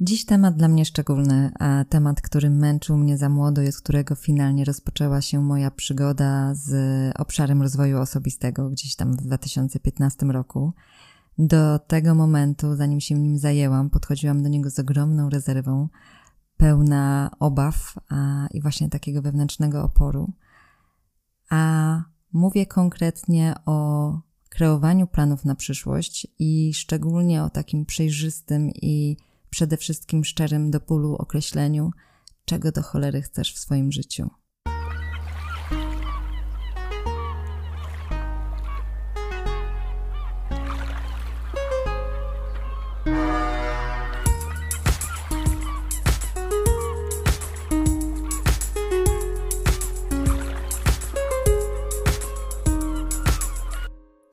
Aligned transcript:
Dziś 0.00 0.24
temat 0.24 0.56
dla 0.56 0.68
mnie 0.68 0.84
szczególny, 0.84 1.50
a 1.58 1.84
temat, 1.88 2.20
który 2.20 2.50
męczył 2.50 2.96
mnie 2.96 3.18
za 3.18 3.28
młodo 3.28 3.62
i 3.62 3.72
którego 3.72 4.14
finalnie 4.14 4.64
rozpoczęła 4.64 5.20
się 5.20 5.42
moja 5.42 5.70
przygoda 5.70 6.54
z 6.54 6.72
obszarem 7.16 7.62
rozwoju 7.62 7.98
osobistego 7.98 8.70
gdzieś 8.70 8.96
tam 8.96 9.12
w 9.12 9.16
2015 9.16 10.26
roku. 10.26 10.72
Do 11.38 11.78
tego 11.78 12.14
momentu, 12.14 12.76
zanim 12.76 13.00
się 13.00 13.14
nim 13.14 13.38
zajęłam, 13.38 13.90
podchodziłam 13.90 14.42
do 14.42 14.48
niego 14.48 14.70
z 14.70 14.78
ogromną 14.78 15.30
rezerwą, 15.30 15.88
pełna 16.56 17.30
obaw 17.38 17.94
a, 18.08 18.46
i 18.50 18.60
właśnie 18.60 18.88
takiego 18.88 19.22
wewnętrznego 19.22 19.82
oporu. 19.82 20.32
A 21.50 22.02
mówię 22.32 22.66
konkretnie 22.66 23.54
o 23.66 24.20
kreowaniu 24.48 25.06
planów 25.06 25.44
na 25.44 25.54
przyszłość 25.54 26.26
i 26.38 26.74
szczególnie 26.74 27.42
o 27.42 27.50
takim 27.50 27.86
przejrzystym 27.86 28.70
i 28.70 29.16
przede 29.50 29.76
wszystkim 29.76 30.24
szczerym 30.24 30.70
do 30.70 30.80
bólu 30.80 31.14
określeniu, 31.14 31.90
czego 32.44 32.72
do 32.72 32.82
cholery 32.82 33.22
chcesz 33.22 33.54
w 33.54 33.58
swoim 33.58 33.92
życiu. 33.92 34.30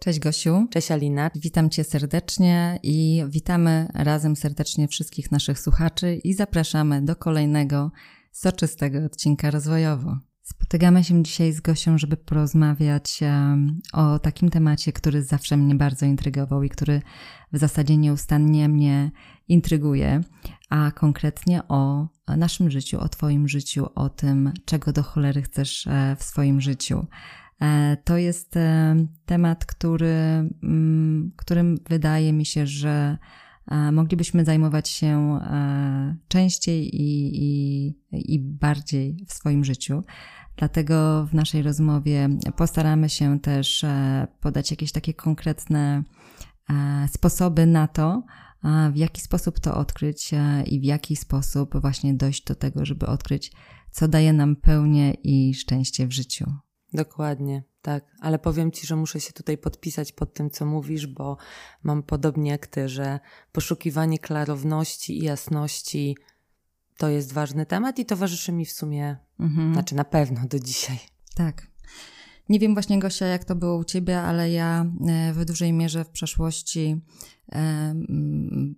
Cześć 0.05 0.19
Gosiu. 0.19 0.67
Cześć 0.71 0.91
Alina. 0.91 1.31
Witam 1.35 1.69
Cię 1.69 1.83
serdecznie 1.83 2.79
i 2.83 3.23
witamy 3.29 3.87
razem 3.93 4.35
serdecznie 4.35 4.87
wszystkich 4.87 5.31
naszych 5.31 5.59
słuchaczy 5.59 6.15
i 6.15 6.33
zapraszamy 6.33 7.01
do 7.01 7.15
kolejnego 7.15 7.91
soczystego 8.31 9.05
odcinka 9.05 9.51
rozwojowo. 9.51 10.17
Spotykamy 10.41 11.03
się 11.03 11.23
dzisiaj 11.23 11.51
z 11.51 11.61
Gosią, 11.61 11.97
żeby 11.97 12.17
porozmawiać 12.17 13.19
o 13.93 14.19
takim 14.19 14.49
temacie, 14.49 14.93
który 14.93 15.23
zawsze 15.23 15.57
mnie 15.57 15.75
bardzo 15.75 16.05
intrygował 16.05 16.63
i 16.63 16.69
który 16.69 17.01
w 17.53 17.57
zasadzie 17.57 17.97
nieustannie 17.97 18.69
mnie 18.69 19.11
intryguje, 19.47 20.21
a 20.69 20.91
konkretnie 20.91 21.61
o 21.67 22.07
naszym 22.27 22.71
życiu, 22.71 22.99
o 22.99 23.09
Twoim 23.09 23.47
życiu, 23.47 23.87
o 23.95 24.09
tym, 24.09 24.53
czego 24.65 24.93
do 24.93 25.03
cholery 25.03 25.41
chcesz 25.41 25.87
e, 25.87 26.15
w 26.19 26.23
swoim 26.23 26.61
życiu. 26.61 27.05
E, 27.61 27.97
to 28.03 28.17
jest 28.17 28.57
e, 28.57 28.95
temat, 29.25 29.65
który, 29.65 30.49
mm, 30.63 31.31
którym 31.35 31.77
wydaje 31.89 32.33
mi 32.33 32.45
się, 32.45 32.67
że 32.67 33.17
e, 33.67 33.91
moglibyśmy 33.91 34.45
zajmować 34.45 34.89
się 34.89 35.39
częściej 36.27 36.95
i, 36.95 37.31
i, 37.43 37.95
i 38.11 38.39
bardziej 38.39 39.17
w 39.27 39.33
swoim 39.33 39.65
życiu. 39.65 40.03
Dlatego 40.57 41.25
w 41.25 41.33
naszej 41.33 41.61
rozmowie 41.61 42.29
postaramy 42.57 43.09
się 43.09 43.39
też 43.39 43.85
podać 44.39 44.71
jakieś 44.71 44.91
takie 44.91 45.13
konkretne 45.13 46.03
sposoby 47.07 47.65
na 47.65 47.87
to, 47.87 48.23
w 48.91 48.97
jaki 48.97 49.21
sposób 49.21 49.59
to 49.59 49.77
odkryć 49.77 50.31
i 50.65 50.79
w 50.79 50.83
jaki 50.83 51.15
sposób 51.15 51.81
właśnie 51.81 52.13
dojść 52.13 52.43
do 52.43 52.55
tego, 52.55 52.85
żeby 52.85 53.05
odkryć, 53.05 53.51
co 53.91 54.07
daje 54.07 54.33
nam 54.33 54.55
pełnię 54.55 55.13
i 55.13 55.53
szczęście 55.53 56.07
w 56.07 56.11
życiu. 56.11 56.64
Dokładnie, 56.95 57.63
tak. 57.81 58.05
Ale 58.21 58.39
powiem 58.39 58.71
Ci, 58.71 58.87
że 58.87 58.95
muszę 58.95 59.19
się 59.19 59.33
tutaj 59.33 59.57
podpisać 59.57 60.11
pod 60.11 60.33
tym, 60.33 60.49
co 60.49 60.65
mówisz, 60.65 61.07
bo 61.07 61.37
mam 61.83 62.03
podobnie 62.03 62.51
jak 62.51 62.67
Ty, 62.67 62.89
że 62.89 63.19
poszukiwanie 63.51 64.19
klarowności 64.19 65.19
i 65.19 65.23
jasności 65.23 66.17
to 66.97 67.09
jest 67.09 67.33
ważny 67.33 67.65
temat 67.65 67.99
i 67.99 68.05
towarzyszy 68.05 68.51
mi 68.51 68.65
w 68.65 68.71
sumie, 68.71 69.17
mhm. 69.39 69.73
znaczy 69.73 69.95
na 69.95 70.03
pewno 70.05 70.41
do 70.47 70.59
dzisiaj. 70.59 70.99
Tak. 71.35 71.67
Nie 72.49 72.59
wiem 72.59 72.73
właśnie, 72.73 72.99
Gosia, 72.99 73.25
jak 73.25 73.45
to 73.45 73.55
było 73.55 73.77
u 73.77 73.83
Ciebie, 73.83 74.21
ale 74.21 74.51
ja 74.51 74.85
e, 75.07 75.33
w 75.33 75.45
dużej 75.45 75.73
mierze 75.73 76.05
w 76.05 76.09
przeszłości 76.09 77.01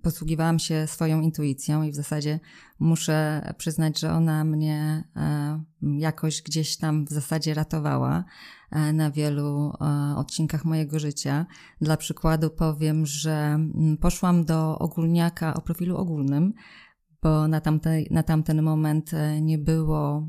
posługiwałam 0.01 0.59
się 0.59 0.88
swoją 0.88 1.22
intuicją 1.22 1.83
i 1.83 1.91
w 1.91 1.95
zasadzie 1.95 2.39
muszę 2.79 3.41
przyznać, 3.57 4.00
że 4.00 4.11
ona 4.11 4.44
mnie 4.44 5.03
e, 5.16 5.63
jakoś 5.81 6.41
gdzieś 6.41 6.77
tam 6.77 7.06
w 7.06 7.09
zasadzie 7.09 7.53
ratowała 7.53 8.23
e, 8.72 8.94
na 8.94 9.11
wielu 9.11 9.73
e, 9.81 10.16
odcinkach 10.17 10.66
mojego 10.66 11.00
życia. 11.00 11.45
Dla 11.81 11.97
przykładu 11.97 12.50
powiem, 12.50 13.06
że 13.06 13.59
poszłam 14.01 14.45
do 14.45 14.79
ogólniaka 14.79 15.53
o 15.53 15.61
profilu 15.61 15.97
ogólnym, 15.97 16.53
bo 17.22 17.47
na, 17.47 17.61
tamte, 17.61 17.89
na 18.11 18.23
tamten 18.23 18.61
moment 18.61 19.11
nie 19.41 19.57
było 19.57 20.28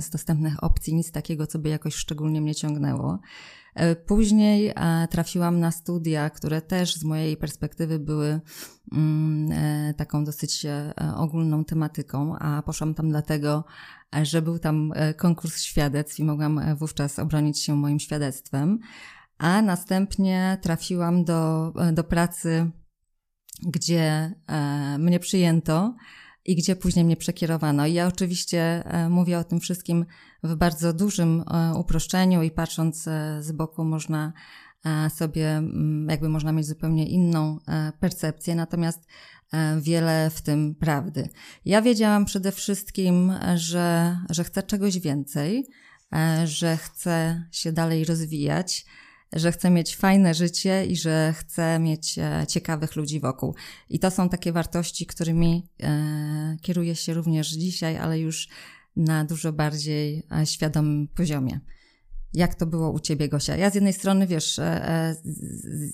z 0.00 0.10
dostępnych 0.10 0.64
opcji 0.64 0.94
nic 0.94 1.12
takiego, 1.12 1.46
co 1.46 1.58
by 1.58 1.68
jakoś 1.68 1.94
szczególnie 1.94 2.40
mnie 2.40 2.54
ciągnęło. 2.54 3.18
E, 3.74 3.96
później 3.96 4.72
e, 4.76 5.08
trafiłam 5.10 5.60
na 5.60 5.70
studia, 5.70 6.30
które 6.30 6.62
też 6.62 6.96
z 6.96 7.04
mojej 7.04 7.36
perspektywy 7.36 7.98
były 7.98 8.40
mm, 8.92 9.52
e, 9.52 9.94
taką 9.94 10.24
dosyć 10.24 10.66
ogólną 11.16 11.64
tematyką, 11.64 12.38
a 12.38 12.62
poszłam 12.62 12.94
tam 12.94 13.10
dlatego, 13.10 13.64
że 14.22 14.42
był 14.42 14.58
tam 14.58 14.92
konkurs 15.16 15.62
świadectw 15.62 16.18
i 16.18 16.24
mogłam 16.24 16.76
wówczas 16.76 17.18
obronić 17.18 17.62
się 17.62 17.76
moim 17.76 17.98
świadectwem. 17.98 18.78
A 19.38 19.62
następnie 19.62 20.58
trafiłam 20.62 21.24
do, 21.24 21.72
do 21.92 22.04
pracy, 22.04 22.70
gdzie 23.62 24.34
mnie 24.98 25.20
przyjęto 25.20 25.94
i 26.44 26.56
gdzie 26.56 26.76
później 26.76 27.04
mnie 27.04 27.16
przekierowano. 27.16 27.86
I 27.86 27.92
ja 27.92 28.06
oczywiście 28.06 28.84
mówię 29.08 29.38
o 29.38 29.44
tym 29.44 29.60
wszystkim 29.60 30.04
w 30.42 30.54
bardzo 30.54 30.92
dużym 30.92 31.44
e, 31.50 31.74
uproszczeniu 31.74 32.42
i 32.42 32.50
patrząc 32.50 33.08
e, 33.08 33.42
z 33.42 33.52
boku 33.52 33.84
można 33.84 34.32
e, 34.84 35.10
sobie, 35.10 35.50
mm, 35.50 36.08
jakby 36.10 36.28
można 36.28 36.52
mieć 36.52 36.66
zupełnie 36.66 37.08
inną 37.08 37.58
percepcję, 38.00 38.54
natomiast 38.54 39.06
wiele 39.80 40.30
w 40.30 40.42
tym 40.42 40.74
prawdy. 40.74 41.28
Ja 41.64 41.82
wiedziałam 41.82 42.24
przede 42.24 42.52
wszystkim, 42.52 43.32
że, 43.56 44.18
że 44.30 44.44
chcę 44.44 44.62
czegoś 44.62 44.98
więcej, 44.98 45.66
że 46.44 46.76
chcę 46.76 47.44
się 47.52 47.72
dalej 47.72 48.04
rozwijać, 48.04 48.86
że 49.32 49.52
chcę 49.52 49.70
mieć 49.70 49.96
fajne 49.96 50.34
życie 50.34 50.86
i 50.86 50.96
że 50.96 51.34
chcę 51.36 51.78
mieć 51.78 52.16
ciekawych 52.48 52.96
ludzi 52.96 53.20
wokół. 53.20 53.54
I 53.88 53.98
to 53.98 54.10
są 54.10 54.28
takie 54.28 54.52
wartości, 54.52 55.06
którymi 55.06 55.68
kieruję 56.62 56.96
się 56.96 57.14
również 57.14 57.48
dzisiaj, 57.48 57.96
ale 57.96 58.18
już 58.18 58.48
na 58.96 59.24
dużo 59.24 59.52
bardziej 59.52 60.26
e, 60.32 60.46
świadomym 60.46 61.08
poziomie. 61.08 61.60
Jak 62.32 62.54
to 62.54 62.66
było 62.66 62.90
u 62.90 63.00
ciebie, 63.00 63.28
Gosia? 63.28 63.56
Ja 63.56 63.70
z 63.70 63.74
jednej 63.74 63.92
strony, 63.92 64.26
wiesz, 64.26 64.58
e, 64.58 64.88
e, 64.88 65.14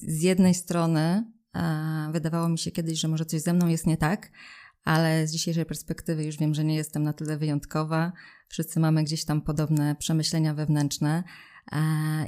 z 0.09 0.23
jednej 0.23 0.55
strony 0.55 1.33
wydawało 2.13 2.49
mi 2.49 2.59
się 2.59 2.71
kiedyś, 2.71 3.01
że 3.01 3.09
może 3.09 3.25
coś 3.25 3.41
ze 3.41 3.53
mną 3.53 3.69
jest 3.69 3.87
nie 3.87 3.97
tak, 3.97 4.31
ale 4.85 5.27
z 5.27 5.33
dzisiejszej 5.33 5.65
perspektywy 5.67 6.25
już 6.25 6.37
wiem, 6.37 6.55
że 6.55 6.65
nie 6.65 6.77
jestem 6.77 7.03
na 7.03 7.13
tyle 7.13 7.37
wyjątkowa. 7.37 8.13
Wszyscy 8.49 8.81
mamy 8.81 9.05
gdzieś 9.05 9.25
tam 9.25 9.43
podobne 9.43 9.97
przemyślenia 9.99 10.55
wewnętrzne. 10.55 11.25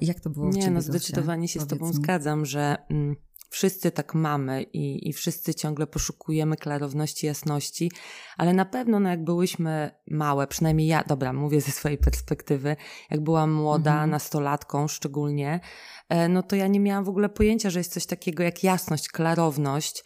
Jak 0.03 0.21
to 0.21 0.31
było 0.31 0.51
nie, 0.51 0.71
no 0.71 0.81
zdecydowanie 0.81 1.49
się 1.49 1.61
Powiedz 1.61 1.69
z 1.69 1.79
tobą 1.79 1.87
mi. 1.87 1.95
zgadzam, 1.95 2.47
że... 2.47 2.77
Mm 2.91 3.17
Wszyscy 3.51 3.91
tak 3.91 4.15
mamy 4.15 4.63
i, 4.63 5.09
i 5.09 5.13
wszyscy 5.13 5.55
ciągle 5.55 5.87
poszukujemy 5.87 6.57
klarowności, 6.57 7.27
jasności, 7.27 7.93
ale 8.37 8.53
na 8.53 8.65
pewno, 8.65 9.01
no 9.01 9.11
jak 9.11 9.25
byłyśmy 9.25 9.91
małe, 10.11 10.47
przynajmniej 10.47 10.87
ja, 10.87 11.05
dobra, 11.05 11.33
mówię 11.33 11.61
ze 11.61 11.73
swojej 11.73 11.99
perspektywy, 11.99 12.77
jak 13.11 13.21
byłam 13.21 13.53
młoda, 13.53 13.93
mhm. 13.93 14.11
nastolatką 14.11 14.89
szczególnie, 14.89 15.61
e, 16.09 16.29
no 16.29 16.43
to 16.43 16.57
ja 16.57 16.67
nie 16.67 16.81
miałam 16.81 17.05
w 17.05 17.09
ogóle 17.09 17.29
pojęcia, 17.29 17.71
że 17.71 17.81
jest 17.81 17.93
coś 17.93 18.07
takiego 18.07 18.43
jak 18.43 18.65
jasność, 18.65 19.09
klarowność, 19.09 20.05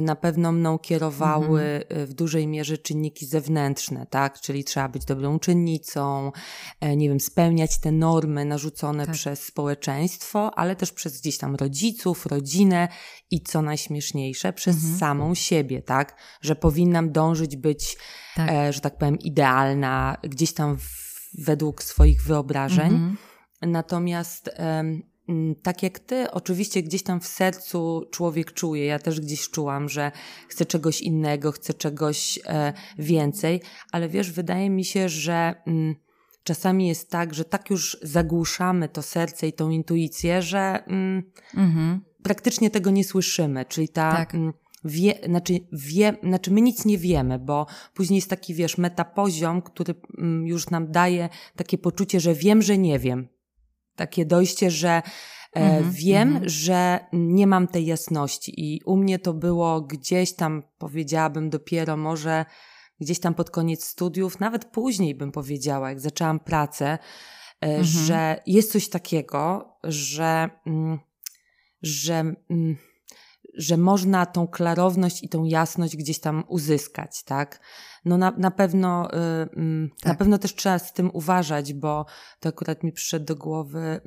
na 0.00 0.16
pewno 0.16 0.52
mną 0.52 0.78
kierowały 0.78 1.60
mhm. 1.62 2.02
E, 2.02 2.06
w 2.06 2.14
dużej 2.14 2.46
mierze 2.46 2.78
czynniki 2.78 3.26
zewnętrzne, 3.26 4.06
tak? 4.10 4.40
Czyli 4.40 4.64
trzeba 4.64 4.88
być 4.88 5.04
dobrą 5.04 5.36
uczennicą, 5.36 6.32
e, 6.80 6.96
nie 6.96 7.08
wiem, 7.08 7.20
spełniać 7.20 7.78
te 7.78 7.92
normy 7.92 8.44
narzucone 8.44 9.06
tak. 9.06 9.14
przez 9.14 9.44
społeczeństwo, 9.44 10.58
ale 10.58 10.76
też 10.76 10.92
przez 10.92 11.20
gdzieś 11.20 11.38
tam 11.38 11.54
rodziców, 11.54 12.26
rodzinę 12.26 12.88
i 13.30 13.42
co 13.42 13.62
najśmieszniejsze, 13.62 14.52
przez 14.52 14.76
mhm. 14.76 14.98
samą 14.98 15.34
siebie, 15.34 15.82
tak? 15.82 16.16
Że 16.40 16.56
powinnam 16.56 17.12
dążyć 17.12 17.56
być, 17.56 17.96
tak. 18.36 18.50
e, 18.50 18.72
że 18.72 18.80
tak 18.80 18.98
powiem, 18.98 19.18
idealna, 19.18 20.16
gdzieś 20.22 20.52
tam 20.54 20.78
w, 20.78 20.86
według 21.38 21.82
swoich 21.82 22.22
wyobrażeń. 22.22 22.86
Mhm. 22.86 23.16
Natomiast 23.62 24.50
tak 25.62 25.82
jak 25.82 25.98
ty, 25.98 26.30
oczywiście 26.30 26.82
gdzieś 26.82 27.02
tam 27.02 27.20
w 27.20 27.26
sercu 27.26 28.02
człowiek 28.10 28.52
czuje, 28.52 28.84
ja 28.84 28.98
też 28.98 29.20
gdzieś 29.20 29.50
czułam, 29.50 29.88
że 29.88 30.12
chcę 30.48 30.66
czegoś 30.66 31.00
innego, 31.00 31.52
chcę 31.52 31.74
czegoś 31.74 32.38
e, 32.46 32.72
więcej, 32.98 33.60
ale 33.92 34.08
wiesz, 34.08 34.32
wydaje 34.32 34.70
mi 34.70 34.84
się, 34.84 35.08
że 35.08 35.54
mm, 35.66 35.94
czasami 36.44 36.88
jest 36.88 37.10
tak, 37.10 37.34
że 37.34 37.44
tak 37.44 37.70
już 37.70 37.98
zagłuszamy 38.02 38.88
to 38.88 39.02
serce 39.02 39.48
i 39.48 39.52
tą 39.52 39.70
intuicję, 39.70 40.42
że 40.42 40.84
mm, 40.86 41.22
mhm. 41.56 42.00
praktycznie 42.22 42.70
tego 42.70 42.90
nie 42.90 43.04
słyszymy, 43.04 43.64
czyli 43.64 43.88
ta. 43.88 44.12
Tak. 44.12 44.34
Mm, 44.34 44.52
wie, 44.84 45.14
znaczy, 45.26 45.52
wie, 45.72 46.16
znaczy 46.22 46.50
my 46.50 46.60
nic 46.60 46.84
nie 46.84 46.98
wiemy, 46.98 47.38
bo 47.38 47.66
później 47.94 48.16
jest 48.16 48.30
taki, 48.30 48.54
wiesz, 48.54 48.78
metapoziom, 48.78 49.62
który 49.62 49.94
mm, 50.18 50.46
już 50.46 50.70
nam 50.70 50.92
daje 50.92 51.28
takie 51.56 51.78
poczucie, 51.78 52.20
że 52.20 52.34
wiem, 52.34 52.62
że 52.62 52.78
nie 52.78 52.98
wiem. 52.98 53.28
Takie 53.96 54.26
dojście, 54.26 54.70
że 54.70 55.02
mm 55.54 55.82
-hmm, 55.82 55.92
wiem, 55.92 56.28
mm 56.28 56.42
-hmm. 56.42 56.48
że 56.48 57.00
nie 57.12 57.46
mam 57.46 57.68
tej 57.68 57.86
jasności 57.86 58.52
i 58.56 58.80
u 58.84 58.96
mnie 58.96 59.18
to 59.18 59.34
było 59.34 59.80
gdzieś 59.80 60.34
tam, 60.34 60.62
powiedziałabym 60.78 61.50
dopiero 61.50 61.96
może 61.96 62.44
gdzieś 63.00 63.20
tam 63.20 63.34
pod 63.34 63.50
koniec 63.50 63.84
studiów, 63.84 64.40
nawet 64.40 64.64
później 64.64 65.14
bym 65.14 65.32
powiedziała, 65.32 65.88
jak 65.88 66.00
zaczęłam 66.00 66.40
pracę, 66.40 66.98
mm 67.60 67.82
-hmm. 67.82 67.84
że 67.84 68.40
jest 68.46 68.72
coś 68.72 68.88
takiego, 68.88 69.72
że, 69.84 70.50
mm, 70.66 70.98
że 71.82 72.34
że 73.54 73.76
można 73.76 74.26
tą 74.26 74.46
klarowność 74.46 75.22
i 75.22 75.28
tą 75.28 75.44
jasność 75.44 75.96
gdzieś 75.96 76.20
tam 76.20 76.44
uzyskać, 76.48 77.22
tak? 77.24 77.60
No 78.04 78.18
na, 78.18 78.30
na 78.30 78.50
pewno, 78.50 79.08
yy, 79.56 79.88
tak. 80.00 80.06
na 80.06 80.14
pewno 80.14 80.38
też 80.38 80.54
trzeba 80.54 80.78
z 80.78 80.92
tym 80.92 81.10
uważać, 81.12 81.72
bo 81.72 82.06
to 82.40 82.48
akurat 82.48 82.82
mi 82.82 82.92
przyszedł 82.92 83.24
do 83.24 83.36
głowy, 83.36 84.00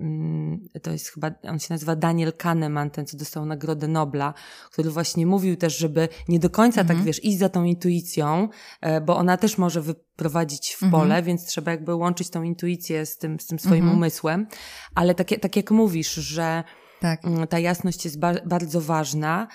yy, 0.74 0.80
to 0.80 0.92
jest 0.92 1.10
chyba, 1.10 1.32
on 1.44 1.60
się 1.60 1.68
nazywa 1.70 1.96
Daniel 1.96 2.34
Kahneman, 2.34 2.90
ten 2.90 3.06
co 3.06 3.18
dostał 3.18 3.46
Nagrodę 3.46 3.88
Nobla, 3.88 4.34
który 4.72 4.90
właśnie 4.90 5.26
mówił 5.26 5.56
też, 5.56 5.78
żeby 5.78 6.10
nie 6.28 6.40
do 6.40 6.50
końca 6.50 6.76
tak, 6.76 6.82
mhm. 6.82 7.00
tak, 7.00 7.06
wiesz, 7.06 7.24
iść 7.24 7.38
za 7.38 7.50
tą 7.50 7.64
intuicją, 7.64 8.50
yy, 8.82 9.02
bo 9.02 9.18
ona 9.18 9.38
też 9.38 9.58
może 9.58 9.82
wyprowadzić 9.82 10.74
w 10.74 10.80
pole, 10.80 11.04
mhm. 11.04 11.24
więc 11.24 11.46
trzeba 11.46 11.72
jakby 11.72 11.96
łączyć 11.96 12.30
tą 12.30 12.44
intuicję 12.44 13.06
z 13.06 13.18
tym, 13.18 13.40
z 13.40 13.46
tym 13.46 13.60
swoim 13.60 13.84
mhm. 13.84 13.98
umysłem, 13.98 14.48
ale 14.96 15.16
tak, 15.16 15.28
tak 15.42 15.56
jak 15.56 15.72
mówisz, 15.72 16.14
że 16.14 16.64
tak. 17.00 17.26
Mm, 17.26 17.48
ta 17.48 17.60
jasność 17.60 18.06
jest 18.06 18.20
ba 18.20 18.34
bardzo 18.46 18.82
ważna, 18.82 19.48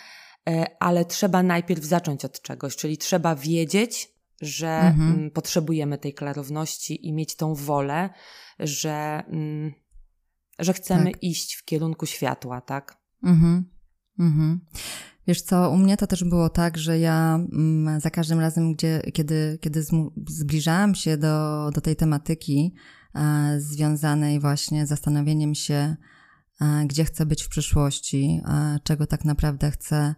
e, 0.49 0.67
ale 0.81 1.05
trzeba 1.05 1.43
najpierw 1.43 1.85
zacząć 1.85 2.25
od 2.25 2.43
czegoś, 2.43 2.77
czyli 2.77 2.99
trzeba 2.99 3.37
wiedzieć, 3.37 4.09
że 4.41 4.81
mhm. 4.81 5.15
Mm, 5.15 5.31
potrzebujemy 5.31 5.99
tej 5.99 6.15
klarowności 6.15 7.07
i 7.07 7.13
mieć 7.13 7.37
tą 7.37 7.55
wolę, 7.55 8.11
że, 8.59 9.23
mm, 9.29 9.73
że 10.59 10.73
chcemy 10.73 11.13
tak. 11.13 11.23
iść 11.23 11.55
w 11.55 11.65
kierunku 11.65 12.07
światła, 12.07 12.61
tak? 12.61 12.97
Mhm. 13.23 13.71
Mhm. 14.19 14.61
Wiesz 15.27 15.43
co, 15.43 15.71
u 15.71 15.77
mnie 15.77 15.97
to 15.97 16.07
też 16.07 16.25
było 16.25 16.49
tak, 16.49 16.79
że 16.79 16.99
ja 16.99 17.39
za 17.99 18.11
każdym 18.11 18.41
razem, 18.41 18.75
gdzie, 18.75 19.03
kiedy, 19.15 19.59
kiedy 19.61 19.85
zbliżałam 20.27 20.95
się 20.95 21.17
do, 21.17 21.71
do 21.75 21.81
tej 21.81 21.97
tematyki 21.97 22.75
e, 23.15 23.55
związanej 23.61 24.41
właśnie 24.41 24.87
z 24.87 24.89
zastanowieniem 24.89 25.55
się, 25.55 25.97
gdzie 26.87 27.05
chcę 27.05 27.27
być 27.27 27.43
w 27.43 27.49
przyszłości, 27.49 28.41
e, 28.45 28.79
czego 28.85 29.07
tak 29.07 29.25
naprawdę 29.25 29.71
chcę 29.71 30.15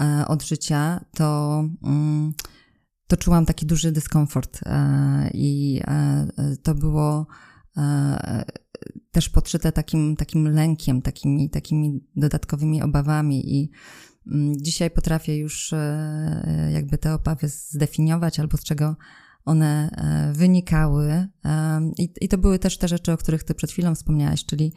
e, 0.00 0.24
od 0.28 0.42
życia, 0.42 1.04
to, 1.14 1.64
mm, 1.84 2.32
to 3.06 3.16
czułam 3.16 3.46
taki 3.46 3.66
duży 3.66 3.92
dyskomfort 3.92 4.60
i 5.34 5.80
to 6.62 6.74
było 6.74 7.26
też 9.10 9.28
podszyte 9.28 9.72
takim, 9.72 10.16
takim 10.16 10.48
lękiem, 10.48 11.02
takimi, 11.02 11.50
takimi 11.50 12.04
dodatkowymi 12.16 12.82
obawami 12.82 13.54
i 13.56 13.70
mm, 14.26 14.52
dzisiaj 14.56 14.90
potrafię 14.90 15.36
już 15.36 15.74
jakby 16.72 16.98
te 16.98 17.14
obawy 17.14 17.48
zdefiniować 17.48 18.40
albo 18.40 18.56
z 18.56 18.64
czego 18.64 18.96
one 19.44 19.90
wynikały. 20.32 21.28
I, 21.98 22.14
I 22.20 22.28
to 22.28 22.38
były 22.38 22.58
też 22.58 22.78
te 22.78 22.88
rzeczy, 22.88 23.12
o 23.12 23.16
których 23.16 23.44
ty 23.44 23.54
przed 23.54 23.70
chwilą 23.70 23.94
wspomniałaś, 23.94 24.44
czyli 24.44 24.72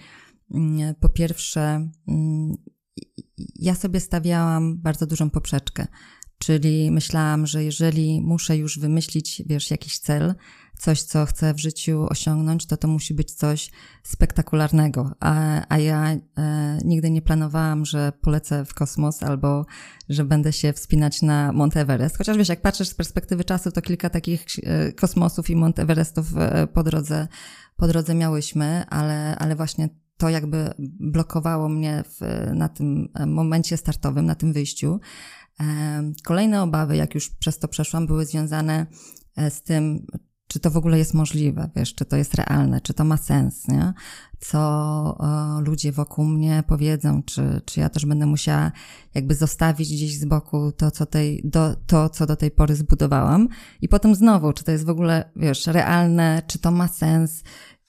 po 0.99 1.09
pierwsze, 1.09 1.89
mm, 2.07 2.55
ja 3.55 3.75
sobie 3.75 3.99
stawiałam 3.99 4.77
bardzo 4.77 5.07
dużą 5.07 5.29
poprzeczkę, 5.29 5.87
czyli 6.37 6.91
myślałam, 6.91 7.47
że 7.47 7.63
jeżeli 7.63 8.21
muszę 8.21 8.57
już 8.57 8.79
wymyślić, 8.79 9.43
wiesz, 9.45 9.71
jakiś 9.71 9.99
cel, 9.99 10.35
coś, 10.81 11.01
co 11.01 11.25
chcę 11.25 11.53
w 11.53 11.59
życiu 11.59 12.05
osiągnąć, 12.09 12.65
to 12.65 12.77
to 12.77 12.87
musi 12.87 13.13
być 13.13 13.31
coś 13.31 13.71
spektakularnego. 14.03 15.11
A, 15.19 15.61
a 15.69 15.77
ja 15.77 16.11
e, 16.11 16.19
nigdy 16.85 17.11
nie 17.11 17.21
planowałam, 17.21 17.85
że 17.85 18.11
polecę 18.21 18.65
w 18.65 18.73
kosmos 18.73 19.23
albo 19.23 19.65
że 20.09 20.25
będę 20.25 20.53
się 20.53 20.73
wspinać 20.73 21.21
na 21.21 21.51
Mount 21.51 21.77
Everest. 21.77 22.17
Chociaż 22.17 22.37
wiesz, 22.37 22.49
jak 22.49 22.61
patrzysz 22.61 22.89
z 22.89 22.95
perspektywy 22.95 23.43
czasu, 23.43 23.71
to 23.71 23.81
kilka 23.81 24.09
takich 24.09 24.45
e, 24.63 24.91
kosmosów 24.91 25.49
i 25.49 25.55
Mount 25.55 25.79
Everestów 25.79 26.37
e, 26.37 26.67
po 26.67 26.83
drodze, 26.83 27.27
po 27.75 27.87
drodze 27.87 28.15
miałyśmy, 28.15 28.85
ale, 28.89 29.35
ale 29.35 29.55
właśnie 29.55 29.89
to 30.21 30.29
jakby 30.29 30.73
blokowało 30.99 31.69
mnie 31.69 32.03
w, 32.07 32.51
na 32.55 32.69
tym 32.69 33.09
momencie 33.27 33.77
startowym, 33.77 34.25
na 34.25 34.35
tym 34.35 34.53
wyjściu. 34.53 34.99
Kolejne 36.23 36.61
obawy, 36.61 36.97
jak 36.97 37.15
już 37.15 37.29
przez 37.29 37.59
to 37.59 37.67
przeszłam, 37.67 38.07
były 38.07 38.25
związane 38.25 38.85
e, 39.35 39.51
z 39.51 39.63
tym, 39.63 40.05
czy 40.47 40.59
to 40.59 40.71
w 40.71 40.77
ogóle 40.77 40.97
jest 40.97 41.13
możliwe, 41.13 41.69
wiesz, 41.75 41.95
czy 41.95 42.05
to 42.05 42.15
jest 42.15 42.33
realne, 42.33 42.81
czy 42.81 42.93
to 42.93 43.03
ma 43.03 43.17
sens, 43.17 43.67
nie? 43.67 43.93
Co 44.39 44.59
o, 45.17 45.61
ludzie 45.61 45.91
wokół 45.91 46.25
mnie 46.25 46.63
powiedzą, 46.67 47.23
czy, 47.23 47.61
czy 47.65 47.79
ja 47.79 47.89
też 47.89 48.05
będę 48.05 48.25
musiała 48.25 48.71
jakby 49.13 49.35
zostawić 49.35 49.89
gdzieś 49.89 50.19
z 50.19 50.25
boku 50.25 50.71
to 50.71 50.91
co, 50.91 51.05
tej, 51.05 51.41
do, 51.43 51.75
to, 51.87 52.09
co 52.09 52.25
do 52.25 52.35
tej 52.35 52.51
pory 52.51 52.75
zbudowałam. 52.75 53.47
I 53.81 53.89
potem 53.89 54.15
znowu, 54.15 54.53
czy 54.53 54.63
to 54.63 54.71
jest 54.71 54.85
w 54.85 54.89
ogóle, 54.89 55.31
wiesz, 55.35 55.67
realne, 55.67 56.41
czy 56.47 56.59
to 56.59 56.71
ma 56.71 56.87
sens, 56.87 57.43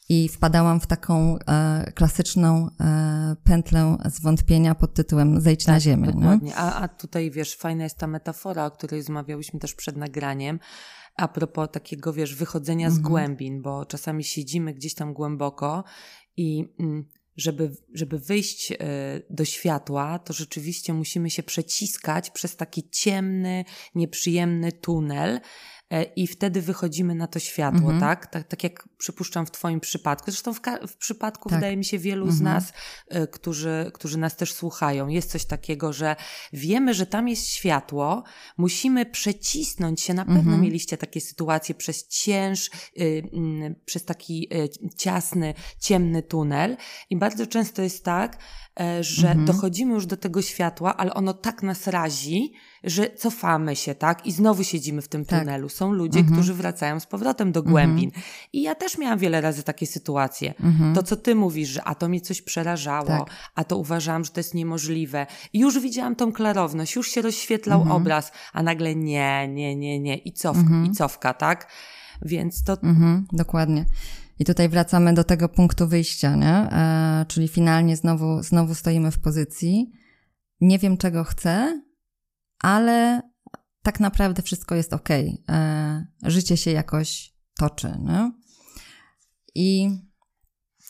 i 0.08 0.28
wpadałam 0.28 0.80
w 0.80 0.86
taką 0.86 1.38
e, 1.38 1.92
klasyczną 1.94 2.68
e, 2.80 3.36
pętlę 3.44 3.96
zwątpienia 4.04 4.74
pod 4.74 4.94
tytułem 4.94 5.40
zejdź 5.40 5.64
tak, 5.64 5.74
na 5.74 5.80
ziemię. 5.80 6.06
Dokładnie. 6.06 6.56
A, 6.56 6.80
a 6.80 6.88
tutaj 6.88 7.30
wiesz, 7.30 7.56
fajna 7.56 7.84
jest 7.84 7.98
ta 7.98 8.06
metafora, 8.06 8.66
o 8.66 8.70
której 8.70 9.00
rozmawiałyśmy 9.00 9.60
też 9.60 9.74
przed 9.74 9.96
nagraniem, 9.96 10.58
a 11.16 11.28
propos 11.28 11.68
takiego, 11.72 12.12
wiesz, 12.12 12.34
wychodzenia 12.34 12.90
z 12.90 12.96
mhm. 12.96 13.10
głębin, 13.10 13.62
bo 13.62 13.84
czasami 13.84 14.24
siedzimy 14.24 14.74
gdzieś 14.74 14.94
tam 14.94 15.12
głęboko 15.14 15.84
i 16.36 16.74
mm, 16.80 17.04
żeby, 17.36 17.76
żeby 17.94 18.18
wyjść 18.18 18.72
y, 18.72 18.76
do 19.30 19.44
światła, 19.44 20.18
to 20.18 20.32
rzeczywiście 20.32 20.94
musimy 20.94 21.30
się 21.30 21.42
przeciskać 21.42 22.30
przez 22.30 22.56
taki 22.56 22.90
ciemny, 22.90 23.64
nieprzyjemny 23.94 24.72
tunel, 24.72 25.34
E, 25.34 25.40
i 26.16 26.26
wtedy 26.26 26.62
wychodzimy 26.62 27.14
na 27.14 27.26
to 27.26 27.38
światło, 27.38 27.80
mhm. 27.80 28.00
tak? 28.00 28.26
tak? 28.26 28.48
Tak 28.48 28.64
jak 28.64 28.88
przypuszczam 28.98 29.46
w 29.46 29.50
Twoim 29.50 29.80
przypadku. 29.80 30.30
Zresztą 30.30 30.54
w, 30.54 30.60
w 30.88 30.96
przypadku, 30.96 31.48
tak. 31.48 31.58
wydaje 31.58 31.76
mi 31.76 31.84
się, 31.84 31.98
wielu 31.98 32.22
mhm. 32.22 32.38
z 32.38 32.40
nas, 32.40 32.72
y, 33.14 33.26
którzy, 33.26 33.90
którzy 33.94 34.18
nas 34.18 34.36
też 34.36 34.52
słuchają, 34.52 35.08
jest 35.08 35.30
coś 35.30 35.44
takiego, 35.44 35.92
że 35.92 36.16
wiemy, 36.52 36.94
że 36.94 37.06
tam 37.06 37.28
jest 37.28 37.46
światło, 37.46 38.22
musimy 38.56 39.06
przecisnąć 39.06 40.00
się. 40.00 40.14
Na 40.14 40.24
pewno 40.24 40.40
mhm. 40.40 40.60
mieliście 40.60 40.96
takie 40.96 41.20
sytuacje 41.20 41.74
przez 41.74 42.08
cięż, 42.08 42.66
y, 42.68 43.02
y, 43.02 43.74
przez 43.84 44.04
taki 44.04 44.48
ciasny, 44.96 45.54
ciemny 45.80 46.22
tunel. 46.22 46.76
I 47.10 47.16
bardzo 47.16 47.46
często 47.46 47.82
jest 47.82 48.04
tak, 48.04 48.38
E, 48.80 49.04
że 49.04 49.28
mhm. 49.28 49.46
dochodzimy 49.46 49.94
już 49.94 50.06
do 50.06 50.16
tego 50.16 50.42
światła, 50.42 50.96
ale 50.96 51.14
ono 51.14 51.34
tak 51.34 51.62
nas 51.62 51.86
razi, 51.86 52.52
że 52.84 53.10
cofamy 53.10 53.76
się, 53.76 53.94
tak? 53.94 54.26
I 54.26 54.32
znowu 54.32 54.64
siedzimy 54.64 55.02
w 55.02 55.08
tym 55.08 55.24
tak. 55.24 55.40
tunelu. 55.40 55.68
Są 55.68 55.92
ludzie, 55.92 56.18
mhm. 56.18 56.36
którzy 56.36 56.54
wracają 56.54 57.00
z 57.00 57.06
powrotem 57.06 57.52
do 57.52 57.60
mhm. 57.60 57.72
głębin. 57.72 58.04
Mhm. 58.04 58.24
I 58.52 58.62
ja 58.62 58.74
też 58.74 58.98
miałam 58.98 59.18
wiele 59.18 59.40
razy 59.40 59.62
takie 59.62 59.86
sytuacje. 59.86 60.54
Mhm. 60.60 60.94
To, 60.94 61.02
co 61.02 61.16
ty 61.16 61.34
mówisz, 61.34 61.68
że 61.68 61.84
a 61.84 61.94
to 61.94 62.08
mnie 62.08 62.20
coś 62.20 62.42
przerażało, 62.42 63.06
tak. 63.06 63.30
a 63.54 63.64
to 63.64 63.76
uważałam, 63.76 64.24
że 64.24 64.30
to 64.30 64.40
jest 64.40 64.54
niemożliwe. 64.54 65.26
I 65.52 65.58
już 65.58 65.80
widziałam 65.80 66.16
tą 66.16 66.32
klarowność, 66.32 66.94
już 66.94 67.08
się 67.08 67.22
rozświetlał 67.22 67.80
mhm. 67.80 68.02
obraz, 68.02 68.32
a 68.52 68.62
nagle 68.62 68.94
nie, 68.94 69.48
nie, 69.48 69.76
nie, 69.76 70.00
nie. 70.00 70.16
I 70.16 70.32
cofka, 70.32 70.84
i 70.86 70.90
cofka, 70.90 71.34
tak? 71.34 71.72
Więc 72.22 72.64
to... 72.64 72.76
dokładnie. 73.32 73.84
I 74.38 74.44
tutaj 74.44 74.68
wracamy 74.68 75.14
do 75.14 75.24
tego 75.24 75.48
punktu 75.48 75.88
wyjścia, 75.88 76.36
nie? 76.36 76.54
E, 76.72 77.24
czyli 77.28 77.48
finalnie 77.48 77.96
znowu, 77.96 78.42
znowu 78.42 78.74
stoimy 78.74 79.10
w 79.10 79.18
pozycji. 79.18 79.92
Nie 80.60 80.78
wiem, 80.78 80.96
czego 80.96 81.24
chcę, 81.24 81.82
ale 82.62 83.22
tak 83.82 84.00
naprawdę 84.00 84.42
wszystko 84.42 84.74
jest 84.74 84.92
ok. 84.92 85.08
E, 85.48 86.06
życie 86.22 86.56
się 86.56 86.70
jakoś 86.70 87.34
toczy. 87.58 87.98
I 89.54 89.98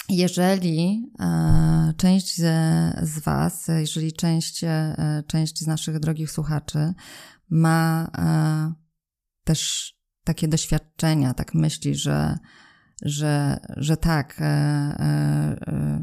jeżeli 0.09 1.11
e, 1.21 1.95
część 1.97 2.37
z, 2.37 3.19
Was, 3.19 3.69
jeżeli 3.69 4.13
część, 4.13 4.65
e, 4.65 5.23
część 5.27 5.59
z 5.59 5.67
naszych 5.67 5.99
drogich 5.99 6.31
słuchaczy 6.31 6.95
ma 7.51 8.11
też 9.45 9.93
takie 10.25 10.49
doświadczenia, 10.49 11.35
tak 11.35 11.55
myśli, 11.55 11.95
że 11.95 12.39
że, 13.05 13.61
że 13.77 13.97
tak, 13.97 14.43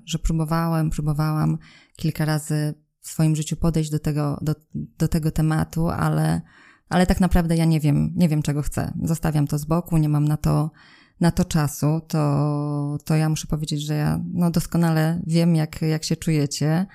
że 0.05 0.19
próbowałem, 0.19 0.89
próbowałam 0.89 1.57
kilka 1.95 2.25
razy 2.25 2.73
w 3.09 3.11
swoim 3.11 3.35
życiu 3.35 3.55
podejść 3.55 3.89
do 3.89 3.99
tego, 3.99 4.39
do, 4.41 4.55
do 4.73 5.07
tego 5.07 5.31
tematu, 5.31 5.89
ale, 5.89 6.41
ale 6.89 7.05
tak 7.05 7.19
naprawdę 7.19 7.55
ja 7.55 7.65
nie 7.65 7.79
wiem, 7.79 8.13
nie 8.15 8.29
wiem 8.29 8.41
czego 8.41 8.61
chcę. 8.61 8.93
Zostawiam 9.03 9.47
to 9.47 9.57
z 9.57 9.65
boku, 9.65 9.97
nie 9.97 10.09
mam 10.09 10.27
na 10.27 10.37
to, 10.37 10.71
na 11.19 11.31
to 11.31 11.45
czasu, 11.45 12.01
to, 12.07 12.97
to 13.05 13.15
ja 13.15 13.29
muszę 13.29 13.47
powiedzieć, 13.47 13.81
że 13.81 13.93
ja 13.93 14.19
no 14.33 14.51
doskonale 14.51 15.21
wiem, 15.27 15.55
jak, 15.55 15.81
jak 15.81 16.03
się 16.03 16.15
czujecie, 16.15 16.85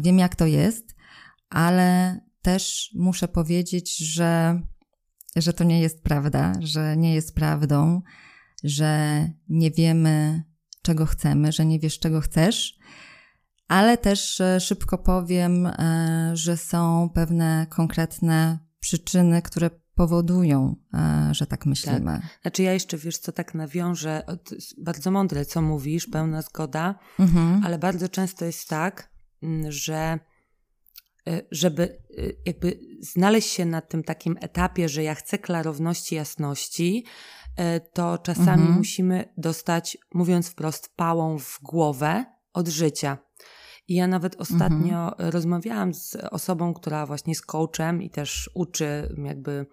wiem, 0.00 0.18
jak 0.18 0.36
to 0.36 0.46
jest, 0.46 0.94
ale 1.50 2.20
też 2.42 2.90
muszę 2.94 3.28
powiedzieć, 3.28 3.96
że, 3.98 4.60
że 5.36 5.52
to 5.52 5.64
nie 5.64 5.80
jest 5.80 6.02
prawda, 6.02 6.52
że 6.60 6.96
nie 6.96 7.14
jest 7.14 7.34
prawdą, 7.34 8.02
że 8.64 9.28
nie 9.48 9.70
wiemy, 9.70 10.42
czego 10.82 11.06
chcemy, 11.06 11.52
że 11.52 11.66
nie 11.66 11.78
wiesz, 11.78 11.98
czego 11.98 12.20
chcesz, 12.20 12.78
ale 13.68 13.98
też 13.98 14.40
e, 14.40 14.60
szybko 14.60 14.98
powiem, 14.98 15.66
e, 15.66 16.30
że 16.34 16.56
są 16.56 17.10
pewne 17.14 17.66
konkretne 17.70 18.58
przyczyny, 18.80 19.42
które 19.42 19.70
powodują, 19.94 20.76
e, 20.94 21.28
że 21.34 21.46
tak 21.46 21.66
myślimy. 21.66 22.20
Tak. 22.20 22.40
Znaczy 22.42 22.62
ja 22.62 22.72
jeszcze, 22.72 22.98
wiesz 22.98 23.18
co, 23.18 23.32
tak 23.32 23.54
nawiążę, 23.54 24.22
bardzo 24.78 25.10
mądre, 25.10 25.44
co 25.44 25.62
mówisz, 25.62 26.06
pełna 26.06 26.42
zgoda, 26.42 26.98
mhm. 27.18 27.62
ale 27.64 27.78
bardzo 27.78 28.08
często 28.08 28.44
jest 28.44 28.68
tak, 28.68 29.10
mm, 29.42 29.72
że 29.72 30.18
żeby 31.50 32.02
jakby 32.46 32.80
znaleźć 33.00 33.50
się 33.50 33.64
na 33.64 33.80
tym 33.80 34.02
takim 34.02 34.36
etapie, 34.40 34.88
że 34.88 35.02
ja 35.02 35.14
chcę 35.14 35.38
klarowności, 35.38 36.14
jasności, 36.14 37.04
to 37.92 38.18
czasami 38.18 38.62
mhm. 38.62 38.78
musimy 38.78 39.32
dostać, 39.36 39.98
mówiąc 40.14 40.48
wprost, 40.48 40.96
pałą 40.96 41.38
w 41.38 41.60
głowę 41.62 42.24
od 42.52 42.68
życia. 42.68 43.18
I 43.88 43.94
ja 43.94 44.06
nawet 44.06 44.40
ostatnio 44.40 45.12
mhm. 45.12 45.30
rozmawiałam 45.30 45.94
z 45.94 46.16
osobą, 46.16 46.74
która 46.74 47.06
właśnie 47.06 47.30
jest 47.30 47.46
coachem 47.46 48.02
i 48.02 48.10
też 48.10 48.50
uczy 48.54 49.16
jakby 49.24 49.66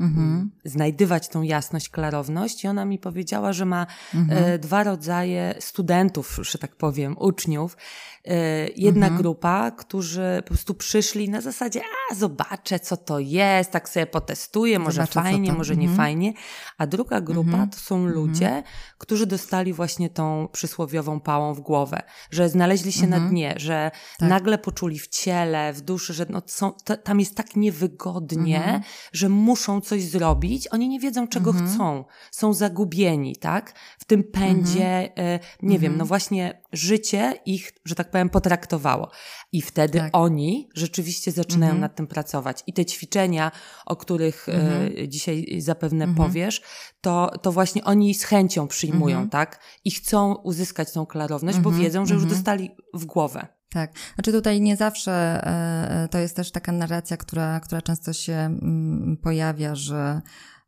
mhm. 0.00 0.50
znajdywać 0.64 1.28
tą 1.28 1.42
jasność, 1.42 1.88
klarowność. 1.88 2.64
I 2.64 2.68
ona 2.68 2.84
mi 2.84 2.98
powiedziała, 2.98 3.52
że 3.52 3.64
ma 3.64 3.86
mhm. 4.14 4.44
e, 4.44 4.58
dwa 4.58 4.84
rodzaje 4.84 5.54
studentów, 5.60 6.38
że 6.42 6.58
tak 6.58 6.76
powiem, 6.76 7.16
uczniów. 7.18 7.76
E, 8.24 8.34
jedna 8.76 9.06
mhm. 9.06 9.22
grupa, 9.22 9.70
którzy 9.70 10.42
po 10.44 10.48
prostu 10.48 10.74
przyszli 10.74 11.28
na 11.28 11.40
zasadzie, 11.40 11.80
a 12.10 12.14
zobaczę, 12.14 12.80
co 12.80 12.96
to 12.96 13.18
jest, 13.18 13.70
tak 13.70 13.88
sobie 13.88 14.06
potestuję, 14.06 14.78
może 14.78 14.94
zobaczę, 14.94 15.12
fajnie, 15.12 15.52
może 15.52 15.76
nie 15.76 15.88
mhm. 15.88 15.96
fajnie. 15.96 16.32
A 16.78 16.86
druga 16.86 17.20
grupa 17.20 17.50
mhm. 17.50 17.70
to 17.70 17.78
są 17.78 18.06
ludzie, 18.06 18.62
którzy 18.98 19.26
dostali 19.26 19.72
właśnie 19.72 20.10
tą 20.10 20.48
przysłowiową 20.52 21.20
pałą 21.20 21.54
w 21.54 21.60
głowę, 21.60 22.02
że 22.30 22.48
znaleźli 22.48 22.92
się 22.92 23.06
na 23.06 23.20
dnie, 23.20 23.54
że 23.56 23.90
tak. 24.18 24.28
nagle 24.28 24.58
poczuli 24.58 24.98
w 24.98 25.08
ciele, 25.08 25.72
w 25.72 25.80
duszy, 25.80 26.14
że 26.14 26.26
no, 26.30 26.42
są, 26.46 26.72
to, 26.84 26.96
tam 26.96 27.20
jest 27.20 27.36
tak 27.36 27.56
niewygodnie, 27.56 28.80
że 29.12 29.28
muszą 29.28 29.81
coś 29.82 30.02
zrobić, 30.02 30.68
oni 30.68 30.88
nie 30.88 31.00
wiedzą, 31.00 31.28
czego 31.28 31.50
mhm. 31.50 31.68
chcą. 31.68 32.04
Są 32.30 32.52
zagubieni, 32.52 33.36
tak? 33.36 33.74
W 33.98 34.04
tym 34.04 34.24
pędzie, 34.24 35.12
mhm. 35.14 35.40
nie 35.62 35.78
wiem, 35.78 35.96
no 35.96 36.04
właśnie 36.04 36.62
życie 36.72 37.34
ich, 37.46 37.72
że 37.84 37.94
tak 37.94 38.10
powiem, 38.10 38.28
potraktowało. 38.28 39.10
I 39.52 39.62
wtedy 39.62 39.98
tak. 39.98 40.10
oni 40.12 40.68
rzeczywiście 40.74 41.32
zaczynają 41.32 41.70
mhm. 41.70 41.80
nad 41.80 41.96
tym 41.96 42.06
pracować. 42.06 42.62
I 42.66 42.72
te 42.72 42.84
ćwiczenia, 42.84 43.52
o 43.86 43.96
których 43.96 44.48
e, 44.48 44.52
mhm. 44.52 45.10
dzisiaj 45.10 45.56
zapewne 45.58 46.04
mhm. 46.04 46.26
powiesz, 46.28 46.62
to, 47.00 47.30
to 47.42 47.52
właśnie 47.52 47.84
oni 47.84 48.14
z 48.14 48.24
chęcią 48.24 48.68
przyjmują, 48.68 49.16
mhm. 49.16 49.30
tak? 49.30 49.60
I 49.84 49.90
chcą 49.90 50.34
uzyskać 50.34 50.92
tą 50.92 51.06
klarowność, 51.06 51.58
bo 51.58 51.70
mhm. 51.70 51.84
wiedzą, 51.84 52.06
że 52.06 52.14
już 52.14 52.22
mhm. 52.22 52.38
dostali 52.38 52.70
w 52.94 53.04
głowę. 53.04 53.61
Tak. 53.72 53.92
Znaczy 54.14 54.32
tutaj 54.32 54.60
nie 54.60 54.76
zawsze 54.76 55.12
e, 55.12 56.08
to 56.10 56.18
jest 56.18 56.36
też 56.36 56.50
taka 56.50 56.72
narracja, 56.72 57.16
która, 57.16 57.60
która 57.60 57.82
często 57.82 58.12
się 58.12 58.32
mm, 58.32 59.16
pojawia, 59.22 59.74
że 59.74 60.20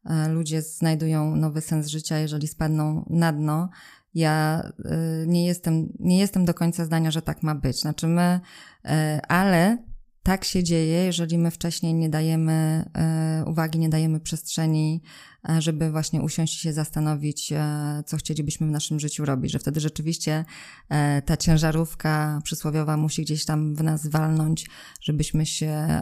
e, 0.05 0.29
ludzie 0.29 0.63
znajdują 0.63 1.37
nowy 1.37 1.61
sens 1.61 1.87
życia, 1.87 2.19
jeżeli 2.19 2.49
spadną 2.49 3.05
na 3.11 3.33
dno. 3.33 3.69
Ja 4.15 4.63
e, 4.85 5.27
nie 5.27 5.47
jestem, 5.47 5.93
nie 6.01 6.19
jestem 6.19 6.45
do 6.45 6.55
końca 6.55 6.85
zdania, 6.85 7.11
że 7.11 7.23
tak 7.23 7.43
ma 7.43 7.55
być. 7.55 7.81
Znaczy 7.81 8.07
my, 8.07 8.41
ale 9.29 9.79
tak 10.25 10.45
się 10.45 10.63
dzieje, 10.63 11.05
jeżeli 11.05 11.39
my 11.39 11.51
wcześniej 11.51 11.95
nie 11.95 12.09
dajemy 12.09 12.85
uwagi, 13.47 13.79
nie 13.79 13.89
dajemy 13.89 14.21
przestrzeni 14.21 15.03
E, 15.49 15.63
żeby 15.63 15.91
właśnie 15.91 16.23
usiąść 16.23 16.55
i 16.55 16.59
się 16.59 16.73
zastanowić, 16.73 17.53
e, 17.53 18.03
co 18.07 18.17
chcielibyśmy 18.17 18.67
w 18.67 18.71
naszym 18.71 19.01
życiu 19.01 19.25
robić, 19.25 19.53
że 19.53 19.59
wtedy 19.59 19.81
rzeczywiście 19.81 20.45
e, 20.89 21.23
ta 21.23 21.37
ciężarówka 21.37 22.41
przysłowiowa 22.45 22.97
musi 22.97 23.23
gdzieś 23.23 23.45
tam 23.45 23.75
w 23.75 23.83
nas 23.83 24.07
walnąć, 24.07 24.67
żebyśmy 25.01 25.47
się 25.47 26.01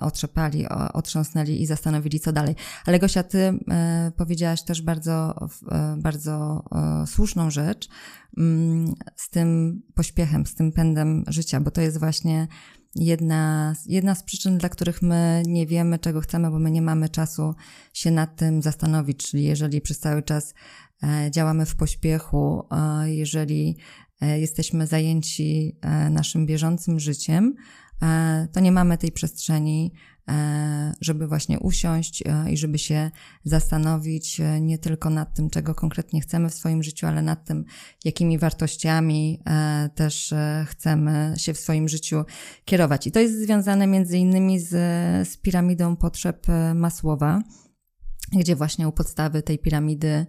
otrzepali, 0.00 0.68
otrząsnęli 0.92 1.62
i 1.62 1.66
zastanowili, 1.66 2.20
co 2.20 2.32
dalej. 2.32 2.54
Ale 2.86 2.98
Gosia, 2.98 3.22
ty 3.22 3.58
powiedziałaś 4.16 4.62
też 4.62 4.82
bardzo, 4.82 5.48
bardzo 5.96 6.64
słuszną 7.06 7.50
rzecz 7.50 7.88
mm, 8.38 8.94
z 9.16 9.30
tym 9.30 9.80
pośpiechem, 9.94 10.46
z 10.46 10.54
tym 10.54 10.72
pędem 10.72 11.24
życia, 11.28 11.60
bo 11.60 11.70
to 11.70 11.80
jest 11.80 11.98
właśnie 11.98 12.48
jedna, 12.94 13.74
jedna 13.86 14.14
z 14.14 14.22
przyczyn, 14.22 14.58
dla 14.58 14.68
których 14.68 15.02
my 15.02 15.42
nie 15.46 15.66
wiemy, 15.66 15.98
czego 15.98 16.20
chcemy, 16.20 16.50
bo 16.50 16.58
my 16.58 16.70
nie 16.70 16.82
mamy 16.82 17.08
czasu 17.08 17.54
się 17.92 18.10
nad 18.10 18.36
tym 18.36 18.62
zastanowić. 18.62 19.30
Czyli 19.30 19.44
jeżeli 19.44 19.80
przez 19.80 19.98
cały 19.98 20.22
czas 20.22 20.54
e, 21.02 21.30
działamy 21.30 21.66
w 21.66 21.76
pośpiechu, 21.76 22.68
jeżeli 23.04 23.76
e, 24.20 24.40
jesteśmy 24.40 24.86
zajęci 24.86 25.76
e, 25.80 26.10
naszym 26.10 26.46
bieżącym 26.46 27.00
życiem, 27.00 27.54
to 28.52 28.60
nie 28.60 28.72
mamy 28.72 28.98
tej 28.98 29.12
przestrzeni 29.12 29.92
E, 29.92 30.09
żeby 31.00 31.26
właśnie 31.26 31.60
usiąść 31.60 32.22
e, 32.26 32.52
i 32.52 32.56
żeby 32.56 32.78
się 32.78 33.10
zastanowić 33.44 34.40
e, 34.40 34.60
nie 34.60 34.78
tylko 34.78 35.10
nad 35.10 35.34
tym, 35.34 35.50
czego 35.50 35.74
konkretnie 35.74 36.20
chcemy 36.20 36.50
w 36.50 36.54
swoim 36.54 36.82
życiu, 36.82 37.06
ale 37.06 37.22
nad 37.22 37.44
tym, 37.44 37.64
jakimi 38.04 38.38
wartościami 38.38 39.42
też 39.94 40.34
chcemy 40.66 41.34
się 41.36 41.54
w 41.54 41.58
swoim 41.58 41.88
życiu 41.88 42.24
kierować. 42.64 43.06
I 43.06 43.12
to 43.12 43.20
jest 43.20 43.42
związane 43.42 43.86
między 43.86 44.18
innymi 44.18 44.60
z, 44.60 44.68
z 45.28 45.36
piramidą 45.36 45.96
potrzeb 45.96 46.46
Masłowa, 46.74 47.42
gdzie 48.32 48.56
właśnie 48.56 48.88
u 48.88 48.92
podstawy 48.92 49.42
tej 49.42 49.58
piramidy 49.58 50.26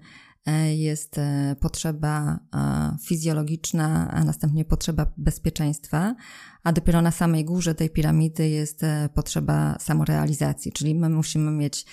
jest 0.75 1.15
potrzeba 1.59 2.39
fizjologiczna, 3.05 4.11
a 4.11 4.23
następnie 4.23 4.65
potrzeba 4.65 5.13
bezpieczeństwa, 5.17 6.15
a 6.63 6.71
dopiero 6.71 7.01
na 7.01 7.11
samej 7.11 7.45
górze 7.45 7.75
tej 7.75 7.89
piramidy 7.89 8.49
jest 8.49 8.83
e, 8.83 9.09
potrzeba 9.13 9.77
samorealizacji, 9.79 10.71
czyli 10.71 10.95
my 10.95 11.09
musimy 11.09 11.51
mieć 11.51 11.85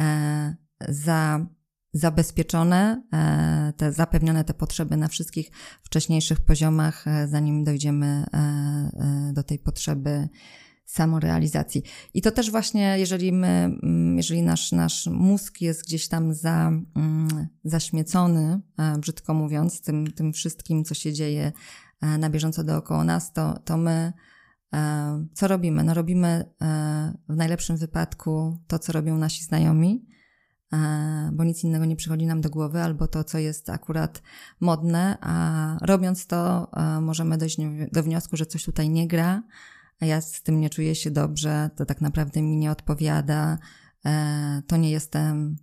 e, 0.00 0.56
za 0.88 1.46
zabezpieczone, 1.92 3.02
e, 3.12 3.72
te 3.76 3.92
zapewnione 3.92 4.44
te 4.44 4.54
potrzeby 4.54 4.96
na 4.96 5.08
wszystkich 5.08 5.50
wcześniejszych 5.82 6.40
poziomach, 6.40 7.04
zanim 7.26 7.64
dojdziemy 7.64 8.24
do 9.32 9.42
tej 9.42 9.58
potrzeby 9.58 10.28
samorealizacji. 10.86 11.82
I 12.14 12.22
to 12.22 12.30
też 12.30 12.50
właśnie, 12.50 12.98
jeżeli 12.98 13.32
my, 13.32 13.78
mm, 13.82 14.16
jeżeli 14.16 14.42
nasz, 14.42 14.72
nasz 14.72 15.06
mózg 15.06 15.60
jest 15.60 15.84
gdzieś 15.84 16.08
tam 16.08 16.34
za, 16.34 16.72
mm, 16.96 17.48
zaśmiecony, 17.64 18.60
brzydko 18.98 19.34
mówiąc, 19.34 19.80
tym, 19.80 20.12
tym 20.12 20.32
wszystkim, 20.32 20.84
co 20.84 20.94
się 20.94 21.12
dzieje 21.12 21.52
E, 22.00 22.18
na 22.18 22.30
bieżąco 22.30 22.64
dookoła 22.64 23.04
nas, 23.04 23.32
to, 23.32 23.58
to 23.64 23.76
my 23.76 24.12
e, 24.74 25.26
co 25.34 25.48
robimy? 25.48 25.84
No 25.84 25.94
robimy 25.94 26.28
e, 26.62 27.14
w 27.28 27.36
najlepszym 27.36 27.76
wypadku 27.76 28.58
to, 28.66 28.78
co 28.78 28.92
robią 28.92 29.18
nasi 29.18 29.44
znajomi, 29.44 30.06
bo 31.32 31.44
nic 31.44 31.64
innego 31.64 31.84
nie 31.84 31.96
przychodzi 31.96 32.26
nam 32.26 32.40
do 32.40 32.50
głowy, 32.50 32.82
albo 32.82 33.08
to, 33.08 33.24
co 33.24 33.38
jest 33.38 33.70
akurat 33.70 34.22
modne, 34.60 35.18
a 35.20 35.76
robiąc 35.82 36.26
to, 36.26 36.70
możemy 37.00 37.38
dojść 37.38 37.56
do 37.92 38.02
wniosku, 38.02 38.36
że 38.36 38.46
coś 38.46 38.64
tutaj 38.64 38.90
nie 38.90 39.08
gra, 39.08 39.42
a 40.00 40.06
ja 40.06 40.20
z 40.20 40.42
tym 40.42 40.60
nie 40.60 40.70
czuję 40.70 40.94
się 40.94 41.10
dobrze, 41.10 41.70
to 41.76 41.86
tak 41.86 42.00
naprawdę 42.00 42.42
mi 42.42 42.56
nie 42.56 42.70
odpowiada, 42.70 43.58
to 44.66 44.76
nie 44.76 44.90
jestem 44.90 45.56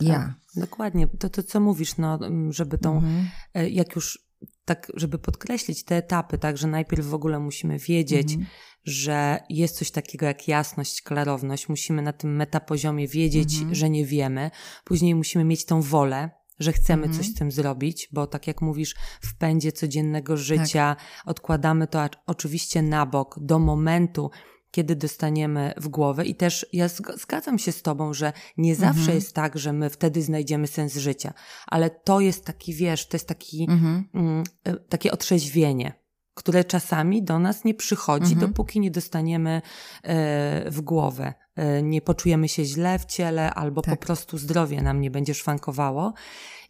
ja. 0.00 0.14
Tak, 0.14 0.34
dokładnie. 0.56 1.06
To, 1.06 1.30
to, 1.30 1.42
co 1.42 1.60
mówisz, 1.60 1.96
no, 1.96 2.18
żeby 2.50 2.78
tą, 2.78 2.96
mhm. 2.96 3.26
jak 3.70 3.94
już 3.94 4.30
tak, 4.64 4.92
żeby 4.94 5.18
podkreślić 5.18 5.84
te 5.84 5.96
etapy, 5.96 6.38
tak, 6.38 6.58
że 6.58 6.66
najpierw 6.66 7.06
w 7.06 7.14
ogóle 7.14 7.38
musimy 7.38 7.78
wiedzieć, 7.78 8.32
mhm. 8.32 8.50
że 8.84 9.40
jest 9.48 9.76
coś 9.76 9.90
takiego 9.90 10.26
jak 10.26 10.48
jasność, 10.48 11.02
klarowność, 11.02 11.68
musimy 11.68 12.02
na 12.02 12.12
tym 12.12 12.36
metapoziomie 12.36 13.08
wiedzieć, 13.08 13.54
mhm. 13.54 13.74
że 13.74 13.90
nie 13.90 14.06
wiemy, 14.06 14.50
później 14.84 15.14
musimy 15.14 15.44
mieć 15.44 15.64
tą 15.64 15.82
wolę, 15.82 16.30
że 16.60 16.72
chcemy 16.72 17.06
mhm. 17.06 17.18
coś 17.18 17.32
z 17.32 17.38
tym 17.38 17.52
zrobić, 17.52 18.08
bo 18.12 18.26
tak 18.26 18.46
jak 18.46 18.60
mówisz, 18.60 18.94
w 19.20 19.34
pędzie 19.34 19.72
codziennego 19.72 20.36
życia 20.36 20.96
tak. 20.98 21.26
odkładamy 21.26 21.86
to 21.86 22.08
oczywiście 22.26 22.82
na 22.82 23.06
bok 23.06 23.38
do 23.40 23.58
momentu, 23.58 24.30
kiedy 24.70 24.96
dostaniemy 24.96 25.74
w 25.76 25.88
głowę. 25.88 26.24
I 26.24 26.34
też 26.34 26.66
ja 26.72 26.88
zgadzam 27.16 27.58
się 27.58 27.72
z 27.72 27.82
Tobą, 27.82 28.14
że 28.14 28.32
nie 28.56 28.74
zawsze 28.74 29.00
mhm. 29.00 29.14
jest 29.14 29.34
tak, 29.34 29.58
że 29.58 29.72
my 29.72 29.90
wtedy 29.90 30.22
znajdziemy 30.22 30.66
sens 30.66 30.96
życia, 30.96 31.32
ale 31.66 31.90
to 31.90 32.20
jest 32.20 32.44
taki, 32.44 32.74
wiesz, 32.74 33.08
to 33.08 33.16
jest 33.16 33.28
taki, 33.28 33.66
mhm. 33.70 34.08
mm, 34.14 34.44
e, 34.64 34.76
takie 34.76 35.12
otrzeźwienie, 35.12 35.99
które 36.40 36.64
czasami 36.64 37.22
do 37.22 37.38
nas 37.38 37.64
nie 37.64 37.74
przychodzi, 37.74 38.32
mhm. 38.32 38.50
dopóki 38.50 38.80
nie 38.80 38.90
dostaniemy 38.90 39.62
e, 40.02 40.70
w 40.70 40.80
głowę. 40.80 41.34
E, 41.56 41.82
nie 41.82 42.02
poczujemy 42.02 42.48
się 42.48 42.64
źle 42.64 42.98
w 42.98 43.04
ciele, 43.04 43.54
albo 43.54 43.82
tak. 43.82 43.98
po 43.98 44.06
prostu 44.06 44.38
zdrowie 44.38 44.82
nam 44.82 45.00
nie 45.00 45.10
będzie 45.10 45.34
szwankowało. 45.34 46.14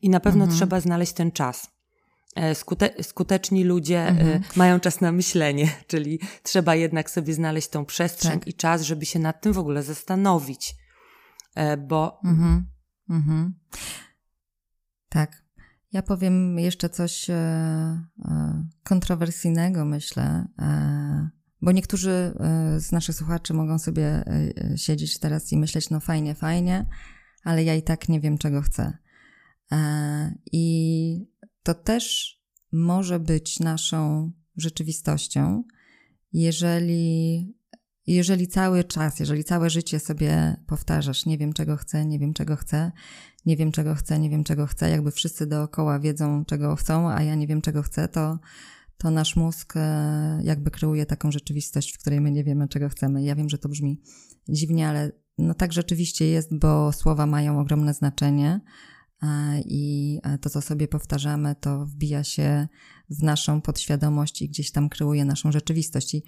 I 0.03 0.11
na 0.11 0.21
pewno 0.21 0.45
mhm. 0.45 0.59
trzeba 0.59 0.81
znaleźć 0.81 1.13
ten 1.13 1.33
czas 1.33 1.71
e, 2.37 2.55
skute 2.55 3.03
skuteczni 3.03 3.65
ludzie 3.65 4.07
mhm. 4.07 4.43
mają 4.57 4.81
czas 4.81 5.01
na 5.01 5.13
myślenie, 5.13 5.71
czyli 5.91 6.21
trzeba 6.43 6.75
jednak 6.75 7.11
sobie 7.11 7.35
znaleźć 7.35 7.69
tą 7.69 7.85
przestrzeń 7.85 8.39
tak. 8.39 8.49
i 8.49 8.55
czas, 8.55 8.83
żeby 8.83 9.07
się 9.07 9.19
nad 9.19 9.41
tym 9.41 9.53
w 9.53 9.59
ogóle 9.59 9.83
zastanowić. 9.83 10.75
Bo. 11.79 12.21
Mhm. 12.25 12.67
Mhm. 13.11 13.55
Tak. 15.09 15.40
Ja 15.93 16.03
powiem 16.03 16.59
jeszcze 16.59 16.89
coś 16.89 17.27
kontrowersyjnego, 18.85 19.85
myślę 19.85 20.47
bo 21.63 21.73
niektórzy 21.73 22.11
e, 22.11 22.81
z 22.81 22.93
naszych 22.93 23.15
słuchaczy 23.15 23.55
mogą 23.55 23.79
sobie 23.79 24.05
e, 24.05 24.53
siedzieć 24.77 25.19
teraz 25.19 25.53
i 25.53 25.57
myśleć, 25.57 25.91
no 25.91 26.01
fajnie, 26.01 26.35
fajnie, 26.35 26.87
ale 27.45 27.65
ja 27.65 27.75
i 27.75 27.83
tak 27.83 28.09
nie 28.09 28.21
wiem, 28.21 28.39
czego 28.39 28.63
chcę. 28.63 28.99
E, 29.73 30.35
I 30.53 31.27
to 31.63 31.75
też 31.75 32.37
może 32.73 33.21
być 33.21 33.61
naszą 33.61 34.33
rzeczywistością, 34.57 35.65
jeżeli, 36.33 37.55
jeżeli 38.07 38.49
cały 38.49 38.85
czas, 38.85 39.21
jeżeli 39.21 39.45
całe 39.45 39.71
życie 39.71 40.01
sobie 40.01 40.57
powtarzasz, 40.67 41.27
nie 41.27 41.39
wiem, 41.39 41.53
czego 41.53 41.77
chcę, 41.77 42.07
nie 42.07 42.19
wiem, 42.19 42.35
czego 42.35 42.57
chcę, 42.57 42.93
nie 43.47 43.57
wiem, 43.57 43.73
czego 43.73 43.95
chcę, 43.95 44.19
nie 44.19 44.31
wiem, 44.31 44.45
czego 44.45 44.67
chcę, 44.67 44.91
jakby 44.91 45.11
wszyscy 45.11 45.47
dookoła 45.47 45.99
wiedzą, 45.99 46.45
czego 46.45 46.77
chcą, 46.77 47.11
a 47.11 47.23
ja 47.23 47.35
nie 47.35 47.47
wiem, 47.47 47.61
czego 47.61 47.83
chcę, 47.83 48.09
to 48.09 48.39
to 49.01 49.11
nasz 49.11 49.37
mózg 49.37 49.73
e, 49.77 50.41
jakby 50.45 50.71
kreuje 50.71 51.07
taką 51.07 51.33
rzeczywistość, 51.33 51.93
w 51.93 51.99
której 51.99 52.21
my 52.21 52.31
nie 52.31 52.45
wiemy, 52.45 52.69
czego 52.69 52.89
chcemy. 52.89 53.23
Ja 53.23 53.35
wiem, 53.35 53.49
że 53.49 53.59
to 53.59 53.69
brzmi 53.69 54.01
dziwnie, 54.49 54.89
ale 54.89 55.13
no 55.39 55.55
tak 55.55 55.73
rzeczywiście 55.73 56.27
jest, 56.27 56.59
bo 56.59 56.93
słowa 56.93 57.27
mają 57.27 57.61
ogromne 57.61 57.95
znaczenie 57.95 58.61
e, 59.23 59.61
i 59.61 60.19
e, 60.23 60.39
to, 60.39 60.51
co 60.51 60.61
sobie 60.61 60.89
powtarzamy, 60.89 61.55
to 61.61 61.87
wbija 61.87 62.25
się 62.25 62.69
w 63.11 63.23
naszą 63.23 63.61
podświadomość 63.61 64.43
i 64.43 64.49
gdzieś 64.49 64.71
tam 64.71 64.89
kreuje 64.89 65.25
naszą 65.25 65.53
rzeczywistość. 65.53 66.15
I 66.15 66.23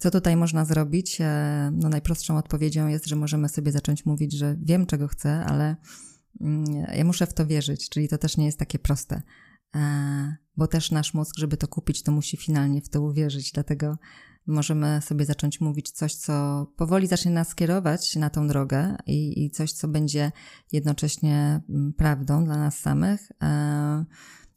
co 0.00 0.10
tutaj 0.10 0.36
można 0.36 0.64
zrobić? 0.64 1.18
No 1.72 1.88
najprostszą 1.88 2.36
odpowiedzią 2.38 2.88
jest, 2.88 3.06
że 3.06 3.16
możemy 3.16 3.48
sobie 3.48 3.72
zacząć 3.72 4.06
mówić, 4.06 4.32
że 4.32 4.56
wiem, 4.62 4.86
czego 4.86 5.08
chcę, 5.08 5.44
ale 5.44 5.76
mm, 6.40 6.64
ja 6.94 7.04
muszę 7.04 7.26
w 7.26 7.34
to 7.34 7.46
wierzyć, 7.46 7.88
czyli 7.88 8.08
to 8.08 8.18
też 8.18 8.36
nie 8.36 8.46
jest 8.46 8.58
takie 8.58 8.78
proste 8.78 9.22
bo 10.56 10.66
też 10.66 10.90
nasz 10.90 11.14
mózg, 11.14 11.38
żeby 11.38 11.56
to 11.56 11.68
kupić, 11.68 12.02
to 12.02 12.12
musi 12.12 12.36
finalnie 12.36 12.82
w 12.82 12.88
to 12.88 13.02
uwierzyć. 13.02 13.52
Dlatego 13.52 13.98
możemy 14.46 15.00
sobie 15.02 15.24
zacząć 15.24 15.60
mówić 15.60 15.90
coś, 15.90 16.14
co 16.14 16.66
powoli 16.76 17.06
zacznie 17.06 17.30
nas 17.30 17.54
kierować 17.54 18.16
na 18.16 18.30
tą 18.30 18.48
drogę 18.48 18.96
i, 19.06 19.44
i 19.44 19.50
coś, 19.50 19.72
co 19.72 19.88
będzie 19.88 20.32
jednocześnie 20.72 21.60
mm, 21.68 21.92
prawdą 21.92 22.44
dla 22.44 22.56
nas 22.56 22.78
samych. 22.78 23.32
E, 23.42 24.04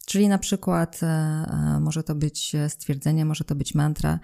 czyli 0.06 0.28
na 0.28 0.38
przykład 0.38 1.00
e, 1.04 1.08
e, 1.08 1.80
może 1.80 2.04
to 2.04 2.16
być 2.16 2.56
stwierdzenie, 2.68 3.26
może 3.26 3.44
to 3.44 3.56
być 3.56 3.76
mantra, 3.76 4.20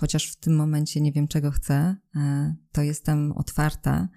chociaż 0.00 0.32
w 0.32 0.36
tym 0.36 0.56
momencie 0.56 1.00
nie 1.00 1.12
wiem, 1.12 1.28
czego 1.28 1.50
chcę, 1.50 1.96
to 2.72 2.82
jestem 2.82 3.32
otwarta 3.32 4.08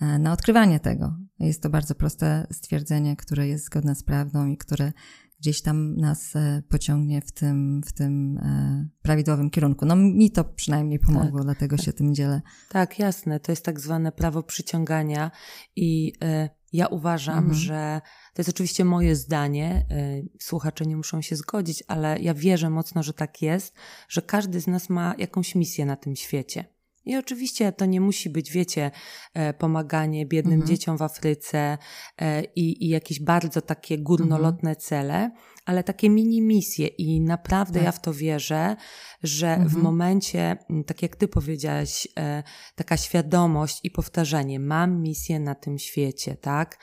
na 0.00 0.32
odkrywanie 0.32 0.80
tego. 0.80 1.16
Jest 1.38 1.62
to 1.62 1.70
bardzo 1.70 1.94
proste 1.94 2.46
stwierdzenie, 2.52 3.16
które 3.16 3.48
jest 3.48 3.64
zgodne 3.64 3.94
z 3.94 4.02
prawdą 4.02 4.46
i 4.46 4.56
które 4.56 4.92
gdzieś 5.40 5.62
tam 5.62 5.96
nas 5.96 6.36
e, 6.36 6.62
pociągnie 6.68 7.20
w 7.20 7.32
tym, 7.32 7.82
w 7.86 7.92
tym 7.92 8.38
e, 8.38 8.88
prawidłowym 9.02 9.50
kierunku. 9.50 9.86
No 9.86 9.96
mi 9.96 10.30
to 10.30 10.44
przynajmniej 10.44 10.98
pomogło, 10.98 11.38
tak, 11.38 11.44
dlatego 11.44 11.76
tak. 11.76 11.86
się 11.86 11.92
tym 11.92 12.14
dzielę. 12.14 12.42
Tak, 12.68 12.98
jasne. 12.98 13.40
To 13.40 13.52
jest 13.52 13.64
tak 13.64 13.80
zwane 13.80 14.12
prawo 14.12 14.42
przyciągania 14.42 15.30
i 15.76 16.12
y, 16.24 16.57
ja 16.72 16.86
uważam, 16.86 17.38
mhm. 17.38 17.54
że 17.54 18.00
to 18.34 18.40
jest 18.40 18.48
oczywiście 18.48 18.84
moje 18.84 19.16
zdanie, 19.16 19.86
y, 19.92 20.28
słuchacze 20.40 20.84
nie 20.84 20.96
muszą 20.96 21.22
się 21.22 21.36
zgodzić, 21.36 21.84
ale 21.88 22.18
ja 22.20 22.34
wierzę 22.34 22.70
mocno, 22.70 23.02
że 23.02 23.12
tak 23.12 23.42
jest, 23.42 23.74
że 24.08 24.22
każdy 24.22 24.60
z 24.60 24.66
nas 24.66 24.88
ma 24.88 25.14
jakąś 25.18 25.54
misję 25.54 25.86
na 25.86 25.96
tym 25.96 26.16
świecie. 26.16 26.64
I 27.04 27.16
oczywiście 27.16 27.72
to 27.72 27.86
nie 27.86 28.00
musi 28.00 28.30
być, 28.30 28.52
wiecie, 28.52 28.90
e, 29.34 29.54
pomaganie 29.54 30.26
biednym 30.26 30.54
mhm. 30.54 30.68
dzieciom 30.68 30.98
w 30.98 31.02
Afryce 31.02 31.78
e, 32.18 32.44
i, 32.44 32.84
i, 32.84 32.88
jakieś 32.88 33.20
bardzo 33.20 33.62
takie 33.62 33.98
górnolotne 33.98 34.70
mhm. 34.70 34.76
cele, 34.76 35.30
ale 35.68 35.84
takie 35.84 36.10
mini 36.10 36.42
misje. 36.42 36.86
I 36.86 37.20
naprawdę 37.20 37.74
tak. 37.74 37.84
ja 37.84 37.92
w 37.92 38.00
to 38.00 38.14
wierzę, 38.14 38.76
że 39.22 39.48
mhm. 39.48 39.68
w 39.68 39.74
momencie, 39.74 40.56
tak 40.86 41.02
jak 41.02 41.16
ty 41.16 41.28
powiedziałaś, 41.28 42.08
e, 42.18 42.42
taka 42.74 42.96
świadomość 42.96 43.80
i 43.84 43.90
powtarzanie, 43.90 44.60
mam 44.60 45.00
misję 45.00 45.40
na 45.40 45.54
tym 45.54 45.78
świecie, 45.78 46.36
tak? 46.36 46.78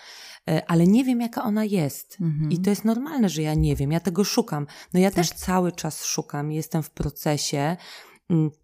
ale 0.68 0.88
nie 0.88 1.04
wiem, 1.04 1.22
jaka 1.22 1.44
ona 1.44 1.64
jest. 1.64 2.18
Mhm. 2.22 2.52
I 2.52 2.60
to 2.60 2.70
jest 2.70 2.86
normalne, 2.86 3.30
że 3.30 3.42
ja 3.42 3.54
nie 3.54 3.76
wiem, 3.76 3.92
ja 3.92 4.00
tego 4.00 4.24
szukam. 4.24 4.68
No 4.94 5.00
ja 5.00 5.10
tak. 5.10 5.16
też 5.16 5.30
cały 5.30 5.72
czas 5.72 6.06
szukam, 6.06 6.52
jestem 6.52 6.84
w 6.84 6.90
procesie. 6.90 7.78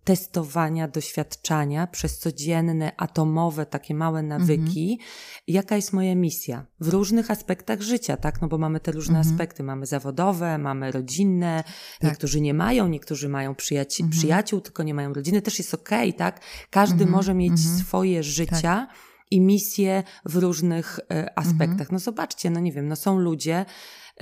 Testowania, 0.03 0.87
doświadczania 0.87 1.87
przez 1.87 2.19
codzienne, 2.19 2.91
atomowe, 2.97 3.65
takie 3.65 3.95
małe 3.95 4.23
nawyki, 4.23 4.91
mhm. 4.91 5.09
jaka 5.47 5.75
jest 5.75 5.93
moja 5.93 6.15
misja 6.15 6.65
w 6.79 6.87
różnych 6.87 7.31
aspektach 7.31 7.81
życia, 7.81 8.17
tak? 8.17 8.41
No 8.41 8.47
bo 8.47 8.57
mamy 8.57 8.79
te 8.79 8.91
różne 8.91 9.17
mhm. 9.17 9.33
aspekty. 9.33 9.63
Mamy 9.63 9.85
zawodowe, 9.85 10.57
mamy 10.57 10.91
rodzinne, 10.91 11.63
tak. 11.99 12.09
niektórzy 12.09 12.41
nie 12.41 12.53
mają, 12.53 12.87
niektórzy 12.87 13.29
mają 13.29 13.55
przyjaci 13.55 14.03
mhm. 14.03 14.19
przyjaciół, 14.19 14.61
tylko 14.61 14.83
nie 14.83 14.93
mają 14.93 15.13
rodziny, 15.13 15.41
też 15.41 15.59
jest 15.59 15.73
okej, 15.73 16.09
okay, 16.09 16.17
tak? 16.17 16.41
Każdy 16.69 17.03
mhm. 17.03 17.11
może 17.11 17.33
mieć 17.33 17.51
mhm. 17.51 17.77
swoje 17.77 18.23
życia. 18.23 18.87
Tak 18.87 19.11
i 19.31 19.41
misje 19.41 20.03
w 20.25 20.35
różnych 20.35 20.99
e, 21.11 21.39
aspektach. 21.39 21.71
Mhm. 21.71 21.89
No 21.91 21.99
zobaczcie, 21.99 22.49
no 22.49 22.59
nie 22.59 22.71
wiem, 22.71 22.87
no 22.87 22.95
są 22.95 23.19
ludzie, 23.19 23.65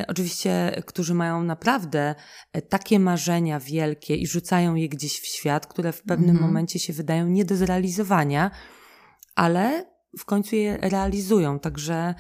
oczywiście, 0.08 0.82
którzy 0.86 1.14
mają 1.14 1.44
naprawdę 1.44 2.16
e, 2.54 2.62
takie 2.62 3.00
marzenia 3.00 3.60
wielkie 3.60 4.16
i 4.16 4.28
rzucają 4.28 4.76
je 4.76 4.90
gdzieś 4.90 5.20
w 5.20 5.26
świat, 5.26 5.68
które 5.68 5.92
w 5.92 6.02
pewnym 6.02 6.30
mhm. 6.30 6.48
momencie 6.48 6.80
się 6.80 6.94
wydają 6.94 7.28
nie 7.28 7.46
do 7.46 7.56
zrealizowania, 7.56 8.52
ale 9.36 9.86
w 10.20 10.26
końcu 10.26 10.56
je 10.56 10.78
realizują. 10.78 11.60
Także 11.60 12.16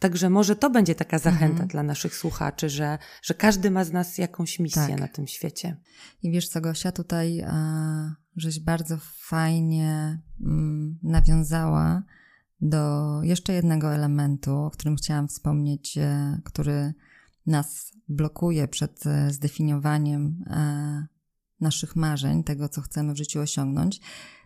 Także 0.00 0.30
może 0.30 0.56
to 0.56 0.70
będzie 0.70 0.94
taka 0.94 1.18
zachęta 1.18 1.46
mhm. 1.46 1.68
dla 1.68 1.82
naszych 1.82 2.16
słuchaczy, 2.16 2.68
że, 2.68 2.98
że 3.22 3.34
każdy 3.34 3.70
ma 3.70 3.84
z 3.84 3.92
nas 3.92 4.18
jakąś 4.18 4.58
misję 4.58 4.88
tak. 4.88 5.00
na 5.00 5.08
tym 5.08 5.26
świecie. 5.26 5.76
I 6.22 6.30
wiesz 6.30 6.48
co, 6.48 6.60
Gosia, 6.60 6.92
tutaj 6.92 7.42
a, 7.46 8.14
żeś 8.36 8.60
bardzo 8.60 8.98
fajnie 9.18 10.22
mm, 10.40 10.98
nawiązała 11.02 12.02
do 12.60 13.04
jeszcze 13.22 13.52
jednego 13.52 13.94
elementu, 13.94 14.56
o 14.56 14.70
którym 14.70 14.96
chciałam 14.96 15.28
wspomnieć, 15.28 15.98
e, 15.98 16.40
który 16.44 16.94
nas 17.48 17.92
blokuje 18.08 18.68
przed 18.68 19.06
e, 19.06 19.30
zdefiniowaniem 19.30 20.44
e, 20.46 21.06
naszych 21.60 21.96
marzeń, 21.96 22.44
tego, 22.44 22.68
co 22.68 22.80
chcemy 22.80 23.12
w 23.12 23.16
życiu 23.16 23.40
osiągnąć, 23.40 24.00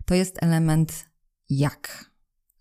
to 0.05 0.15
jest 0.15 0.43
element 0.43 1.11
jak. 1.51 2.11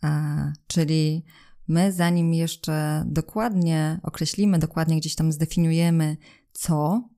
E, 0.03 0.53
czyli 0.67 1.25
my, 1.67 1.91
zanim 1.91 2.33
jeszcze 2.33 3.03
dokładnie 3.07 3.99
określimy, 4.03 4.59
dokładnie 4.59 4.97
gdzieś 4.97 5.15
tam 5.15 5.31
zdefiniujemy, 5.31 6.17
co, 6.51 7.09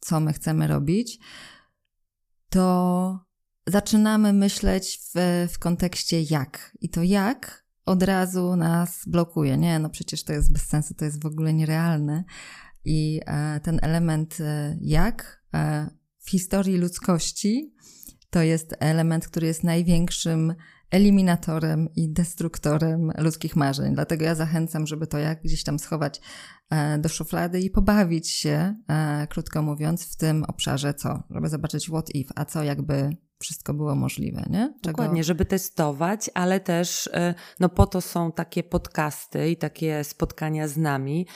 co 0.00 0.20
my 0.20 0.32
chcemy 0.32 0.66
robić, 0.66 1.18
to 2.48 3.28
zaczynamy 3.66 4.32
myśleć 4.32 5.00
w, 5.14 5.46
w 5.52 5.58
kontekście 5.58 6.22
jak. 6.22 6.76
I 6.80 6.88
to 6.88 7.02
jak 7.02 7.67
od 7.88 8.02
razu 8.02 8.56
nas 8.56 9.02
blokuje. 9.06 9.56
Nie, 9.56 9.78
no 9.78 9.90
przecież 9.90 10.24
to 10.24 10.32
jest 10.32 10.52
bez 10.52 10.62
sensu, 10.62 10.94
to 10.94 11.04
jest 11.04 11.22
w 11.22 11.26
ogóle 11.26 11.54
nierealne. 11.54 12.24
I 12.84 13.20
e, 13.26 13.60
ten 13.60 13.78
element 13.82 14.38
e, 14.40 14.76
jak 14.80 15.42
e, 15.54 15.90
w 16.18 16.30
historii 16.30 16.76
ludzkości 16.76 17.74
to 18.30 18.42
jest 18.42 18.74
element, 18.80 19.28
który 19.28 19.46
jest 19.46 19.64
największym 19.64 20.54
eliminatorem 20.90 21.88
i 21.94 22.12
destruktorem 22.12 23.12
ludzkich 23.18 23.56
marzeń. 23.56 23.94
Dlatego 23.94 24.24
ja 24.24 24.34
zachęcam, 24.34 24.86
żeby 24.86 25.06
to 25.06 25.18
jak 25.18 25.42
gdzieś 25.42 25.64
tam 25.64 25.78
schować 25.78 26.20
do 26.98 27.08
szuflady 27.08 27.60
i 27.60 27.70
pobawić 27.70 28.30
się, 28.30 28.74
krótko 29.28 29.62
mówiąc, 29.62 30.04
w 30.04 30.16
tym 30.16 30.44
obszarze 30.44 30.94
co? 30.94 31.22
Żeby 31.30 31.48
zobaczyć 31.48 31.86
what 31.88 32.14
if, 32.14 32.32
a 32.36 32.44
co 32.44 32.62
jakby 32.62 33.16
wszystko 33.38 33.74
było 33.74 33.94
możliwe, 33.94 34.44
nie? 34.50 34.74
Czego... 34.82 34.96
Dokładnie, 34.96 35.24
żeby 35.24 35.44
testować, 35.44 36.30
ale 36.34 36.60
też 36.60 37.06
y, 37.06 37.34
no 37.60 37.68
po 37.68 37.86
to 37.86 38.00
są 38.00 38.32
takie 38.32 38.62
podcasty 38.62 39.50
i 39.50 39.56
takie 39.56 40.04
spotkania 40.04 40.68
z 40.68 40.76
nami, 40.76 41.26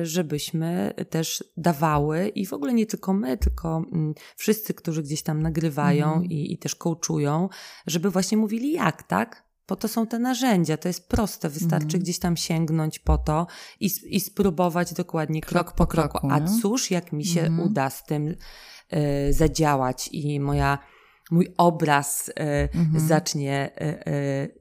y, 0.00 0.06
żebyśmy 0.06 0.94
też 1.10 1.44
dawały 1.56 2.28
i 2.28 2.46
w 2.46 2.52
ogóle 2.52 2.72
nie 2.72 2.86
tylko 2.86 3.12
my, 3.12 3.38
tylko 3.38 3.82
mm, 3.92 4.14
wszyscy, 4.36 4.74
którzy 4.74 5.02
gdzieś 5.02 5.22
tam 5.22 5.42
nagrywają 5.42 6.06
mhm. 6.06 6.24
i, 6.24 6.52
i 6.52 6.58
też 6.58 6.74
coachują, 6.74 7.48
żeby 7.86 8.10
właśnie 8.10 8.38
mówili 8.38 8.72
jak, 8.72 9.02
tak? 9.02 9.50
Po 9.66 9.76
to 9.76 9.88
są 9.88 10.06
te 10.06 10.18
narzędzia, 10.18 10.76
to 10.76 10.88
jest 10.88 11.08
proste, 11.08 11.48
wystarczy 11.48 11.84
mhm. 11.84 12.02
gdzieś 12.02 12.18
tam 12.18 12.36
sięgnąć 12.36 12.98
po 12.98 13.18
to 13.18 13.46
i, 13.80 13.90
i 14.04 14.20
spróbować 14.20 14.94
dokładnie 14.94 15.40
krok, 15.40 15.66
krok 15.66 15.76
po 15.76 15.86
kroku. 15.86 16.28
A 16.30 16.40
cóż, 16.40 16.90
jak 16.90 17.12
mi 17.12 17.24
się 17.24 17.40
mhm. 17.40 17.60
uda 17.60 17.90
z 17.90 18.06
tym 18.06 18.28
y, 18.28 19.32
zadziałać 19.32 20.08
i 20.12 20.40
moja 20.40 20.78
mój 21.30 21.54
obraz 21.56 22.30
mhm. 22.72 23.08
zacznie 23.08 23.70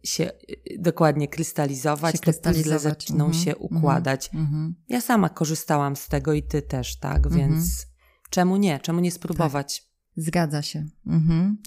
się 0.03 0.31
dokładnie 0.79 1.27
krystalizować, 1.27 2.15
się 2.15 2.19
te 2.19 2.33
puzzle 2.33 2.79
zaczną 2.79 3.25
mhm. 3.25 3.43
się 3.43 3.55
układać. 3.55 4.29
Mhm. 4.33 4.75
Ja 4.87 5.01
sama 5.01 5.29
korzystałam 5.29 5.95
z 5.95 6.07
tego 6.07 6.33
i 6.33 6.43
ty 6.43 6.61
też, 6.61 6.99
tak? 6.99 7.21
Więc 7.31 7.53
mhm. 7.53 7.65
czemu 8.29 8.57
nie? 8.57 8.79
Czemu 8.79 8.99
nie 8.99 9.11
spróbować? 9.11 9.81
Tak. 9.81 9.89
Zgadza 10.23 10.61
się. 10.61 10.85
Mhm. 11.07 11.57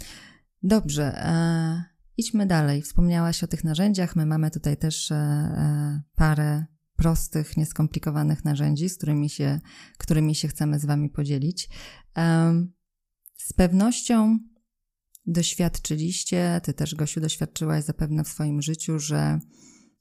Dobrze. 0.63 1.05
E, 1.05 1.85
idźmy 2.17 2.47
dalej. 2.47 2.83
Wspomniałaś 2.83 3.45
o 3.45 3.47
tych 3.47 3.65
narzędziach. 3.65 4.17
My 4.17 4.27
mamy 4.27 4.51
tutaj 4.51 4.77
też 4.77 5.11
e, 5.11 5.15
e, 5.15 6.03
parę 6.15 6.65
prostych, 6.97 7.57
nieskomplikowanych 7.57 8.45
narzędzi, 8.45 8.89
z 8.89 8.97
którymi 8.97 9.31
się, 9.31 9.61
którymi 9.99 10.35
się 10.35 10.49
chcemy 10.49 10.79
z 10.79 10.85
Wami 10.85 11.11
podzielić. 11.11 11.69
E, 12.17 12.55
z 13.37 13.53
pewnością 13.53 14.39
doświadczyliście, 15.27 16.61
Ty 16.65 16.75
też, 16.75 16.95
Gosiu, 16.95 17.21
doświadczyłaś 17.21 17.85
zapewne 17.85 18.25
w 18.25 18.29
swoim 18.29 18.63
życiu, 18.63 18.99
że 18.99 19.39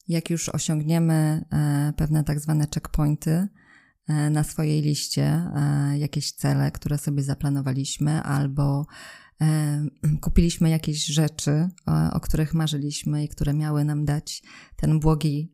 jak 0.08 0.30
już 0.30 0.50
osiągniemy 0.50 1.46
e, 1.52 1.94
pewne 1.98 2.24
tak 2.24 2.40
zwane 2.40 2.68
checkpointy, 2.74 3.48
e, 4.08 4.30
na 4.30 4.44
swojej 4.44 4.82
liście 4.82 5.24
e, 5.24 5.98
jakieś 5.98 6.32
cele, 6.32 6.72
które 6.72 6.98
sobie 6.98 7.24
zaplanowaliśmy, 7.24 8.24
albo 8.24 8.86
kupiliśmy 10.22 10.70
jakieś 10.70 11.06
rzeczy, 11.06 11.70
o, 12.14 12.20
których 12.20 12.54
marzyliśmy 12.54 13.24
i 13.24 13.30
które 13.30 13.54
miały 13.54 13.84
nam 13.84 14.06
dać 14.06 14.44
ten 14.76 15.00
błogi 15.00 15.54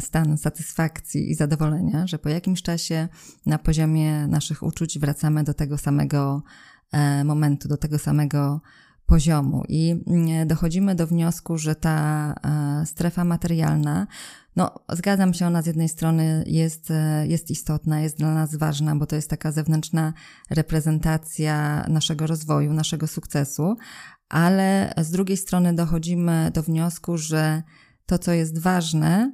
stan 0.00 0.38
satysfakcji 0.38 1.30
i 1.30 1.34
zadowolenia, 1.34 2.06
że 2.06 2.18
po 2.18 2.28
jakimś 2.28 2.62
czasie 2.62 3.08
na 3.46 3.58
poziomie 3.58 4.26
naszych 4.26 4.62
uczuć 4.62 4.98
wracamy 4.98 5.44
do 5.44 5.54
tego 5.54 5.78
samego 5.78 6.42
momentu, 7.24 7.68
do 7.68 7.76
tego 7.76 7.98
samego 7.98 8.60
poziomu 9.08 9.64
i 9.68 10.02
mm, 10.06 10.48
dochodzimy 10.48 10.94
do 10.94 11.06
wniosku, 11.06 11.58
że 11.58 11.74
ta 11.74 12.34
e, 12.82 12.86
strefa 12.86 13.24
materialna, 13.24 14.06
no 14.56 14.74
zgadzam 14.92 15.34
się, 15.34 15.46
ona 15.46 15.62
z 15.62 15.66
jednej 15.66 15.88
strony 15.88 16.44
jest, 16.46 16.90
e, 16.90 17.26
jest 17.26 17.50
istotna, 17.50 18.00
jest 18.00 18.16
dla 18.18 18.34
nas 18.34 18.56
ważna, 18.56 18.96
bo 18.96 19.06
to 19.06 19.16
jest 19.16 19.30
taka 19.30 19.52
zewnętrzna 19.52 20.12
reprezentacja 20.50 21.84
naszego 21.88 22.26
rozwoju, 22.26 22.72
naszego 22.72 23.06
sukcesu, 23.06 23.76
ale 24.28 24.94
z 24.96 25.10
drugiej 25.10 25.36
strony 25.36 25.74
dochodzimy 25.74 26.50
do 26.54 26.62
wniosku, 26.62 27.18
że 27.18 27.62
to, 28.06 28.18
co 28.18 28.32
jest 28.32 28.58
ważne, 28.58 29.32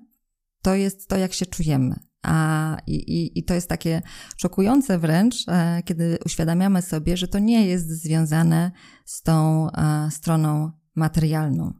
to 0.63 0.75
jest 0.75 1.09
to, 1.09 1.17
jak 1.17 1.33
się 1.33 1.47
czujemy. 1.47 1.95
A, 2.25 2.77
i, 2.87 3.39
I 3.39 3.45
to 3.45 3.55
jest 3.55 3.69
takie 3.69 4.03
szokujące 4.37 4.99
wręcz, 4.99 5.49
e, 5.49 5.83
kiedy 5.85 6.19
uświadamiamy 6.27 6.83
sobie, 6.83 7.17
że 7.17 7.29
to 7.29 7.39
nie 7.39 7.67
jest 7.67 7.89
związane 8.03 8.71
z 9.05 9.23
tą 9.23 9.69
e, 9.71 10.09
stroną 10.11 10.71
materialną. 10.95 11.73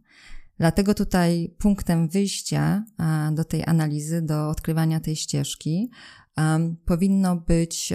Dlatego 0.59 0.95
tutaj 0.95 1.55
punktem 1.59 2.09
wyjścia 2.09 2.85
e, 2.99 3.35
do 3.35 3.45
tej 3.45 3.65
analizy, 3.67 4.23
do 4.23 4.49
odkrywania 4.49 5.01
tej 5.01 5.17
ścieżki, 5.17 5.91
powinno 6.85 7.37
być 7.37 7.93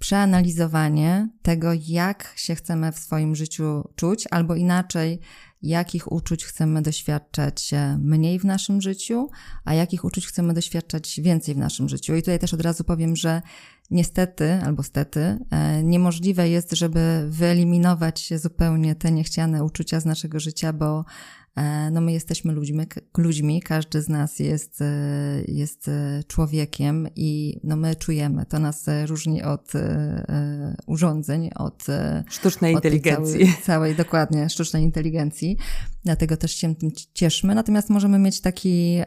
przeanalizowanie 0.00 1.28
tego, 1.42 1.70
jak 1.88 2.32
się 2.36 2.54
chcemy 2.54 2.92
w 2.92 2.98
swoim 2.98 3.34
życiu 3.34 3.88
czuć, 3.96 4.24
albo 4.30 4.54
inaczej, 4.54 5.20
jakich 5.62 6.12
uczuć 6.12 6.44
chcemy 6.44 6.82
doświadczać 6.82 7.70
mniej 7.98 8.38
w 8.38 8.44
naszym 8.44 8.80
życiu, 8.80 9.28
a 9.64 9.74
jakich 9.74 10.04
uczuć 10.04 10.26
chcemy 10.26 10.54
doświadczać 10.54 11.20
więcej 11.22 11.54
w 11.54 11.58
naszym 11.58 11.88
życiu. 11.88 12.14
I 12.14 12.22
tutaj 12.22 12.38
też 12.38 12.54
od 12.54 12.60
razu 12.60 12.84
powiem, 12.84 13.16
że 13.16 13.42
niestety 13.90 14.60
albo 14.64 14.82
stety 14.82 15.38
e, 15.50 15.82
niemożliwe 15.82 16.48
jest, 16.48 16.72
żeby 16.72 17.26
wyeliminować 17.28 18.32
zupełnie 18.36 18.94
te 18.94 19.12
niechciane 19.12 19.64
uczucia 19.64 20.00
z 20.00 20.04
naszego 20.04 20.40
życia, 20.40 20.72
bo 20.72 21.04
no 21.92 22.00
my 22.00 22.12
jesteśmy 22.12 22.52
ludźmi, 22.52 22.86
ludźmi, 23.18 23.62
każdy 23.62 24.02
z 24.02 24.08
nas 24.08 24.38
jest, 24.38 24.82
e, 24.82 25.42
jest 25.48 25.88
e, 25.88 26.22
człowiekiem 26.26 27.08
i 27.16 27.60
no 27.64 27.76
my 27.76 27.96
czujemy. 27.96 28.46
To 28.46 28.58
nas 28.58 28.86
różni 29.06 29.42
od 29.42 29.72
urządzeń, 30.86 31.50
od 31.54 31.86
sztucznej 32.28 32.74
od 32.74 32.78
inteligencji. 32.78 33.38
Całej, 33.38 33.62
całej, 33.64 33.94
dokładnie, 33.94 34.48
sztucznej 34.48 34.82
inteligencji. 34.82 35.56
Dlatego 36.04 36.36
też 36.36 36.52
się 36.52 36.74
tym 36.74 36.90
cieszmy. 37.14 37.54
Natomiast 37.54 37.90
możemy 37.90 38.18
mieć 38.18 38.40
taki 38.40 39.00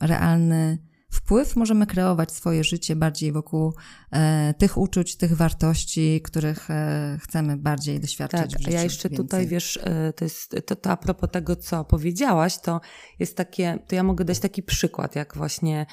realny 0.00 0.78
wpływ, 1.16 1.56
możemy 1.56 1.86
kreować 1.86 2.32
swoje 2.32 2.64
życie 2.64 2.96
bardziej 2.96 3.32
wokół 3.32 3.74
e, 4.10 4.54
tych 4.58 4.78
uczuć, 4.78 5.16
tych 5.16 5.36
wartości, 5.36 6.20
których 6.24 6.70
e, 6.70 7.18
chcemy 7.22 7.56
bardziej 7.56 8.00
doświadczać 8.00 8.50
tak, 8.50 8.60
w 8.60 8.62
życiu. 8.62 8.70
Ja 8.70 8.82
jeszcze 8.82 9.08
więcej. 9.08 9.24
tutaj, 9.24 9.46
wiesz, 9.46 9.78
e, 9.82 10.12
to 10.12 10.24
jest 10.24 10.56
to, 10.66 10.76
to 10.76 10.90
a 10.90 10.96
propos 10.96 11.30
tego, 11.30 11.56
co 11.56 11.84
powiedziałaś, 11.84 12.58
to 12.58 12.80
jest 13.18 13.36
takie, 13.36 13.78
to 13.88 13.94
ja 13.94 14.02
mogę 14.02 14.24
dać 14.24 14.38
taki 14.38 14.62
przykład, 14.62 15.16
jak 15.16 15.36
właśnie 15.36 15.86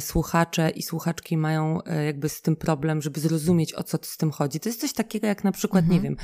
słuchacze 0.00 0.70
i 0.70 0.82
słuchaczki 0.82 1.36
mają 1.36 1.82
e, 1.82 2.04
jakby 2.04 2.28
z 2.28 2.42
tym 2.42 2.56
problem, 2.56 3.02
żeby 3.02 3.20
zrozumieć, 3.20 3.74
o 3.74 3.82
co 3.82 3.98
z 4.02 4.16
tym 4.16 4.30
chodzi. 4.30 4.60
To 4.60 4.68
jest 4.68 4.80
coś 4.80 4.92
takiego 4.92 5.26
jak 5.26 5.44
na 5.44 5.52
przykład, 5.52 5.84
mhm. 5.84 6.02
nie 6.02 6.08
wiem, 6.08 6.16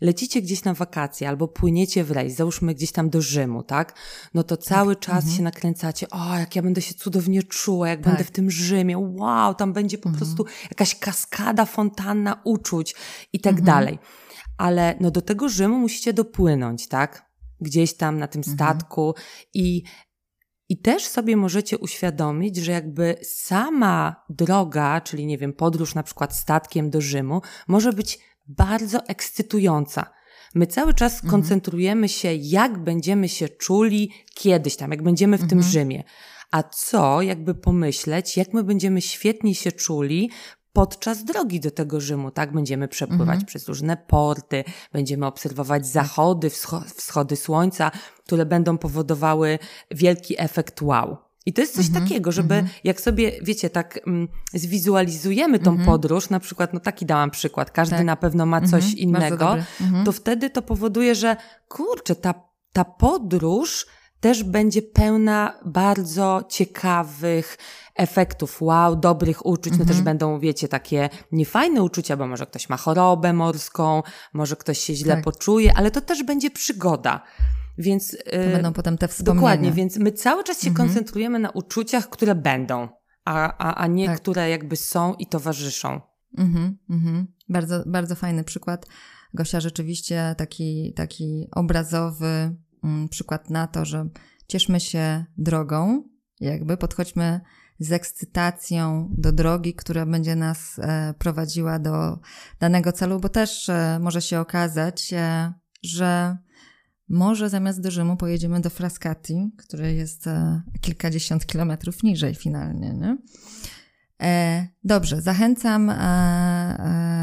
lecicie 0.00 0.42
gdzieś 0.42 0.64
na 0.64 0.74
wakacje 0.74 1.28
albo 1.28 1.48
płyniecie 1.48 2.04
w 2.04 2.10
rejs, 2.10 2.34
załóżmy 2.34 2.74
gdzieś 2.74 2.92
tam 2.92 3.10
do 3.10 3.22
Rzymu, 3.22 3.62
tak? 3.62 3.98
No 4.34 4.42
to 4.42 4.56
cały 4.56 4.96
tak. 4.96 5.04
czas 5.04 5.16
mhm. 5.16 5.36
się 5.36 5.42
nakręcacie, 5.42 6.10
o, 6.10 6.38
jak 6.38 6.56
ja 6.56 6.62
będę 6.62 6.82
się 6.82 6.94
cudownie 6.94 7.42
czuła, 7.42 7.88
jak 7.88 8.00
tak. 8.00 8.08
będę 8.08 8.24
w 8.24 8.30
tym 8.30 8.50
Rzymie, 8.50 8.98
wow, 8.98 9.54
tam 9.54 9.72
będzie 9.72 9.98
po 9.98 10.08
mhm. 10.08 10.24
prostu 10.24 10.44
jakaś 10.70 10.98
kaskada, 10.98 11.64
fontanna 11.64 12.40
uczuć 12.44 12.94
i 13.32 13.40
tak 13.40 13.58
mhm. 13.58 13.66
dalej. 13.66 13.98
Ale 14.58 14.94
no 15.00 15.10
do 15.10 15.22
tego 15.22 15.48
Rzymu 15.48 15.78
musicie 15.78 16.12
dopłynąć, 16.12 16.88
tak? 16.88 17.30
Gdzieś 17.60 17.96
tam 17.96 18.18
na 18.18 18.26
tym 18.26 18.38
mhm. 18.38 18.56
statku 18.56 19.14
i 19.54 19.82
i 20.68 20.78
też 20.78 21.06
sobie 21.06 21.36
możecie 21.36 21.78
uświadomić, 21.78 22.56
że 22.56 22.72
jakby 22.72 23.16
sama 23.22 24.24
droga, 24.28 25.00
czyli 25.00 25.26
nie 25.26 25.38
wiem, 25.38 25.52
podróż 25.52 25.94
na 25.94 26.02
przykład 26.02 26.36
statkiem 26.36 26.90
do 26.90 27.00
Rzymu, 27.00 27.42
może 27.68 27.92
być 27.92 28.18
bardzo 28.46 29.06
ekscytująca. 29.06 30.10
My 30.54 30.66
cały 30.66 30.94
czas 30.94 31.14
mhm. 31.14 31.30
koncentrujemy 31.30 32.08
się, 32.08 32.34
jak 32.34 32.84
będziemy 32.84 33.28
się 33.28 33.48
czuli 33.48 34.10
kiedyś 34.34 34.76
tam, 34.76 34.90
jak 34.90 35.02
będziemy 35.02 35.38
w 35.38 35.42
mhm. 35.42 35.48
tym 35.50 35.70
Rzymie. 35.70 36.04
A 36.50 36.62
co, 36.62 37.22
jakby 37.22 37.54
pomyśleć, 37.54 38.36
jak 38.36 38.52
my 38.52 38.64
będziemy 38.64 39.02
świetnie 39.02 39.54
się 39.54 39.72
czuli 39.72 40.30
podczas 40.74 41.24
drogi 41.24 41.60
do 41.60 41.70
tego 41.70 42.00
Rzymu, 42.00 42.30
tak? 42.30 42.52
Będziemy 42.52 42.88
przepływać 42.88 43.28
mhm. 43.28 43.46
przez 43.46 43.68
różne 43.68 43.96
porty, 43.96 44.64
będziemy 44.92 45.26
obserwować 45.26 45.82
tak. 45.82 45.92
zachody, 45.92 46.50
wschody 46.96 47.36
słońca, 47.36 47.90
które 48.24 48.46
będą 48.46 48.78
powodowały 48.78 49.58
wielki 49.90 50.34
efekt 50.38 50.82
wow. 50.82 51.16
I 51.46 51.52
to 51.52 51.60
jest 51.60 51.74
coś 51.74 51.86
mhm, 51.86 52.04
takiego, 52.04 52.32
żeby 52.32 52.54
mhm. 52.54 52.74
jak 52.84 53.00
sobie, 53.00 53.32
wiecie, 53.42 53.70
tak 53.70 54.00
mm, 54.06 54.28
zwizualizujemy 54.54 55.58
tą 55.58 55.70
mhm. 55.70 55.86
podróż, 55.86 56.30
na 56.30 56.40
przykład, 56.40 56.74
no 56.74 56.80
taki 56.80 57.06
dałam 57.06 57.30
przykład, 57.30 57.70
każdy 57.70 57.96
tak. 57.96 58.06
na 58.06 58.16
pewno 58.16 58.46
ma 58.46 58.60
coś 58.60 58.84
mhm, 58.84 58.98
innego, 58.98 59.56
to 60.04 60.12
wtedy 60.12 60.50
to 60.50 60.62
powoduje, 60.62 61.14
że 61.14 61.36
kurczę, 61.68 62.16
ta, 62.16 62.34
ta 62.72 62.84
podróż 62.84 63.86
też 64.20 64.44
będzie 64.44 64.82
pełna 64.82 65.58
bardzo 65.64 66.44
ciekawych 66.48 67.58
efektów 67.94 68.62
wow, 68.62 68.96
dobrych 68.96 69.46
uczuć. 69.46 69.72
No 69.72 69.78
też 69.78 69.88
mhm. 69.88 70.04
będą, 70.04 70.38
wiecie, 70.40 70.68
takie 70.68 71.08
niefajne 71.32 71.82
uczucia, 71.82 72.16
bo 72.16 72.26
może 72.26 72.46
ktoś 72.46 72.68
ma 72.68 72.76
chorobę 72.76 73.32
morską, 73.32 74.02
może 74.32 74.56
ktoś 74.56 74.78
się 74.78 74.94
źle 74.94 75.14
tak. 75.14 75.24
poczuje, 75.24 75.72
ale 75.76 75.90
to 75.90 76.00
też 76.00 76.22
będzie 76.22 76.50
przygoda. 76.50 77.22
Więc 77.78 78.10
to 78.10 78.36
y, 78.36 78.52
będą 78.52 78.72
potem 78.72 78.98
te 78.98 79.08
wspomnienia. 79.08 79.40
Dokładnie, 79.40 79.72
więc 79.72 79.96
my 79.96 80.12
cały 80.12 80.44
czas 80.44 80.62
się 80.62 80.70
mhm. 80.70 80.88
koncentrujemy 80.88 81.38
na 81.38 81.50
uczuciach, 81.50 82.08
które 82.08 82.34
będą, 82.34 82.88
a, 83.24 83.56
a, 83.58 83.74
a 83.74 83.86
nie 83.86 84.06
tak. 84.06 84.20
które 84.20 84.50
jakby 84.50 84.76
są 84.76 85.14
i 85.14 85.26
towarzyszą. 85.26 86.00
Mhm, 86.38 86.78
mhm. 86.90 87.26
Bardzo, 87.48 87.82
bardzo 87.86 88.14
fajny 88.14 88.44
przykład. 88.44 88.86
Gosia 89.34 89.60
rzeczywiście 89.60 90.34
taki, 90.38 90.92
taki 90.96 91.48
obrazowy 91.52 92.56
mm, 92.84 93.08
przykład 93.08 93.50
na 93.50 93.66
to, 93.66 93.84
że 93.84 94.08
cieszmy 94.48 94.80
się 94.80 95.24
drogą, 95.38 96.04
jakby 96.40 96.76
podchodźmy 96.76 97.40
z 97.84 97.92
ekscytacją 97.92 99.08
do 99.10 99.32
drogi, 99.32 99.74
która 99.74 100.06
będzie 100.06 100.36
nas 100.36 100.78
e, 100.78 101.14
prowadziła 101.18 101.78
do 101.78 102.18
danego 102.60 102.92
celu, 102.92 103.20
bo 103.20 103.28
też 103.28 103.68
e, 103.68 103.98
może 104.02 104.22
się 104.22 104.40
okazać, 104.40 105.12
e, 105.12 105.52
że 105.82 106.36
może 107.08 107.50
zamiast 107.50 107.80
do 107.80 107.90
Rzymu 107.90 108.16
pojedziemy 108.16 108.60
do 108.60 108.70
Frascati, 108.70 109.50
który 109.58 109.92
jest 109.92 110.24
kilkadziesiąt 110.80 111.46
kilometrów 111.46 112.02
niżej 112.02 112.34
finalnie. 112.34 112.94
Nie? 112.94 113.16
Dobrze, 114.84 115.22
zachęcam 115.22 115.92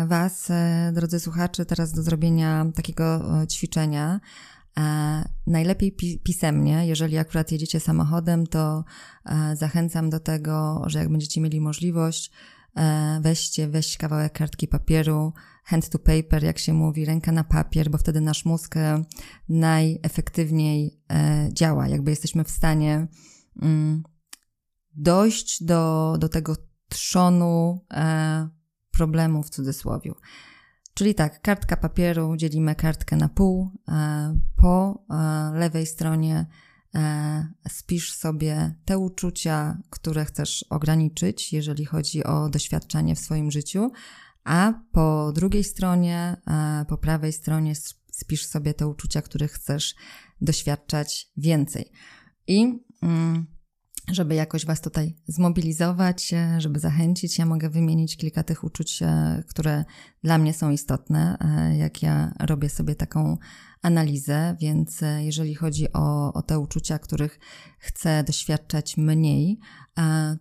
Was, 0.08 0.52
drodzy 0.94 1.20
słuchacze, 1.20 1.66
teraz 1.66 1.92
do 1.92 2.04
zrobienia 2.04 2.66
takiego 2.76 3.22
ćwiczenia. 3.50 4.20
E, 4.80 5.24
najlepiej 5.48 5.96
pisemnie, 6.24 6.88
jeżeli 6.88 7.18
akurat 7.18 7.52
jedziecie 7.52 7.80
samochodem, 7.80 8.48
to 8.48 8.84
e, 9.26 9.56
zachęcam 9.56 10.10
do 10.10 10.20
tego, 10.20 10.84
że 10.86 11.00
jak 11.00 11.10
będziecie 11.10 11.42
mieli 11.42 11.62
możliwość, 11.62 12.32
e, 12.76 13.20
weźcie, 13.22 13.68
weź 13.68 13.98
kawałek 13.98 14.34
kartki 14.34 14.68
papieru, 14.68 15.34
hand 15.64 15.90
to 15.90 16.00
paper, 16.00 16.44
jak 16.44 16.60
się 16.60 16.74
mówi, 16.74 17.06
ręka 17.06 17.32
na 17.32 17.44
papier, 17.44 17.90
bo 17.90 17.98
wtedy 17.98 18.22
nasz 18.22 18.46
mózg 18.46 18.76
najefektywniej 19.50 21.02
działa. 21.54 21.88
Jakby 21.88 22.12
jesteśmy 22.12 22.44
w 22.44 22.52
stanie 22.52 23.08
mm, 23.62 24.04
dojść 24.96 25.64
do, 25.64 26.16
do 26.20 26.30
tego 26.30 26.56
trzonu 26.90 27.86
problemu 28.92 29.44
w 29.44 29.50
cudzysłowie. 29.50 30.12
Czyli 30.94 31.16
tak, 31.16 31.42
kartka 31.42 31.78
papieru, 31.78 32.36
dzielimy 32.38 32.76
kartkę 32.76 33.16
na 33.16 33.30
pół. 33.30 33.70
Po 34.56 35.04
lewej 35.54 35.86
stronie 35.86 36.46
spisz 37.70 38.14
sobie 38.14 38.76
te 38.86 38.98
uczucia, 38.98 39.78
które 39.90 40.26
chcesz 40.26 40.66
ograniczyć, 40.70 41.54
jeżeli 41.54 41.86
chodzi 41.86 42.24
o 42.24 42.50
doświadczenie 42.50 43.16
w 43.16 43.20
swoim 43.20 43.52
życiu, 43.52 43.92
a 44.44 44.74
po 44.92 45.32
drugiej 45.36 45.64
stronie, 45.64 46.42
po 46.88 46.98
prawej 46.98 47.34
stronie 47.34 47.74
spisz 48.12 48.46
sobie 48.46 48.74
te 48.74 48.88
uczucia, 48.88 49.22
których 49.22 49.52
chcesz 49.52 49.96
doświadczać 50.42 51.32
więcej. 51.38 51.92
I 52.48 52.80
mm, 53.02 53.48
żeby 54.12 54.36
jakoś 54.36 54.66
Was 54.66 54.82
tutaj 54.82 55.16
zmobilizować, 55.28 56.34
e, 56.34 56.62
żeby 56.62 56.80
zachęcić, 56.80 57.38
ja 57.38 57.46
mogę 57.46 57.70
wymienić 57.70 58.18
kilka 58.18 58.44
tych 58.44 58.64
uczuć, 58.64 59.02
e, 59.02 59.44
które 59.48 59.86
dla 60.24 60.38
mnie 60.38 60.54
są 60.54 60.70
istotne, 60.70 61.38
e, 61.40 61.78
jak 61.78 62.04
ja 62.04 62.34
robię 62.40 62.70
sobie 62.70 62.96
taką 62.96 63.38
analizę, 63.82 64.56
więc 64.60 65.02
jeżeli 65.20 65.56
chodzi 65.56 65.94
o, 65.94 66.34
o 66.34 66.42
te 66.42 66.60
uczucia, 66.60 67.00
których 67.00 67.40
chcę 67.80 68.24
doświadczać 68.24 68.98
mniej, 68.98 69.60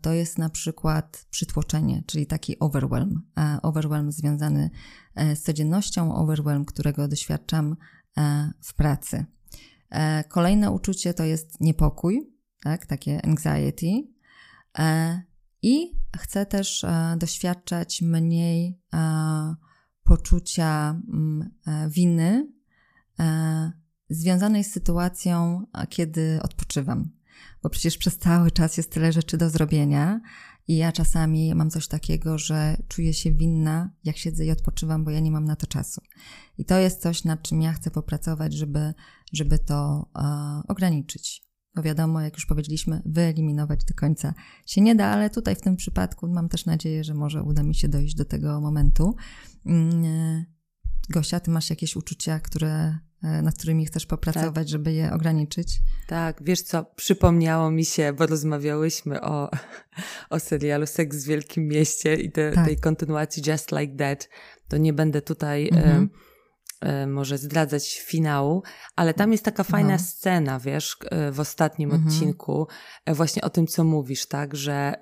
to 0.01 0.13
jest 0.13 0.39
na 0.39 0.51
przykład 0.51 1.27
przytłoczenie, 1.31 2.03
czyli 2.07 2.27
taki 2.27 2.59
overwhelm. 2.59 3.23
Overwhelm 3.63 4.13
związany 4.13 4.71
z 5.17 5.43
codziennością, 5.43 6.15
overwhelm, 6.15 6.65
którego 6.65 7.09
doświadczam 7.09 7.77
w 8.63 8.75
pracy. 8.75 9.25
Kolejne 10.29 10.71
uczucie 10.71 11.15
to 11.15 11.25
jest 11.25 11.61
niepokój, 11.61 12.40
tak, 12.63 12.87
takie 12.87 13.25
anxiety. 13.25 14.09
E, 14.79 15.23
I 15.63 15.93
chcę 16.17 16.47
też 16.47 16.85
e, 16.85 17.17
doświadczać 17.19 18.03
mniej 18.03 18.81
e, 18.95 19.55
poczucia 20.05 21.01
mm, 21.09 21.51
winy 21.89 22.53
związanej 24.11 24.65
z 24.65 24.73
sytuacją, 24.73 25.67
kiedy 25.89 26.39
odpoczywam. 26.43 27.11
Bo 27.63 27.71
przecież 27.71 27.97
przez 27.97 28.19
cały 28.19 28.51
czas 28.51 28.77
jest 28.77 28.93
tyle 28.93 29.13
rzeczy 29.13 29.39
do 29.39 29.51
zrobienia, 29.51 30.21
i 30.71 30.77
ja 30.77 30.93
czasami 30.93 31.55
mam 31.55 31.71
coś 31.71 31.89
takiego, 31.89 32.39
że 32.39 32.77
czuję 32.89 33.15
się 33.15 33.33
winna, 33.33 33.91
jak 34.05 34.17
siedzę 34.17 34.45
i 34.45 34.51
odpoczywam, 34.51 35.05
bo 35.05 35.11
ja 35.11 35.21
nie 35.21 35.31
mam 35.31 35.45
na 35.45 35.57
to 35.57 35.67
czasu. 35.67 36.01
I 36.59 36.65
to 36.65 36.79
jest 36.79 37.03
coś, 37.03 37.25
nad 37.25 37.43
czym 37.43 37.63
ja 37.63 37.73
chcę 37.73 37.91
popracować, 37.91 38.53
żeby, 38.53 38.95
żeby 39.33 39.59
to 39.59 40.09
uh, 40.15 40.71
ograniczyć. 40.71 41.50
Bo 41.75 41.83
wiadomo, 41.83 42.21
jak 42.21 42.35
już 42.35 42.47
powiedzieliśmy, 42.47 43.03
wyeliminować 43.07 43.85
do 43.85 43.95
końca 43.95 44.35
się 44.67 44.81
nie 44.81 44.95
da, 44.95 45.07
ale 45.07 45.31
tutaj 45.31 45.55
w 45.57 45.61
tym 45.61 45.77
przypadku 45.77 46.29
mam 46.29 46.49
też 46.49 46.67
nadzieję, 46.67 47.05
że 47.05 47.15
może 47.15 47.43
uda 47.43 47.63
mi 47.63 47.75
się 47.75 47.89
dojść 47.89 48.15
do 48.15 48.25
tego 48.25 48.61
momentu. 48.61 49.17
Mm, 49.67 50.05
e, 50.05 50.45
Gosia, 51.11 51.41
ty 51.41 51.51
masz 51.51 51.71
jakieś 51.71 51.97
uczucia, 51.97 52.41
które, 52.41 52.99
e, 53.23 53.43
nad 53.43 53.55
którymi 53.55 53.87
chcesz 53.87 54.07
popracować, 54.07 54.55
tak. 54.55 54.69
żeby 54.69 54.93
je 54.93 55.13
ograniczyć? 55.13 55.81
Tak, 56.07 56.43
wiesz 56.45 56.63
co, 56.63 56.85
przypomniało 56.85 57.71
mi 57.71 57.85
się, 57.85 58.13
bo 58.13 58.27
rozmawiałyśmy 58.27 59.21
o, 59.21 59.51
o 60.31 60.41
serialu 60.41 60.87
Seks 60.87 61.25
w 61.25 61.29
Wielkim 61.29 61.69
Mieście 61.69 62.15
i 62.15 62.33
te, 62.33 62.53
tak. 62.53 62.67
tej 62.67 62.77
kontynuacji 62.77 63.43
Just 63.47 63.73
Like 63.73 63.97
That. 63.97 64.29
To 64.69 64.77
nie 64.77 64.93
będę 64.93 65.23
tutaj... 65.23 65.69
Mhm. 65.73 66.05
E, 66.05 66.30
może 67.07 67.39
zdradzać 67.39 68.01
finału, 68.01 68.63
ale 68.97 69.15
tam 69.15 69.33
jest 69.33 69.45
taka 69.45 69.65
fajna 69.65 69.93
no. 69.93 69.99
scena, 69.99 70.59
wiesz, 70.59 70.97
e, 71.11 71.33
w 71.33 71.41
ostatnim 71.41 71.91
mhm. 71.91 72.09
odcinku, 72.09 72.67
e, 73.07 73.15
właśnie 73.15 73.43
o 73.43 73.51
tym, 73.51 73.67
co 73.67 73.85
mówisz, 73.85 74.27
tak, 74.27 74.57
że 74.57 74.95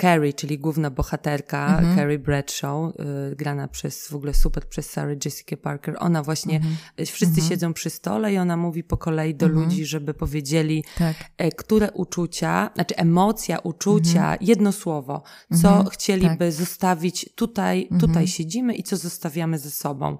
Carrie, 0.00 0.32
czyli 0.32 0.58
główna 0.58 0.90
bohaterka, 0.90 1.78
mhm. 1.78 1.96
Carrie 1.96 2.18
Bradshaw, 2.18 2.92
e, 2.98 3.36
grana 3.36 3.68
przez, 3.68 4.08
w 4.08 4.14
ogóle 4.14 4.34
super 4.34 4.68
przez 4.68 4.90
Sarah 4.90 5.24
Jessica 5.24 5.56
Parker, 5.56 5.96
ona 5.98 6.22
właśnie, 6.22 6.56
mhm. 6.56 6.76
E, 6.96 7.06
wszyscy 7.06 7.40
mhm. 7.40 7.48
siedzą 7.48 7.74
przy 7.74 7.90
stole 7.90 8.32
i 8.32 8.38
ona 8.38 8.56
mówi 8.56 8.84
po 8.84 8.96
kolei 8.96 9.34
do 9.34 9.46
mhm. 9.46 9.64
ludzi, 9.64 9.86
żeby 9.86 10.14
powiedzieli, 10.14 10.84
tak. 10.98 11.16
które 11.56 11.92
uczucia, 11.92 12.70
znaczy 12.74 12.96
emocja, 12.96 13.58
uczucia, 13.58 14.20
mhm. 14.20 14.38
jedno 14.40 14.72
słowo, 14.72 15.22
co 15.62 15.68
mhm. 15.68 15.86
chcieliby 15.86 16.38
tak. 16.38 16.52
zostawić 16.52 17.30
tutaj, 17.34 17.88
tutaj 18.00 18.26
siedzimy 18.26 18.74
i 18.74 18.82
co 18.82 18.96
zostawiamy 18.96 19.58
ze 19.58 19.70
sobą. 19.70 20.18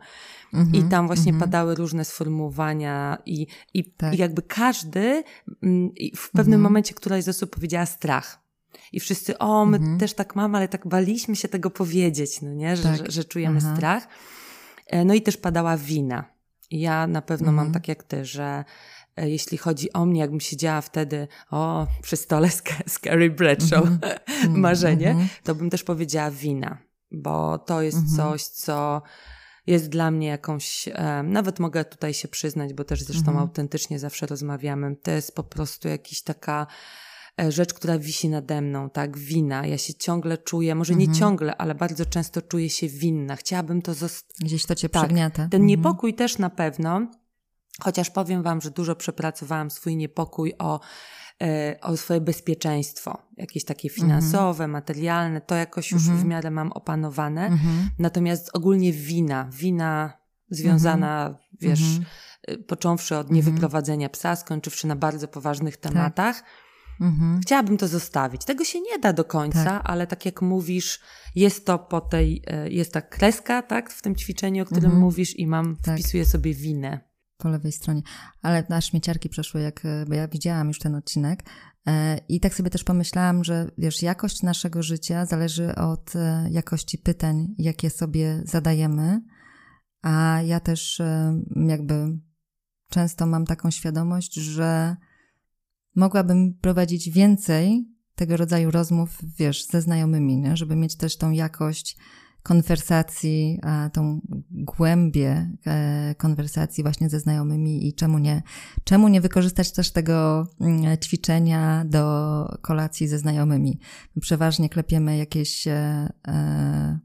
I 0.73 0.83
tam 0.83 1.07
właśnie 1.07 1.35
padały 1.35 1.75
różne 1.75 2.05
sformułowania 2.05 3.19
i, 3.27 3.47
i, 3.75 3.85
tak. 3.85 4.15
i 4.15 4.17
jakby 4.17 4.43
każdy 4.43 5.25
mm, 5.63 5.91
w 6.17 6.31
pewnym 6.31 6.61
momencie 6.61 6.95
któraś 6.95 7.25
z 7.25 7.29
osób 7.29 7.51
powiedziała 7.51 7.87
strach. 7.87 8.44
I 8.93 9.01
wszyscy, 9.01 9.39
o, 9.39 9.67
my 9.67 9.77
mhm. 9.77 9.99
też 9.99 10.15
tak 10.15 10.37
mamy, 10.37 10.59
ale 10.59 10.69
tak 10.69 10.89
baliśmy 10.89 11.37
się 11.37 11.49
tego 11.49 11.71
powiedzieć, 11.71 12.43
no 12.43 12.55
nie, 12.55 12.77
że, 12.77 12.83
tak. 12.83 12.97
że, 12.97 13.05
że, 13.09 13.25
czujemy 13.25 13.59
Aha. 13.63 13.75
strach. 13.77 14.09
E, 14.87 15.05
no 15.05 15.15
i 15.15 15.23
też 15.23 15.37
padała 15.37 15.77
wina. 15.77 16.25
Ja 16.71 17.07
na 17.07 17.23
pewno 17.23 17.49
mhm. 17.49 17.67
mam 17.67 17.75
tak 17.75 17.89
jak 17.89 18.03
ty, 18.03 18.25
że 18.25 18.65
e, 19.17 19.31
jeśli 19.31 19.59
chodzi 19.59 19.93
o 19.93 20.07
mnie, 20.07 20.21
jakbym 20.21 20.41
siedziała 20.41 20.81
wtedy 20.81 21.29
o, 21.51 21.87
przy 22.03 22.17
stole 22.17 22.51
z, 22.51 22.63
z 22.87 23.01
Carrie 23.01 23.31
Bradshaw, 23.31 23.87
mhm. 23.87 24.61
marzenie, 24.61 25.11
mhm. 25.11 25.29
to 25.45 25.55
bym 25.55 25.71
też 25.71 25.85
powiedziała 25.85 26.31
wina, 26.31 26.79
bo 27.11 27.59
to 27.59 27.83
jest 27.83 27.99
mhm. 27.99 28.17
coś, 28.17 28.43
co 28.45 29.03
jest 29.67 29.89
dla 29.89 30.11
mnie 30.11 30.29
jakąś, 30.29 30.89
e, 30.89 31.23
nawet 31.23 31.61
mogę 31.61 31.85
tutaj 31.85 32.15
się 32.15 32.29
przyznać, 32.29 32.75
bo 32.75 32.85
też 32.85 33.03
zresztą 33.03 33.29
mhm. 33.29 33.39
autentycznie 33.39 33.99
zawsze 33.99 34.27
rozmawiamy, 34.27 34.97
to 34.97 35.11
jest 35.11 35.35
po 35.35 35.45
prostu 35.45 35.89
jakiś 35.89 36.23
taka 36.23 36.67
rzecz, 37.49 37.75
która 37.75 37.99
wisi 37.99 38.29
nade 38.29 38.61
mną, 38.61 38.91
tak, 38.91 39.19
wina. 39.19 39.67
Ja 39.67 39.79
się 39.79 39.95
ciągle 39.95 40.39
czuję, 40.39 40.75
może 40.75 40.93
mhm. 40.93 41.11
nie 41.11 41.19
ciągle, 41.19 41.57
ale 41.57 41.75
bardzo 41.75 42.07
często 42.07 42.43
czuję 42.43 42.71
się 42.71 42.89
winna. 42.89 43.37
Chciałabym 43.37 43.83
to 43.83 43.95
zostać. 43.95 44.37
Gdzieś 44.41 44.67
to 44.67 44.75
cię 44.75 44.89
tak, 44.89 45.03
przygniata. 45.03 45.37
Ten 45.37 45.63
mhm. 45.63 45.67
niepokój 45.67 46.15
też 46.15 46.39
na 46.39 46.51
pewno, 46.51 47.07
chociaż 47.81 48.11
powiem 48.11 48.43
wam, 48.43 48.61
że 48.61 48.71
dużo 48.71 48.97
przepracowałam 48.97 49.71
swój 49.71 49.97
niepokój 49.97 50.53
o 50.59 50.81
e, 51.43 51.79
o 51.83 51.97
swoje 51.97 52.21
bezpieczeństwo, 52.21 53.23
jakieś 53.37 53.65
takie 53.65 53.89
mhm. 53.89 54.01
finansowe, 54.01 54.69
materialne, 54.69 55.41
to 55.41 55.55
jakoś 55.55 55.93
już 55.93 56.03
mhm. 56.03 56.21
w 56.21 56.25
miarę 56.25 56.51
mam 56.51 56.73
opanowane. 56.73 57.47
Mhm. 57.47 57.91
Natomiast 57.99 58.51
ogólnie 58.53 58.93
wina, 58.93 59.49
wina 59.53 60.13
związana, 60.51 61.39
wiesz. 61.61 61.81
E, 62.49 62.59
począwszy 62.59 63.17
od 63.17 63.31
niewyprowadzenia 63.31 64.09
psa, 64.09 64.37
skończywszy 64.37 64.87
na 64.87 64.97
bardzo 64.97 65.29
poważnych 65.29 65.77
tak. 65.77 65.93
tematach. 65.93 66.37
Tak 66.37 66.64
Mhm. 67.01 67.41
Chciałabym 67.41 67.77
to 67.77 67.89
zostawić. 67.89 68.45
Tego 68.45 68.65
się 68.65 68.81
nie 68.81 68.99
da 68.99 69.13
do 69.13 69.25
końca, 69.25 69.65
tak. 69.65 69.83
ale 69.85 70.07
tak 70.07 70.27
jak 70.27 70.43
mówisz, 70.43 71.01
jest 71.35 71.67
to 71.67 71.79
po 71.79 72.01
tej, 72.01 72.43
e, 72.47 72.71
jest 72.71 72.93
ta 72.93 73.03
kreska, 73.03 73.63
tak, 73.63 73.91
w 73.91 74.03
tym 74.03 74.17
ćwiczeniu, 74.17 74.63
o 74.63 74.67
którym 74.67 74.85
mhm. 74.85 75.03
mówisz 75.03 75.39
i 75.39 75.47
mam, 75.47 75.77
tak. 75.77 75.99
wpisuję 75.99 76.27
sobie 76.27 76.55
winę. 76.55 77.01
Po 77.37 77.49
lewej 77.49 77.73
stronie. 77.73 78.03
Ale 78.43 78.65
na 78.69 78.81
śmieciarki 78.81 79.29
przeszły, 79.29 79.61
jak, 79.61 79.85
e, 79.85 80.05
bo 80.09 80.15
ja 80.15 80.29
widziałam 80.29 80.69
już 80.69 80.79
ten 80.79 80.95
odcinek 80.95 81.45
e, 81.87 82.19
i 82.29 82.41
tak 82.41 82.55
sobie 82.55 82.71
też 82.71 82.85
pomyślałam, 82.85 83.45
że 83.45 83.71
wiesz, 83.79 84.03
jakość 84.03 84.43
naszego 84.43 84.83
życia 84.83 85.27
zależy 85.27 85.75
od 85.75 86.13
jakości 86.51 86.99
pytań, 86.99 87.47
jakie 87.59 87.91
sobie 87.91 88.43
zadajemy, 88.45 89.21
a 90.03 90.43
ja 90.43 90.61
też 90.61 91.03
jakby 91.69 92.19
często 92.91 93.27
mam 93.27 93.45
taką 93.45 93.71
świadomość, 93.71 94.35
że 94.35 94.97
mogłabym 95.95 96.55
prowadzić 96.61 97.11
więcej 97.11 97.89
tego 98.15 98.37
rodzaju 98.37 98.71
rozmów, 98.71 99.19
wiesz, 99.39 99.67
ze 99.67 99.83
znajomymi, 99.83 100.37
nie? 100.37 100.57
żeby 100.57 100.77
mieć 100.77 100.97
też 100.97 101.17
tą 101.17 101.31
jakość 101.31 101.97
konwersacji, 102.45 103.61
tą 103.93 104.21
głębię 104.51 105.51
e, 105.67 106.15
konwersacji 106.19 106.85
właśnie 106.85 107.09
ze 107.09 107.21
znajomymi 107.21 107.89
i 107.89 107.95
czemu 107.95 108.19
nie, 108.19 108.43
czemu 108.85 109.09
nie 109.09 109.21
wykorzystać 109.21 109.73
też 109.73 109.91
tego 109.91 110.47
mm, 110.61 110.99
ćwiczenia 110.99 111.85
do 111.87 112.59
kolacji 112.61 113.09
ze 113.09 113.19
znajomymi. 113.19 113.79
Przeważnie 114.21 114.69
klepiemy 114.69 115.17
jakieś 115.17 115.69
e, 115.69 116.09
e, 116.29 116.99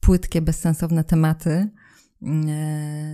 płytkie, 0.00 0.42
bezsensowne 0.42 1.04
tematy, 1.04 1.70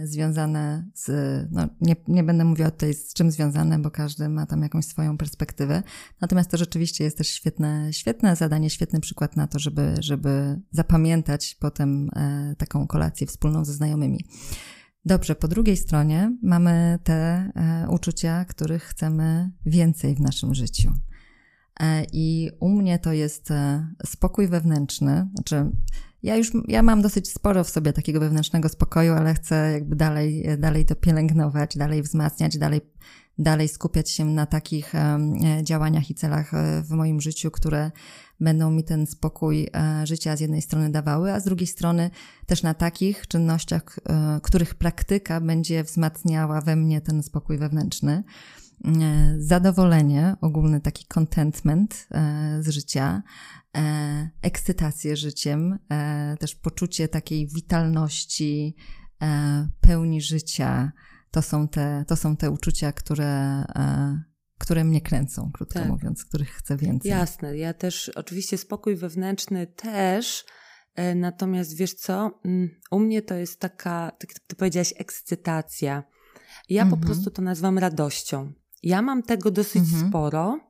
związane 0.05 0.91
z, 0.95 1.11
no 1.51 1.69
nie, 1.81 1.97
nie 2.09 2.25
będę 2.25 2.45
mówiła 2.45 2.71
tutaj 2.71 2.95
z 2.95 3.15
czym 3.15 3.31
związane, 3.31 3.79
bo 3.79 3.91
każdy 3.91 4.29
ma 4.29 4.47
tam 4.47 4.62
jakąś 4.62 4.85
swoją 4.85 5.19
perspektywę. 5.19 5.83
Natomiast 6.21 6.51
to 6.51 6.57
rzeczywiście 6.57 7.05
jest 7.05 7.19
też 7.19 7.29
świetne, 7.29 7.93
świetne 7.93 8.37
zadanie, 8.37 8.71
świetny 8.71 9.01
przykład 9.01 9.37
na 9.37 9.47
to, 9.47 9.59
żeby, 9.59 9.95
żeby 10.01 10.61
zapamiętać 10.71 11.57
potem 11.61 12.09
e, 12.17 12.55
taką 12.59 12.87
kolację 12.87 13.27
wspólną 13.27 13.65
ze 13.65 13.73
znajomymi. 13.73 14.25
Dobrze, 15.05 15.35
po 15.35 15.49
drugiej 15.49 15.77
stronie 15.77 16.37
mamy 16.43 16.99
te 17.05 17.15
e, 17.15 17.87
uczucia, 17.91 18.45
których 18.45 18.83
chcemy 18.83 19.51
więcej 19.67 20.15
w 20.15 20.21
naszym 20.21 20.55
życiu. 20.55 20.93
I 22.12 22.51
u 22.61 22.69
mnie 22.69 22.99
to 22.99 23.12
jest 23.12 23.49
spokój 24.07 24.49
wewnętrzny. 24.49 25.29
Znaczy, 25.35 25.71
ja 26.23 26.37
już 26.37 26.53
ja 26.69 26.83
mam 26.83 27.03
dosyć 27.03 27.31
sporo 27.31 27.65
w 27.65 27.71
sobie 27.71 27.93
takiego 27.93 28.21
wewnętrznego 28.21 28.69
spokoju, 28.69 29.13
ale 29.13 29.35
chcę 29.35 29.73
jakby 29.73 29.97
dalej, 29.97 30.45
dalej 30.59 30.87
to 30.87 30.95
pielęgnować, 30.95 31.77
dalej 31.77 32.03
wzmacniać, 32.03 32.59
dalej, 32.59 32.81
dalej 33.39 33.69
skupiać 33.69 34.11
się 34.11 34.25
na 34.25 34.47
takich 34.47 34.93
działaniach 35.63 36.11
i 36.11 36.15
celach 36.15 36.53
w 36.83 36.91
moim 36.91 37.21
życiu, 37.21 37.51
które 37.51 37.91
będą 38.43 38.71
mi 38.71 38.85
ten 38.85 39.07
spokój 39.07 39.69
e, 39.75 40.07
życia 40.07 40.37
z 40.37 40.41
jednej 40.41 40.63
strony 40.63 40.91
dawały, 40.91 41.33
a 41.33 41.41
z 41.41 41.45
drugiej 41.45 41.67
strony 41.67 42.11
też 42.47 42.63
na 42.63 42.75
takich 42.75 43.27
czynnościach, 43.29 43.99
e, 44.09 44.41
których 44.43 44.75
praktyka 44.75 45.41
będzie 45.41 45.85
wzmacniała 45.85 46.61
we 46.61 46.77
mnie 46.77 47.01
ten 47.01 47.23
spokój 47.23 47.59
wewnętrzny. 47.59 48.25
E, 48.85 49.35
zadowolenie, 49.38 50.37
ogólny 50.40 50.81
taki 50.81 51.05
contentment 51.05 52.09
z 52.61 52.68
życia, 52.68 53.23
ekscytację 54.42 55.16
życiem, 55.16 55.79
też 56.40 56.55
poczucie 56.55 57.09
takiej 57.09 57.49
witalności, 57.49 58.77
pełni 59.81 60.21
życia. 60.21 60.92
To 61.31 61.42
są 61.42 61.68
te, 61.68 62.05
to 62.09 62.16
są 62.16 62.37
te 62.37 62.51
uczucia, 62.51 62.92
które 62.92 63.64
które 64.62 64.85
mnie 64.85 65.01
kręcą, 65.01 65.51
krótko 65.53 65.79
tak. 65.79 65.88
mówiąc, 65.88 66.25
których 66.25 66.51
chcę 66.51 66.77
więcej. 66.77 67.11
Jasne, 67.11 67.57
ja 67.57 67.75
też, 67.75 68.09
oczywiście 68.09 68.59
spokój 68.59 68.97
wewnętrzny 68.97 69.66
też, 69.66 70.45
e, 70.95 71.14
natomiast 71.14 71.77
wiesz 71.77 71.95
co, 71.95 72.40
mm, 72.45 72.71
u 72.90 72.99
mnie 72.99 73.23
to 73.23 73.35
jest 73.35 73.61
taka, 73.61 74.11
tak 74.18 74.31
jak 74.31 74.38
ty 74.47 74.57
powiedziałaś, 74.57 74.95
ekscytacja. 74.97 76.03
Ja 76.68 76.83
mhm. 76.83 77.01
po 77.01 77.07
prostu 77.07 77.31
to 77.31 77.42
nazywam 77.42 77.79
radością. 77.79 78.53
Ja 78.83 79.03
mam 79.03 79.23
tego 79.23 79.51
dosyć 79.51 79.83
mhm. 79.83 80.09
sporo, 80.09 80.61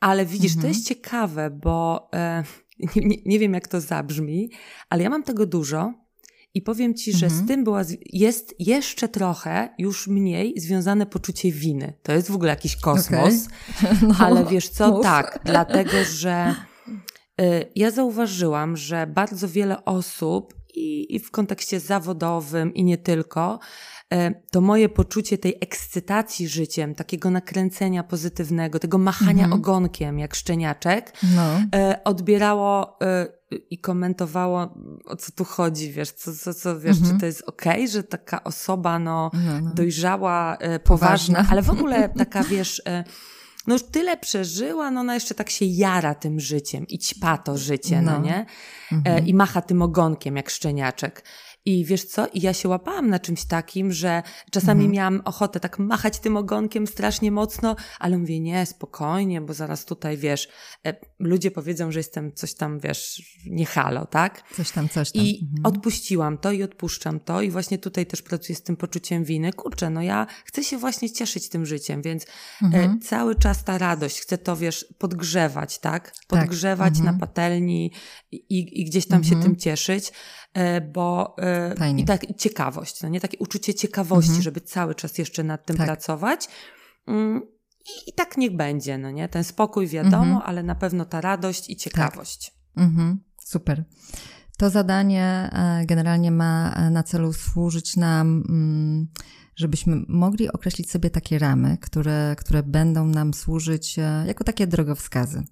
ale 0.00 0.26
widzisz, 0.26 0.52
mhm. 0.52 0.62
to 0.62 0.68
jest 0.68 0.88
ciekawe, 0.88 1.50
bo 1.50 2.08
e, 2.14 2.44
nie, 2.96 3.16
nie, 3.26 3.38
wiem, 3.38 3.54
jak 3.54 3.68
to 3.68 3.80
zabrzmi, 3.80 4.50
ale 4.90 5.02
ja 5.02 5.10
mam 5.10 5.22
tego 5.22 5.46
dużo, 5.46 5.92
i 6.54 6.62
powiem 6.62 6.94
ci, 6.94 7.12
że 7.12 7.26
mhm. 7.26 7.44
z 7.44 7.48
tym 7.48 7.64
była, 7.64 7.82
jest 8.06 8.54
jeszcze 8.58 9.08
trochę, 9.08 9.74
już 9.78 10.08
mniej 10.08 10.54
związane 10.60 11.06
poczucie 11.06 11.52
winy. 11.52 11.92
To 12.02 12.12
jest 12.12 12.30
w 12.30 12.34
ogóle 12.34 12.50
jakiś 12.50 12.76
kosmos. 12.76 13.34
Okay. 13.46 13.96
No, 14.08 14.14
ale 14.18 14.44
wiesz 14.44 14.68
co? 14.68 14.90
Mów. 14.90 15.02
Tak, 15.02 15.40
dlatego 15.44 16.04
że 16.12 16.54
y, 17.40 17.70
ja 17.76 17.90
zauważyłam, 17.90 18.76
że 18.76 19.06
bardzo 19.06 19.48
wiele 19.48 19.84
osób 19.84 20.54
i, 20.74 21.14
i 21.14 21.18
w 21.18 21.30
kontekście 21.30 21.80
zawodowym 21.80 22.74
i 22.74 22.84
nie 22.84 22.98
tylko, 22.98 23.58
E, 23.58 23.99
to 24.50 24.60
moje 24.60 24.88
poczucie 24.88 25.38
tej 25.38 25.58
ekscytacji 25.60 26.48
życiem, 26.48 26.94
takiego 26.94 27.30
nakręcenia 27.30 28.02
pozytywnego, 28.02 28.78
tego 28.78 28.98
machania 28.98 29.44
mhm. 29.44 29.52
ogonkiem 29.52 30.18
jak 30.18 30.34
szczeniaczek, 30.34 31.12
no. 31.36 31.60
E, 31.74 32.04
odbierało 32.04 32.98
e, 33.02 33.26
i 33.70 33.78
komentowało, 33.78 34.74
o 35.06 35.16
co 35.16 35.32
tu 35.32 35.44
chodzi, 35.44 35.92
wiesz, 35.92 36.10
co, 36.10 36.34
co, 36.34 36.54
co 36.54 36.80
wiesz, 36.80 36.96
mhm. 36.96 37.14
czy 37.14 37.20
to 37.20 37.26
jest 37.26 37.42
okej, 37.46 37.72
okay, 37.72 37.88
że 37.88 38.02
taka 38.02 38.44
osoba, 38.44 38.98
no, 38.98 39.30
no. 39.62 39.74
dojrzała, 39.74 40.56
poważna, 40.56 40.78
poważna, 40.84 41.46
ale 41.50 41.62
w 41.62 41.70
ogóle 41.70 42.08
taka, 42.18 42.42
wiesz, 42.44 42.82
no 43.66 43.74
już 43.74 43.82
tyle 43.82 44.16
przeżyła, 44.16 44.90
no 44.90 45.00
ona 45.00 45.14
jeszcze 45.14 45.34
tak 45.34 45.50
się 45.50 45.64
jara 45.64 46.14
tym 46.14 46.40
życiem 46.40 46.86
i 46.86 46.98
ćpa 46.98 47.38
to 47.38 47.58
życie, 47.58 48.02
no, 48.02 48.12
no 48.12 48.24
nie? 48.24 48.46
Mhm. 48.92 49.26
I 49.26 49.34
macha 49.34 49.62
tym 49.62 49.82
ogonkiem 49.82 50.36
jak 50.36 50.50
szczeniaczek. 50.50 51.24
I 51.64 51.84
wiesz 51.84 52.04
co? 52.04 52.26
I 52.26 52.40
ja 52.40 52.52
się 52.52 52.68
łapałam 52.68 53.10
na 53.10 53.18
czymś 53.18 53.44
takim, 53.44 53.92
że 53.92 54.22
czasami 54.50 54.80
mhm. 54.84 54.92
miałam 54.92 55.22
ochotę 55.24 55.60
tak 55.60 55.78
machać 55.78 56.18
tym 56.18 56.36
ogonkiem 56.36 56.86
strasznie 56.86 57.30
mocno, 57.30 57.76
ale 57.98 58.18
mówię, 58.18 58.40
nie, 58.40 58.66
spokojnie, 58.66 59.40
bo 59.40 59.54
zaraz 59.54 59.84
tutaj, 59.84 60.16
wiesz, 60.16 60.48
e, 60.86 60.94
ludzie 61.18 61.50
powiedzą, 61.50 61.92
że 61.92 61.98
jestem 62.00 62.32
coś 62.32 62.54
tam, 62.54 62.80
wiesz, 62.80 63.22
nie 63.46 63.66
halo, 63.66 64.06
tak? 64.06 64.42
Coś 64.56 64.70
tam, 64.70 64.88
coś 64.88 65.12
tam. 65.12 65.22
I 65.22 65.48
mhm. 65.52 65.66
odpuściłam 65.66 66.38
to 66.38 66.52
i 66.52 66.62
odpuszczam 66.62 67.20
to 67.20 67.42
i 67.42 67.50
właśnie 67.50 67.78
tutaj 67.78 68.06
też 68.06 68.22
pracuję 68.22 68.56
z 68.56 68.62
tym 68.62 68.76
poczuciem 68.76 69.24
winy. 69.24 69.52
Kurczę, 69.52 69.90
no 69.90 70.02
ja 70.02 70.26
chcę 70.44 70.64
się 70.64 70.78
właśnie 70.78 71.10
cieszyć 71.10 71.48
tym 71.48 71.66
życiem, 71.66 72.02
więc 72.02 72.24
e, 72.24 72.26
mhm. 72.64 73.00
cały 73.00 73.34
czas 73.34 73.64
ta 73.64 73.78
radość, 73.78 74.20
chcę 74.20 74.38
to, 74.38 74.56
wiesz, 74.56 74.86
podgrzewać, 74.98 75.78
tak? 75.78 76.10
tak. 76.10 76.14
Podgrzewać 76.26 76.94
tak. 76.94 77.04
na 77.04 77.12
patelni 77.12 77.92
i, 78.32 78.80
i 78.80 78.84
gdzieś 78.84 79.06
tam 79.06 79.24
się 79.24 79.34
mhm. 79.34 79.42
tym 79.42 79.56
cieszyć. 79.60 80.12
E, 80.54 80.80
bo 80.80 81.36
e, 81.38 81.74
Fajnie. 81.76 82.02
i 82.02 82.06
tak 82.06 82.36
ciekawość, 82.36 83.02
no 83.02 83.08
nie 83.08 83.20
takie 83.20 83.38
uczucie 83.38 83.74
ciekawości, 83.74 84.30
mhm. 84.30 84.42
żeby 84.42 84.60
cały 84.60 84.94
czas 84.94 85.18
jeszcze 85.18 85.44
nad 85.44 85.66
tym 85.66 85.76
tak. 85.76 85.86
pracować. 85.86 86.48
Mm, 87.06 87.42
I, 87.86 88.10
I, 88.10 88.12
tak 88.12 88.36
niech 88.36 88.56
będzie, 88.56 88.98
no 88.98 89.10
nie? 89.10 89.28
Ten 89.28 89.44
spokój 89.44 89.86
wiadomo, 89.86 90.22
mhm. 90.24 90.42
ale 90.44 90.62
na 90.62 90.74
pewno 90.74 91.04
ta 91.04 91.20
radość 91.20 91.70
i 91.70 91.76
tak. 91.76 91.82
ciekawość. 91.82 92.52
Tak. 92.74 92.84
Mhm. 92.84 93.20
Super. 93.44 93.84
To 94.58 94.70
zadanie 94.70 95.50
e, 95.52 95.86
generalnie 95.86 96.30
ma 96.30 96.70
na 96.90 97.02
celu 97.02 97.32
służyć 97.32 97.96
nam, 97.96 98.44
mm, 98.48 99.08
żebyśmy 99.56 99.96
mogli 100.08 100.52
określić 100.52 100.90
sobie 100.90 101.10
takie 101.10 101.38
ramy, 101.38 101.78
które, 101.78 102.36
które 102.38 102.62
będą 102.62 103.06
nam 103.06 103.34
służyć 103.34 103.96
jako 104.26 104.44
takie 104.44 104.66
drogowskazy. 104.66 105.42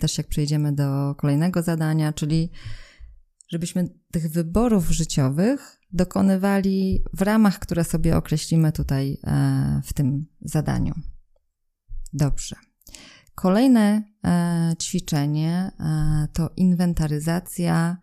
Też 0.00 0.18
jak 0.18 0.26
przejdziemy 0.26 0.72
do 0.72 1.14
kolejnego 1.14 1.62
zadania, 1.62 2.12
czyli 2.12 2.50
żebyśmy 3.50 3.88
tych 4.10 4.30
wyborów 4.30 4.90
życiowych 4.90 5.80
dokonywali 5.92 7.04
w 7.12 7.22
ramach, 7.22 7.58
które 7.58 7.84
sobie 7.84 8.16
określimy 8.16 8.72
tutaj 8.72 9.18
e, 9.24 9.80
w 9.84 9.92
tym 9.92 10.26
zadaniu. 10.40 10.94
Dobrze. 12.12 12.56
Kolejne 13.34 14.02
e, 14.24 14.74
ćwiczenie 14.82 15.70
e, 15.80 16.28
to 16.32 16.50
inwentaryzacja 16.56 17.96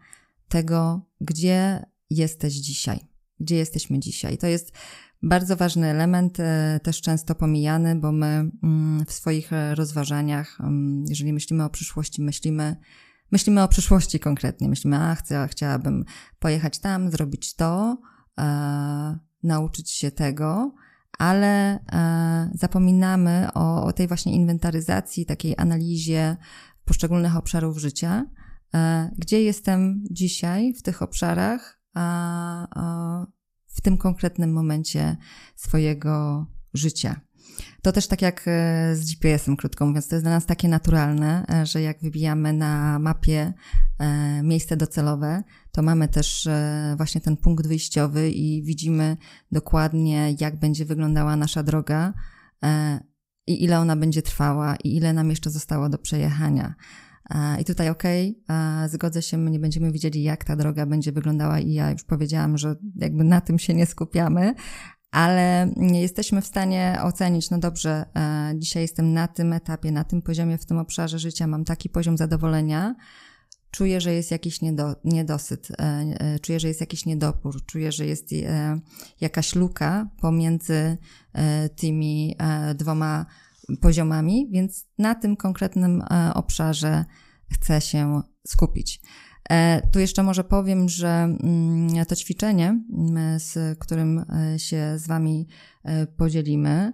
tego, 0.48 1.02
gdzie 1.22 1.86
jesteś 2.10 2.54
dzisiaj, 2.54 3.00
gdzie 3.40 3.56
jesteśmy 3.56 4.00
dzisiaj. 4.00 4.38
To 4.38 4.48
jest 4.48 4.72
bardzo 5.24 5.56
ważny 5.56 5.88
element, 5.88 6.38
też 6.84 7.02
często 7.02 7.36
pomijany, 7.36 7.96
bo 7.96 8.12
my 8.12 8.52
mm, 8.64 9.06
w 9.06 9.12
swoich 9.12 9.52
rozważaniach, 9.74 10.62
mm, 10.62 11.06
jeżeli 11.10 11.34
myślimy 11.34 11.64
o 11.64 11.70
przyszłości, 11.70 12.22
myślimy 12.22 12.76
myślimy 13.32 13.64
o 13.64 13.68
przyszłości 13.68 14.20
konkretnie. 14.20 14.70
Myślimy, 14.70 14.98
a 14.98 15.16
chcę, 15.16 15.48
chciałabym 15.52 16.06
pojechać 16.40 16.80
tam, 16.80 17.12
zrobić 17.12 17.56
to, 17.56 17.98
e, 18.40 19.20
nauczyć 19.44 19.92
się 19.92 20.12
tego, 20.12 20.74
ale 21.18 21.80
e, 21.92 22.52
zapominamy 22.54 23.48
o, 23.54 23.84
o, 23.84 23.94
tej 23.94 24.08
właśnie 24.08 24.36
inwentaryzacji, 24.36 25.26
takiej 25.26 25.56
analizie 25.58 26.38
poszczególnych 26.86 27.36
obszarów 27.36 27.78
życia. 27.78 28.26
E, 28.74 29.12
gdzie 29.18 29.42
jestem 29.42 30.04
dzisiaj 30.12 30.74
w 30.74 30.82
tych 30.82 31.02
obszarach, 31.02 31.82
a, 31.94 32.68
a 32.80 33.26
w 33.68 33.82
tym 33.82 33.98
konkretnym 33.98 34.54
momencie 34.54 35.18
swojego 35.56 36.46
życia. 36.74 37.27
To 37.82 37.92
też 37.92 38.08
tak 38.08 38.22
jak 38.22 38.44
e, 38.48 38.96
z 38.96 39.06
GPS-em, 39.06 39.58
krótko 39.58 39.86
mówiąc, 39.86 40.08
to 40.08 40.16
jest 40.16 40.26
dla 40.26 40.32
nas 40.32 40.46
takie 40.46 40.68
naturalne, 40.68 41.46
e, 41.50 41.66
że 41.66 41.82
jak 41.82 42.02
wybijamy 42.02 42.54
na 42.54 43.00
mapie 43.00 43.54
e, 44.00 44.44
miejsce 44.44 44.78
docelowe, 44.78 45.44
to 45.72 45.82
mamy 45.82 46.08
też 46.08 46.48
właśnie 46.98 47.22
ten 47.22 47.38
punkt 47.38 47.68
wyjściowy 47.68 48.30
i 48.30 48.64
widzimy 48.64 49.18
dokładnie, 49.52 50.36
jak 50.40 50.60
będzie 50.60 50.86
wyglądała 50.86 51.36
nasza 51.36 51.64
droga 51.64 52.14
i 53.48 53.64
ile 53.64 53.80
ona 53.80 53.96
będzie 53.96 54.22
trwała 54.22 54.76
i 54.76 54.96
ile 54.96 55.14
nam 55.14 55.30
jeszcze 55.30 55.50
zostało 55.50 55.90
do 55.90 55.98
przejechania. 55.98 56.76
I 57.60 57.66
tutaj 57.66 57.90
okej, 57.90 58.44
okay, 58.44 58.90
zgodzę 58.90 59.22
się, 59.22 59.38
my 59.38 59.52
nie 59.52 59.60
będziemy 59.60 59.92
widzieli, 59.92 60.24
jak 60.24 60.44
ta 60.44 60.56
droga 60.56 60.86
będzie 60.86 61.12
wyglądała 61.12 61.60
i 61.60 61.74
ja 61.74 61.92
już 61.92 62.04
powiedziałam, 62.04 62.58
że 62.58 62.76
jakby 62.96 63.24
na 63.24 63.42
tym 63.42 63.60
się 63.60 63.74
nie 63.74 63.86
skupiamy, 63.86 64.54
ale 65.12 65.72
jesteśmy 65.78 66.42
w 66.42 66.46
stanie 66.46 67.00
ocenić, 67.04 67.50
no 67.50 67.58
dobrze, 67.58 68.06
e, 68.16 68.54
dzisiaj 68.58 68.82
jestem 68.82 69.14
na 69.14 69.28
tym 69.28 69.54
etapie, 69.54 69.92
na 69.92 70.04
tym 70.04 70.22
poziomie, 70.22 70.58
w 70.58 70.66
tym 70.66 70.78
obszarze 70.78 71.20
życia, 71.20 71.48
mam 71.48 71.66
taki 71.66 71.90
poziom 71.90 72.18
zadowolenia, 72.18 72.96
czuję, 73.72 74.02
że 74.02 74.14
jest 74.14 74.32
jakiś 74.32 74.62
niedo, 74.62 74.96
niedosyt, 75.04 75.72
e, 75.72 75.76
e, 75.80 76.40
czuję, 76.40 76.60
że 76.60 76.68
jest 76.68 76.82
jakiś 76.82 77.06
niedopór, 77.06 77.66
czuję, 77.66 77.92
że 77.92 78.06
jest 78.06 78.30
jakaś 79.22 79.56
luka 79.56 80.10
pomiędzy 80.22 80.98
tymi 81.76 82.38
dwoma 82.76 83.26
poziomami, 83.82 84.50
więc 84.52 84.86
na 84.98 85.16
tym 85.16 85.36
konkretnym 85.36 86.04
obszarze 86.34 87.06
chcę 87.52 87.82
się 87.82 88.22
skupić. 88.48 89.02
E, 89.50 89.88
tu 89.92 90.00
jeszcze 90.00 90.24
może 90.24 90.44
powiem, 90.44 90.90
że 90.90 91.08
mm, 91.08 92.06
to 92.06 92.16
ćwiczenie, 92.16 92.82
mm, 92.98 93.40
z 93.40 93.80
którym 93.80 94.26
e, 94.54 94.60
się 94.60 94.94
z 94.98 95.08
Wami 95.08 95.48
podzielimy. 96.18 96.94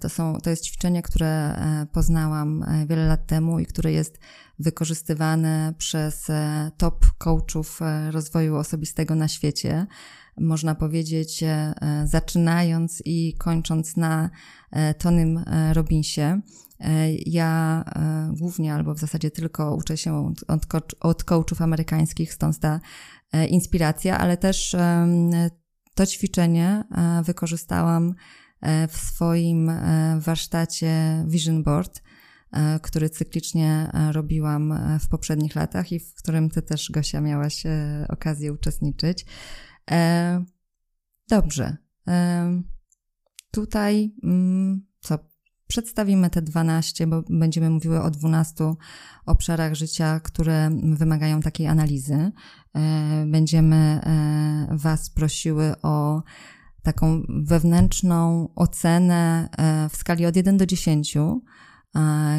To, 0.00 0.08
są, 0.08 0.38
to 0.40 0.50
jest 0.50 0.64
ćwiczenie, 0.64 1.02
które 1.02 1.56
poznałam 1.92 2.64
wiele 2.88 3.06
lat 3.06 3.26
temu 3.26 3.58
i 3.58 3.66
które 3.66 3.92
jest 3.92 4.18
wykorzystywane 4.58 5.74
przez 5.78 6.26
top 6.76 7.06
coachów 7.18 7.80
rozwoju 8.10 8.56
osobistego 8.56 9.14
na 9.14 9.28
świecie 9.28 9.86
można 10.40 10.74
powiedzieć, 10.74 11.42
e, 11.42 11.74
zaczynając 12.04 13.02
i 13.04 13.34
kończąc 13.38 13.96
na 13.96 14.30
e, 14.70 14.94
Tonym 14.94 15.38
e, 15.38 15.74
Robinsie. 15.74 16.40
Ja 17.26 17.84
głównie 18.32 18.74
albo 18.74 18.94
w 18.94 18.98
zasadzie 18.98 19.30
tylko 19.30 19.74
uczę 19.74 19.96
się 19.96 20.34
od, 20.58 20.94
od 21.00 21.24
coachów 21.24 21.62
amerykańskich, 21.62 22.34
stąd 22.34 22.58
ta 22.58 22.80
inspiracja, 23.48 24.18
ale 24.18 24.36
też 24.36 24.76
to 25.94 26.06
ćwiczenie 26.06 26.84
wykorzystałam 27.24 28.14
w 28.88 28.96
swoim 28.96 29.70
warsztacie 30.18 31.24
Vision 31.28 31.62
Board, 31.62 32.02
który 32.82 33.10
cyklicznie 33.10 33.90
robiłam 34.12 34.74
w 35.00 35.08
poprzednich 35.08 35.54
latach 35.54 35.92
i 35.92 36.00
w 36.00 36.14
którym 36.14 36.50
ty 36.50 36.62
też, 36.62 36.90
Gosia, 36.90 37.20
miałaś 37.20 37.62
okazję 38.08 38.52
uczestniczyć. 38.52 39.26
E, 39.90 40.44
dobrze. 41.28 41.76
E, 42.08 42.62
tutaj 43.50 44.14
mm, 44.22 44.86
co? 45.00 45.18
Przedstawimy 45.66 46.30
te 46.30 46.42
12, 46.42 47.06
bo 47.06 47.22
będziemy 47.30 47.70
mówiły 47.70 48.02
o 48.02 48.10
12 48.10 48.74
obszarach 49.26 49.74
życia, 49.74 50.20
które 50.20 50.70
wymagają 50.82 51.40
takiej 51.40 51.66
analizy. 51.66 52.32
E, 52.74 53.24
będziemy 53.26 53.76
e, 53.76 54.68
Was 54.70 55.10
prosiły 55.10 55.74
o 55.82 56.22
taką 56.82 57.22
wewnętrzną 57.28 58.48
ocenę 58.54 59.48
e, 59.58 59.88
w 59.88 59.96
skali 59.96 60.26
od 60.26 60.36
1 60.36 60.56
do 60.56 60.66
10 60.66 61.16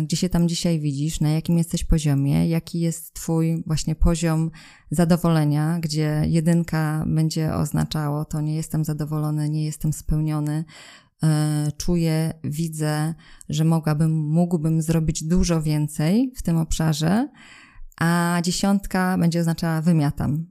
gdzie 0.02 0.18
się 0.18 0.30
tam 0.30 0.48
dzisiaj 0.48 0.80
widzisz, 0.80 1.20
na 1.20 1.30
jakim 1.30 1.58
jesteś 1.58 1.84
poziomie, 1.84 2.48
jaki 2.48 2.80
jest 2.80 3.14
Twój 3.14 3.64
właśnie 3.68 3.96
poziom 3.96 4.52
zadowolenia, 4.92 5.80
gdzie 5.80 6.24
jedynka 6.28 7.04
będzie 7.08 7.54
oznaczało 7.54 8.26
to 8.26 8.42
nie 8.42 8.56
jestem 8.56 8.86
zadowolony, 8.86 9.50
nie 9.50 9.66
jestem 9.66 9.94
spełniony, 9.94 10.66
czuję, 11.78 12.34
widzę, 12.44 13.14
że 13.50 13.64
mogłabym, 13.64 14.18
mógłbym 14.18 14.82
zrobić 14.82 15.24
dużo 15.24 15.62
więcej 15.62 16.34
w 16.36 16.42
tym 16.42 16.58
obszarze, 16.58 17.28
a 18.00 18.40
dziesiątka 18.44 19.18
będzie 19.18 19.40
oznaczała 19.40 19.82
wymiatam. 19.82 20.46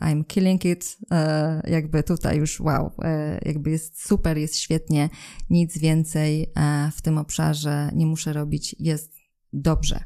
I'm 0.00 0.24
killing 0.26 0.64
it, 0.64 0.96
e, 1.10 1.70
jakby 1.70 2.02
tutaj 2.02 2.38
już 2.38 2.60
wow, 2.60 2.90
e, 3.02 3.38
jakby 3.44 3.70
jest 3.70 4.06
super, 4.06 4.38
jest 4.38 4.56
świetnie, 4.56 5.08
nic 5.50 5.78
więcej 5.78 6.52
e, 6.56 6.90
w 6.96 7.02
tym 7.02 7.18
obszarze 7.18 7.90
nie 7.94 8.06
muszę 8.06 8.32
robić, 8.32 8.76
jest 8.78 9.12
dobrze. 9.52 10.04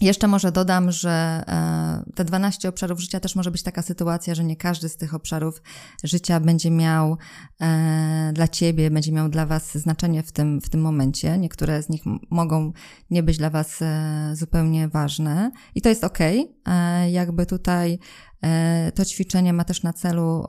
Jeszcze 0.00 0.28
może 0.28 0.52
dodam, 0.52 0.92
że 0.92 1.44
e, 1.46 1.85
te 2.14 2.24
12 2.24 2.68
obszarów 2.68 3.00
życia 3.00 3.20
też 3.20 3.36
może 3.36 3.50
być 3.50 3.62
taka 3.62 3.82
sytuacja, 3.82 4.34
że 4.34 4.44
nie 4.44 4.56
każdy 4.56 4.88
z 4.88 4.96
tych 4.96 5.14
obszarów 5.14 5.62
życia 6.04 6.40
będzie 6.40 6.70
miał 6.70 7.16
e, 7.60 8.30
dla 8.34 8.48
ciebie, 8.48 8.90
będzie 8.90 9.12
miał 9.12 9.28
dla 9.28 9.46
was 9.46 9.78
znaczenie 9.78 10.22
w 10.22 10.32
tym, 10.32 10.60
w 10.60 10.68
tym 10.68 10.80
momencie. 10.80 11.38
Niektóre 11.38 11.82
z 11.82 11.88
nich 11.88 12.02
mogą 12.30 12.72
nie 13.10 13.22
być 13.22 13.38
dla 13.38 13.50
was 13.50 13.82
e, 13.82 14.30
zupełnie 14.34 14.88
ważne 14.88 15.50
i 15.74 15.82
to 15.82 15.88
jest 15.88 16.04
ok. 16.04 16.18
Jakby 17.10 17.46
tutaj 17.46 17.98
to 18.94 19.04
ćwiczenie 19.04 19.52
ma 19.52 19.64
też 19.64 19.82
na 19.82 19.92
celu 19.92 20.44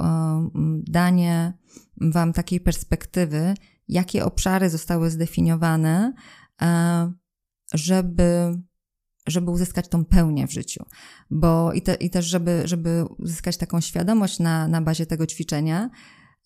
danie 0.88 1.54
wam 2.02 2.34
takiej 2.34 2.60
perspektywy, 2.60 3.54
jakie 3.88 4.26
obszary 4.26 4.70
zostały 4.70 5.10
zdefiniowane, 5.10 6.14
żeby 7.74 8.58
żeby 9.28 9.52
uzyskać 9.52 9.88
tą 9.88 10.06
pełnię 10.06 10.48
w 10.48 10.52
życiu. 10.52 10.86
Bo 11.32 11.74
i, 11.74 11.82
te, 11.82 11.94
i 11.94 12.10
też, 12.10 12.26
żeby, 12.26 12.62
żeby 12.66 13.06
uzyskać 13.18 13.58
taką 13.58 13.82
świadomość 13.82 14.40
na, 14.40 14.68
na 14.68 14.82
bazie 14.82 15.06
tego 15.06 15.26
ćwiczenia, 15.26 15.90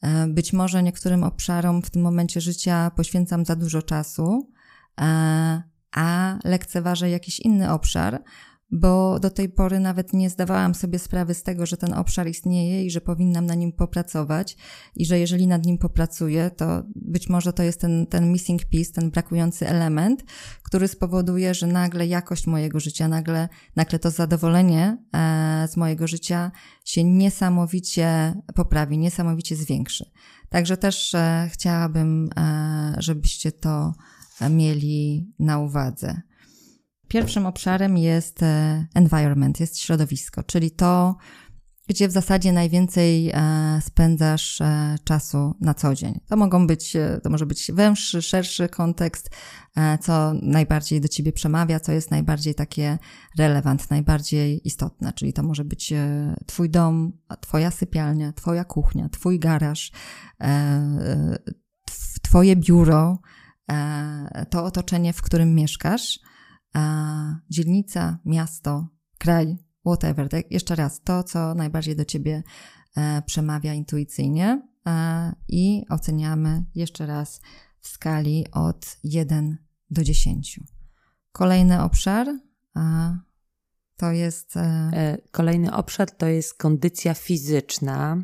e, 0.01 0.27
być 0.27 0.53
może 0.53 0.83
niektórym 0.83 1.23
obszarom 1.23 1.81
w 1.81 1.89
tym 1.89 2.01
momencie 2.01 2.41
życia 2.41 2.91
poświęcam 2.95 3.45
za 3.45 3.55
dużo 3.55 3.81
czasu, 3.81 4.49
e, 5.01 5.63
a 5.91 6.37
lekceważę 6.43 7.09
jakiś 7.09 7.39
inny 7.39 7.71
obszar, 7.71 8.23
bo 8.71 9.19
do 9.19 9.29
tej 9.29 9.49
pory 9.49 9.79
nawet 9.79 10.13
nie 10.13 10.29
zdawałam 10.29 10.75
sobie 10.75 10.99
sprawy 10.99 11.33
z 11.33 11.43
tego, 11.43 11.65
że 11.65 11.77
ten 11.77 11.93
obszar 11.93 12.27
istnieje 12.27 12.85
i 12.85 12.91
że 12.91 13.01
powinnam 13.01 13.45
na 13.45 13.55
nim 13.55 13.71
popracować 13.71 14.57
i 14.95 15.05
że 15.05 15.19
jeżeli 15.19 15.47
nad 15.47 15.65
nim 15.65 15.77
popracuję, 15.77 16.51
to 16.51 16.83
być 16.95 17.29
może 17.29 17.53
to 17.53 17.63
jest 17.63 17.81
ten, 17.81 18.07
ten 18.07 18.31
missing 18.31 18.65
piece, 18.65 18.93
ten 18.93 19.11
brakujący 19.11 19.67
element, 19.67 20.23
który 20.63 20.87
spowoduje, 20.87 21.53
że 21.53 21.67
nagle 21.67 22.07
jakość 22.07 22.47
mojego 22.47 22.79
życia, 22.79 23.07
nagle, 23.07 23.49
nagle 23.75 23.99
to 23.99 24.11
zadowolenie 24.11 24.97
e, 25.15 25.67
z 25.67 25.77
mojego 25.77 26.07
życia 26.07 26.51
się 26.85 27.03
niesamowicie 27.03 28.33
poprawi, 28.55 28.97
niesamowicie 28.97 29.55
zwiększy. 29.55 30.11
Także 30.49 30.77
też 30.77 31.15
e, 31.15 31.49
chciałabym, 31.51 32.29
e, 32.37 32.95
żebyście 32.97 33.51
to 33.51 33.93
mieli 34.49 35.27
na 35.39 35.59
uwadze. 35.59 36.21
Pierwszym 37.11 37.45
obszarem 37.45 37.97
jest 37.97 38.43
e, 38.43 38.85
environment, 38.95 39.59
jest 39.59 39.79
środowisko, 39.79 40.43
czyli 40.43 40.71
to, 40.71 41.15
gdzie 41.87 42.07
w 42.07 42.11
zasadzie 42.11 42.51
najwięcej 42.53 43.29
e, 43.29 43.79
spędzasz 43.81 44.61
e, 44.61 44.95
czasu 45.03 45.55
na 45.61 45.73
co 45.73 45.95
dzień. 45.95 46.19
To 46.27 46.37
mogą 46.37 46.67
być, 46.67 46.97
to 47.23 47.29
może 47.29 47.45
być 47.45 47.71
węższy, 47.71 48.21
szerszy 48.21 48.69
kontekst, 48.69 49.29
co 50.01 50.33
najbardziej 50.41 51.01
do 51.01 51.07
ciebie 51.07 51.33
przemawia, 51.33 51.79
co 51.79 51.91
jest 51.91 52.11
najbardziej 52.11 52.55
takie 52.55 52.97
relevant, 53.37 53.89
najbardziej 53.89 54.67
istotne, 54.67 55.13
czyli 55.13 55.33
to 55.33 55.43
może 55.43 55.65
być 55.65 55.93
twój 56.45 56.69
dom, 56.69 57.11
twoja 57.41 57.71
sypialnia, 57.71 58.33
twoja 58.33 58.63
kuchnia, 58.63 59.09
twój 59.09 59.39
garaż, 59.39 59.91
twoje 62.21 62.55
biuro, 62.55 63.19
to 64.49 64.65
otoczenie, 64.65 65.13
w 65.13 65.21
którym 65.21 65.55
mieszkasz 65.55 66.19
dzielnica, 67.49 68.19
miasto, 68.25 68.87
kraj, 69.17 69.57
whatever. 69.85 70.29
Tak? 70.29 70.51
Jeszcze 70.51 70.75
raz, 70.75 71.01
to, 71.01 71.23
co 71.23 71.55
najbardziej 71.55 71.95
do 71.95 72.05
ciebie 72.05 72.43
e, 72.97 73.21
przemawia 73.21 73.73
intuicyjnie 73.73 74.61
e, 74.87 75.33
i 75.47 75.85
oceniamy 75.89 76.63
jeszcze 76.75 77.05
raz 77.05 77.41
w 77.79 77.87
skali 77.87 78.45
od 78.51 78.97
1 79.03 79.57
do 79.89 80.03
10. 80.03 80.59
Kolejny 81.31 81.83
obszar 81.83 82.27
to 83.97 84.11
jest. 84.11 84.57
E, 84.57 85.17
kolejny 85.31 85.73
obszar 85.73 86.11
to 86.11 86.27
jest 86.27 86.53
kondycja 86.53 87.13
fizyczna. 87.13 88.23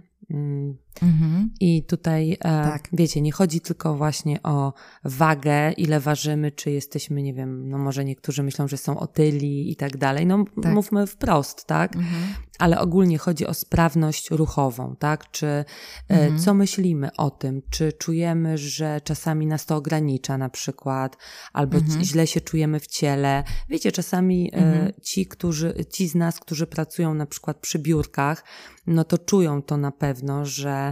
Mhm. 1.04 1.50
I 1.60 1.84
tutaj, 1.84 2.32
e, 2.32 2.38
tak. 2.40 2.90
wiecie, 2.94 3.22
nie 3.22 3.32
chodzi 3.32 3.62
tylko 3.62 3.96
właśnie 3.96 4.44
o 4.44 4.74
wagę, 5.04 5.72
ile 5.72 6.00
ważymy, 6.00 6.52
czy 6.52 6.72
jesteśmy, 6.72 7.24
nie 7.24 7.34
wiem, 7.34 7.70
no 7.70 7.78
może 7.78 8.06
niektórzy 8.06 8.44
myślą, 8.44 8.68
że 8.68 8.78
są 8.78 9.00
otyli 9.00 9.72
i 9.72 9.76
tak 9.76 9.98
dalej. 9.98 10.26
No 10.26 10.46
tak. 10.64 10.74
mówmy 10.74 11.08
wprost, 11.08 11.66
tak? 11.66 11.96
Mhm. 11.96 12.24
Ale 12.60 12.80
ogólnie 12.80 13.18
chodzi 13.18 13.48
o 13.48 13.54
sprawność 13.54 14.32
ruchową, 14.32 14.96
tak? 15.00 15.32
Czy 15.32 15.48
e, 15.48 15.66
mhm. 16.10 16.40
co 16.40 16.54
myślimy 16.54 17.10
o 17.18 17.30
tym? 17.30 17.62
Czy 17.70 17.94
czujemy, 17.94 18.58
że 18.58 19.02
czasami 19.02 19.48
nas 19.48 19.66
to 19.66 19.76
ogranicza 19.76 20.38
na 20.38 20.50
przykład, 20.50 21.18
albo 21.54 21.78
mhm. 21.78 22.04
źle 22.04 22.28
się 22.28 22.42
czujemy 22.42 22.80
w 22.80 22.88
ciele? 22.88 23.44
Wiecie, 23.70 23.92
czasami 23.92 24.52
e, 24.54 24.58
mhm. 24.58 24.92
ci, 25.02 25.26
którzy, 25.26 25.74
ci 25.92 26.08
z 26.08 26.16
nas, 26.16 26.40
którzy 26.40 26.68
pracują 26.68 27.14
na 27.14 27.26
przykład 27.26 27.58
przy 27.58 27.80
biurkach, 27.80 28.44
no 28.88 29.04
to 29.04 29.18
czują 29.18 29.62
to 29.62 29.78
na 29.78 29.92
pewno, 29.92 30.46
że 30.46 30.87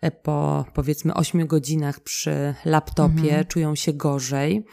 e, 0.00 0.10
po 0.10 0.64
powiedzmy 0.74 1.14
8 1.14 1.46
godzinach 1.46 2.00
przy 2.00 2.54
laptopie 2.64 3.22
mhm. 3.22 3.44
czują 3.44 3.74
się 3.74 3.92
gorzej. 3.92 4.64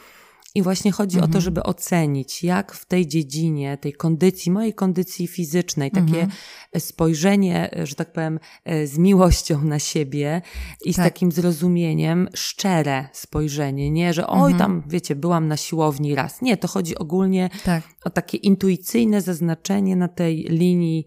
I 0.54 0.62
właśnie 0.62 0.92
chodzi 0.92 1.16
mhm. 1.16 1.24
o 1.24 1.32
to, 1.32 1.38
mhm. 1.38 1.42
żeby 1.42 1.62
ocenić, 1.62 2.44
jak 2.44 2.72
w 2.72 2.84
tej 2.84 3.06
dziedzinie, 3.06 3.78
tej 3.78 3.92
kondycji, 3.92 4.52
mojej 4.52 4.74
kondycji 4.74 5.26
fizycznej, 5.26 5.90
takie 5.90 6.20
mhm. 6.20 6.30
spojrzenie, 6.78 7.70
że 7.82 7.94
tak 7.94 8.12
powiem, 8.12 8.40
e, 8.64 8.86
z 8.86 8.98
miłością 8.98 9.64
na 9.64 9.78
siebie 9.78 10.42
i 10.84 10.94
tak. 10.94 11.04
z 11.04 11.08
takim 11.08 11.32
zrozumieniem, 11.32 12.28
szczere 12.34 13.08
spojrzenie, 13.12 13.90
nie, 13.90 14.12
że 14.12 14.26
oj, 14.26 14.52
mhm. 14.52 14.58
tam, 14.58 14.82
wiecie, 14.88 15.16
byłam 15.16 15.48
na 15.48 15.56
siłowni 15.56 16.14
raz. 16.14 16.42
Nie, 16.42 16.56
to 16.56 16.68
chodzi 16.68 16.98
ogólnie 16.98 17.50
tak. 17.64 17.82
o 18.04 18.10
takie 18.10 18.36
intuicyjne 18.36 19.20
zaznaczenie 19.20 19.96
na 19.96 20.08
tej 20.08 20.36
linii 20.42 21.06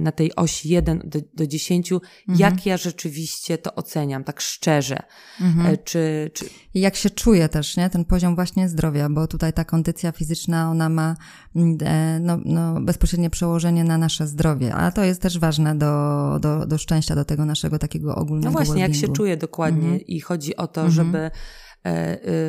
na 0.00 0.12
tej 0.12 0.36
osi 0.36 0.68
1 0.68 1.02
do, 1.04 1.20
do 1.34 1.46
10, 1.46 1.92
mhm. 1.92 2.08
jak 2.28 2.66
ja 2.66 2.76
rzeczywiście 2.76 3.58
to 3.58 3.74
oceniam, 3.74 4.24
tak 4.24 4.40
szczerze. 4.40 4.98
Mhm. 5.40 5.76
Czy, 5.84 6.30
czy... 6.34 6.44
I 6.74 6.80
jak 6.80 6.96
się 6.96 7.10
czuję 7.10 7.48
też, 7.48 7.76
nie? 7.76 7.90
Ten 7.90 8.04
poziom 8.04 8.34
właśnie 8.34 8.68
zdrowia, 8.68 9.08
bo 9.08 9.26
tutaj 9.26 9.52
ta 9.52 9.64
kondycja 9.64 10.12
fizyczna, 10.12 10.70
ona 10.70 10.88
ma 10.88 11.16
mm, 11.56 11.78
no, 12.20 12.38
no, 12.44 12.80
bezpośrednie 12.80 13.30
przełożenie 13.30 13.84
na 13.84 13.98
nasze 13.98 14.26
zdrowie, 14.26 14.74
a 14.74 14.92
to 14.92 15.04
jest 15.04 15.22
też 15.22 15.38
ważne 15.38 15.78
do, 15.78 16.38
do, 16.40 16.66
do 16.66 16.78
szczęścia, 16.78 17.14
do 17.14 17.24
tego 17.24 17.44
naszego 17.44 17.78
takiego 17.78 18.14
ogólnego 18.14 18.44
No 18.44 18.64
właśnie, 18.64 18.82
jak 18.82 18.94
się 18.94 19.08
czuję 19.08 19.36
dokładnie 19.36 19.88
mhm. 19.88 20.00
i 20.00 20.20
chodzi 20.20 20.56
o 20.56 20.66
to, 20.66 20.90
żeby 20.90 21.30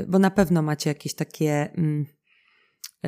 bo 0.07 0.19
na 0.19 0.31
pewno 0.31 0.61
macie 0.61 0.89
jakieś 0.89 1.13
takie 1.15 1.73
mm, 1.77 2.05
E, 2.05 2.18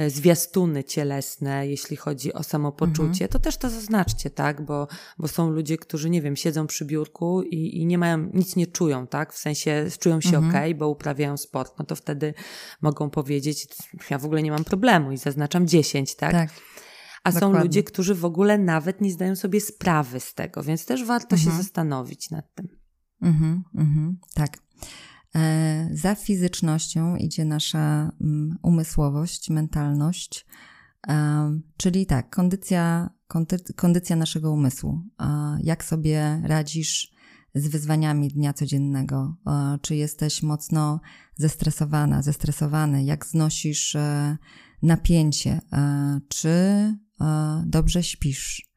zwiastuny 0.07 0.83
cielesne, 0.83 1.67
jeśli 1.67 1.97
chodzi 1.97 2.33
o 2.33 2.43
samopoczucie, 2.43 3.25
mhm. 3.25 3.29
to 3.29 3.39
też 3.39 3.57
to 3.57 3.69
zaznaczcie, 3.69 4.29
tak? 4.29 4.65
Bo, 4.65 4.87
bo 5.17 5.27
są 5.27 5.49
ludzie, 5.49 5.77
którzy, 5.77 6.09
nie 6.09 6.21
wiem, 6.21 6.35
siedzą 6.35 6.67
przy 6.67 6.85
biurku 6.85 7.41
i, 7.41 7.77
i 7.77 7.85
nie 7.85 7.97
mają, 7.97 8.29
nic 8.33 8.55
nie 8.55 8.67
czują, 8.67 9.07
tak? 9.07 9.33
W 9.33 9.37
sensie 9.37 9.85
czują 9.99 10.21
się 10.21 10.37
mhm. 10.37 10.71
ok, 10.71 10.77
bo 10.77 10.89
uprawiają 10.89 11.37
sport, 11.37 11.73
no 11.79 11.85
to 11.85 11.95
wtedy 11.95 12.33
mogą 12.81 13.09
powiedzieć, 13.09 13.67
ja 14.09 14.17
w 14.17 14.25
ogóle 14.25 14.43
nie 14.43 14.51
mam 14.51 14.63
problemu 14.63 15.11
i 15.11 15.17
zaznaczam 15.17 15.67
10, 15.67 16.15
tak? 16.15 16.31
tak. 16.31 16.49
A 17.23 17.31
Dokładnie. 17.31 17.57
są 17.57 17.63
ludzie, 17.63 17.83
którzy 17.83 18.15
w 18.15 18.25
ogóle 18.25 18.57
nawet 18.57 19.01
nie 19.01 19.11
zdają 19.11 19.35
sobie 19.35 19.61
sprawy 19.61 20.19
z 20.19 20.33
tego, 20.33 20.63
więc 20.63 20.85
też 20.85 21.05
warto 21.05 21.35
mhm. 21.35 21.51
się 21.51 21.63
zastanowić 21.63 22.29
nad 22.29 22.53
tym. 22.53 22.67
Mhm, 23.21 23.63
mhm, 23.75 24.19
tak. 24.33 24.57
E, 25.35 25.89
za 25.93 26.15
fizycznością 26.15 27.15
idzie 27.15 27.45
nasza 27.45 28.11
mm, 28.21 28.57
umysłowość, 28.61 29.49
mentalność, 29.49 30.45
e, 31.07 31.59
czyli 31.77 32.05
tak, 32.05 32.29
kondycja, 32.29 33.09
kondycja 33.75 34.15
naszego 34.15 34.51
umysłu. 34.51 35.01
Jak 35.63 35.83
sobie 35.83 36.41
radzisz 36.45 37.11
z 37.55 37.67
wyzwaniami 37.67 38.27
dnia 38.27 38.53
codziennego? 38.53 39.35
E, 39.47 39.77
czy 39.81 39.95
jesteś 39.95 40.43
mocno 40.43 40.99
zestresowana, 41.35 42.21
zestresowany? 42.21 43.03
Jak 43.03 43.25
znosisz 43.25 43.97
napięcie? 44.81 45.61
Czy 46.27 46.57
dobrze 47.65 48.03
śpisz? 48.03 48.70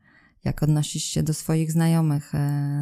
Jak 0.44 0.62
odnosisz 0.62 1.04
się 1.04 1.22
do 1.22 1.34
swoich 1.34 1.72
znajomych, 1.72 2.32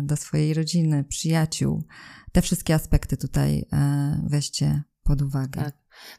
do 0.03 0.17
swojej 0.17 0.55
rodziny, 0.55 1.05
przyjaciół? 1.05 1.85
te 2.33 2.43
wszystkie 2.43 2.75
aspekty 2.75 3.17
tutaj 3.17 3.65
e, 3.73 4.21
weźcie 4.27 4.83
pod 5.03 5.23
uwagę. 5.23 5.63
Tak. 5.65 5.75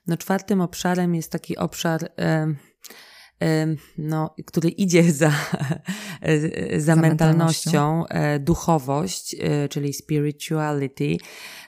No 0.08 0.18
czwartym 0.18 0.62
obszarem 0.62 1.16
jest 1.16 1.32
taki 1.32 1.58
obszar 1.58 2.12
no, 3.98 4.36
który 4.46 4.70
idzie 4.70 5.12
za, 5.14 5.30
za, 6.22 6.80
za 6.80 6.96
mentalnością, 6.96 8.08
e, 8.08 8.40
duchowość, 8.40 9.36
e, 9.40 9.70
czyli 9.70 9.94
spirituality, 9.94 11.18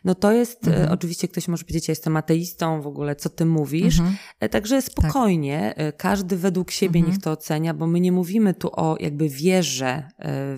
no 0.04 0.16
to 0.16 0.32
jest, 0.32 0.68
e, 0.68 0.72
mhm. 0.72 0.92
oczywiście 0.92 1.28
ktoś 1.28 1.48
może 1.48 1.64
powiedzieć, 1.64 1.88
ja 1.88 1.92
jestem 1.92 2.18
ateistą, 2.18 2.82
w 2.82 2.88
ogóle 2.88 3.16
co 3.16 3.30
ty 3.30 3.46
mówisz, 3.46 4.00
mhm. 4.00 4.18
także 4.52 4.82
spokojnie, 4.82 5.74
tak. 5.78 5.98
każdy 5.98 6.38
według 6.38 6.72
siebie 6.72 7.00
mhm. 7.00 7.14
niech 7.14 7.24
to 7.24 7.32
ocenia, 7.32 7.74
bo 7.74 7.88
my 7.88 8.00
nie 8.00 8.12
mówimy 8.12 8.54
tu 8.54 8.70
o 8.72 8.98
jakby 9.00 9.30
wierze 9.30 10.04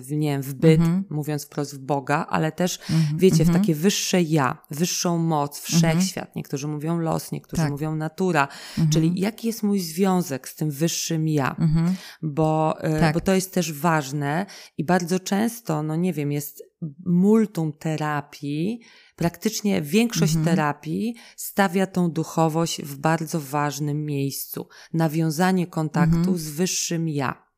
w, 0.00 0.08
nie 0.10 0.30
wiem, 0.30 0.42
w 0.42 0.54
byt, 0.54 0.80
mhm. 0.80 1.04
mówiąc 1.10 1.46
wprost 1.46 1.74
w 1.74 1.78
Boga, 1.78 2.26
ale 2.30 2.52
też, 2.52 2.80
mhm. 2.90 3.18
wiecie, 3.18 3.36
w 3.36 3.48
mhm. 3.48 3.60
takie 3.60 3.74
wyższe 3.74 4.22
ja, 4.22 4.58
wyższą 4.70 5.18
moc, 5.18 5.60
wszechświat, 5.60 6.36
niektórzy 6.36 6.68
mówią 6.68 6.98
los, 6.98 7.32
niektórzy 7.32 7.62
tak. 7.62 7.70
mówią 7.70 7.96
natura, 7.96 8.48
czyli 8.92 9.20
jaki 9.20 9.46
jest 9.46 9.62
mój 9.62 9.80
związek 9.80 10.48
z 10.48 10.54
tym 10.54 10.70
wyższym 10.70 10.97
wyższym 10.98 11.28
ja, 11.28 11.56
mhm. 11.58 11.94
bo, 12.22 12.80
e, 12.80 13.00
tak. 13.00 13.14
bo 13.14 13.20
to 13.20 13.34
jest 13.34 13.54
też 13.54 13.72
ważne 13.72 14.46
i 14.78 14.84
bardzo 14.84 15.20
często, 15.20 15.82
no 15.82 15.96
nie 15.96 16.12
wiem, 16.12 16.32
jest 16.32 16.62
multum 17.06 17.72
terapii, 17.72 18.80
praktycznie 19.16 19.82
większość 19.82 20.36
mhm. 20.36 20.56
terapii 20.56 21.14
stawia 21.36 21.86
tą 21.86 22.10
duchowość 22.10 22.82
w 22.82 22.96
bardzo 22.96 23.40
ważnym 23.40 24.04
miejscu. 24.04 24.68
Nawiązanie 24.92 25.66
kontaktu 25.66 26.16
mhm. 26.16 26.38
z 26.38 26.50
wyższym 26.50 27.08
ja. 27.08 27.48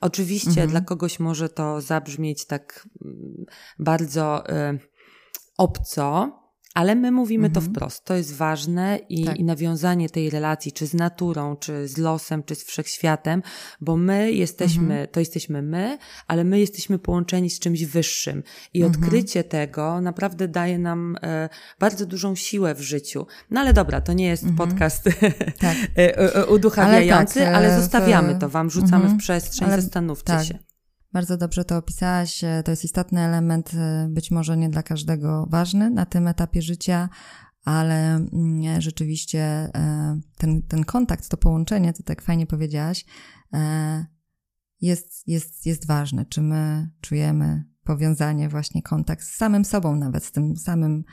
Oczywiście 0.00 0.50
mhm. 0.50 0.70
dla 0.70 0.80
kogoś 0.80 1.20
może 1.20 1.48
to 1.48 1.80
zabrzmieć 1.80 2.46
tak 2.46 2.88
mm, 3.04 3.44
bardzo 3.78 4.50
y, 4.50 4.78
obco, 5.56 6.41
ale 6.74 6.94
my 6.94 7.12
mówimy 7.12 7.46
mhm. 7.46 7.64
to 7.64 7.70
wprost. 7.70 8.04
To 8.04 8.14
jest 8.14 8.34
ważne 8.34 8.98
i, 9.08 9.24
tak. 9.24 9.36
i, 9.36 9.44
nawiązanie 9.44 10.10
tej 10.10 10.30
relacji, 10.30 10.72
czy 10.72 10.86
z 10.86 10.94
naturą, 10.94 11.56
czy 11.56 11.88
z 11.88 11.98
losem, 11.98 12.42
czy 12.42 12.54
z 12.54 12.64
wszechświatem, 12.64 13.42
bo 13.80 13.96
my 13.96 14.32
jesteśmy, 14.32 14.82
mhm. 14.82 15.08
to 15.08 15.20
jesteśmy 15.20 15.62
my, 15.62 15.98
ale 16.26 16.44
my 16.44 16.60
jesteśmy 16.60 16.98
połączeni 16.98 17.50
z 17.50 17.58
czymś 17.58 17.84
wyższym. 17.84 18.42
I 18.74 18.82
mhm. 18.82 19.04
odkrycie 19.04 19.44
tego 19.44 20.00
naprawdę 20.00 20.48
daje 20.48 20.78
nam 20.78 21.16
e, 21.22 21.48
bardzo 21.78 22.06
dużą 22.06 22.34
siłę 22.34 22.74
w 22.74 22.80
życiu. 22.80 23.26
No 23.50 23.60
ale 23.60 23.72
dobra, 23.72 24.00
to 24.00 24.12
nie 24.12 24.26
jest 24.26 24.44
mhm. 24.44 24.68
podcast 24.68 25.04
tak. 25.58 25.76
E, 25.96 26.18
e, 26.36 26.46
uduchawiający, 26.46 27.40
ale, 27.40 27.46
tak, 27.46 27.56
ale 27.56 27.80
zostawiamy 27.80 28.38
to 28.38 28.48
Wam, 28.48 28.70
rzucamy 28.70 29.02
w 29.02 29.04
mhm. 29.04 29.18
przestrzeń, 29.18 29.68
ale, 29.68 29.82
zastanówcie 29.82 30.32
tak. 30.32 30.44
się. 30.44 30.71
Bardzo 31.12 31.36
dobrze 31.36 31.64
to 31.64 31.76
opisałaś. 31.76 32.44
To 32.64 32.70
jest 32.70 32.84
istotny 32.84 33.20
element, 33.20 33.74
e, 33.74 34.08
być 34.10 34.30
może 34.30 34.56
nie 34.56 34.68
dla 34.68 34.82
każdego 34.82 35.46
ważny 35.50 35.90
na 35.90 36.06
tym 36.06 36.28
etapie 36.28 36.62
życia, 36.62 37.08
ale 37.64 38.14
mm, 38.14 38.80
rzeczywiście 38.80 39.40
e, 39.40 40.20
ten, 40.38 40.62
ten 40.62 40.84
kontakt, 40.84 41.28
to 41.28 41.36
połączenie, 41.36 41.92
to 41.92 42.02
tak 42.02 42.22
fajnie 42.22 42.46
powiedziałaś, 42.46 43.04
e, 43.52 44.06
jest, 44.80 45.28
jest, 45.28 45.66
jest 45.66 45.86
ważne. 45.86 46.26
Czy 46.26 46.40
my 46.42 46.90
czujemy 47.00 47.64
powiązanie, 47.84 48.48
właśnie 48.48 48.82
kontakt 48.82 49.24
z 49.24 49.36
samym 49.36 49.64
sobą, 49.64 49.96
nawet 49.96 50.24
z 50.24 50.32
tym 50.32 50.56
samym, 50.56 51.04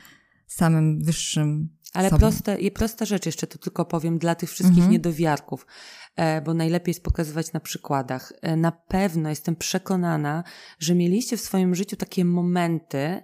samym 0.47 1.04
wyższym 1.04 1.78
ale 1.93 2.09
sobą. 2.09 2.19
proste, 2.19 2.55
i 2.55 2.71
prosta 2.71 3.05
rzecz 3.05 3.25
jeszcze 3.25 3.47
to 3.47 3.57
tylko 3.57 3.85
powiem 3.85 4.17
dla 4.17 4.35
tych 4.35 4.49
wszystkich 4.49 4.77
mhm. 4.77 4.91
niedowiarków, 4.91 5.65
e, 6.15 6.41
bo 6.41 6.53
najlepiej 6.53 6.91
jest 6.91 7.03
pokazywać 7.03 7.53
na 7.53 7.59
przykładach. 7.59 8.33
E, 8.41 8.55
na 8.55 8.71
pewno 8.71 9.29
jestem 9.29 9.55
przekonana, 9.55 10.43
że 10.79 10.95
mieliście 10.95 11.37
w 11.37 11.41
swoim 11.41 11.75
życiu 11.75 11.95
takie 11.95 12.25
momenty, 12.25 13.23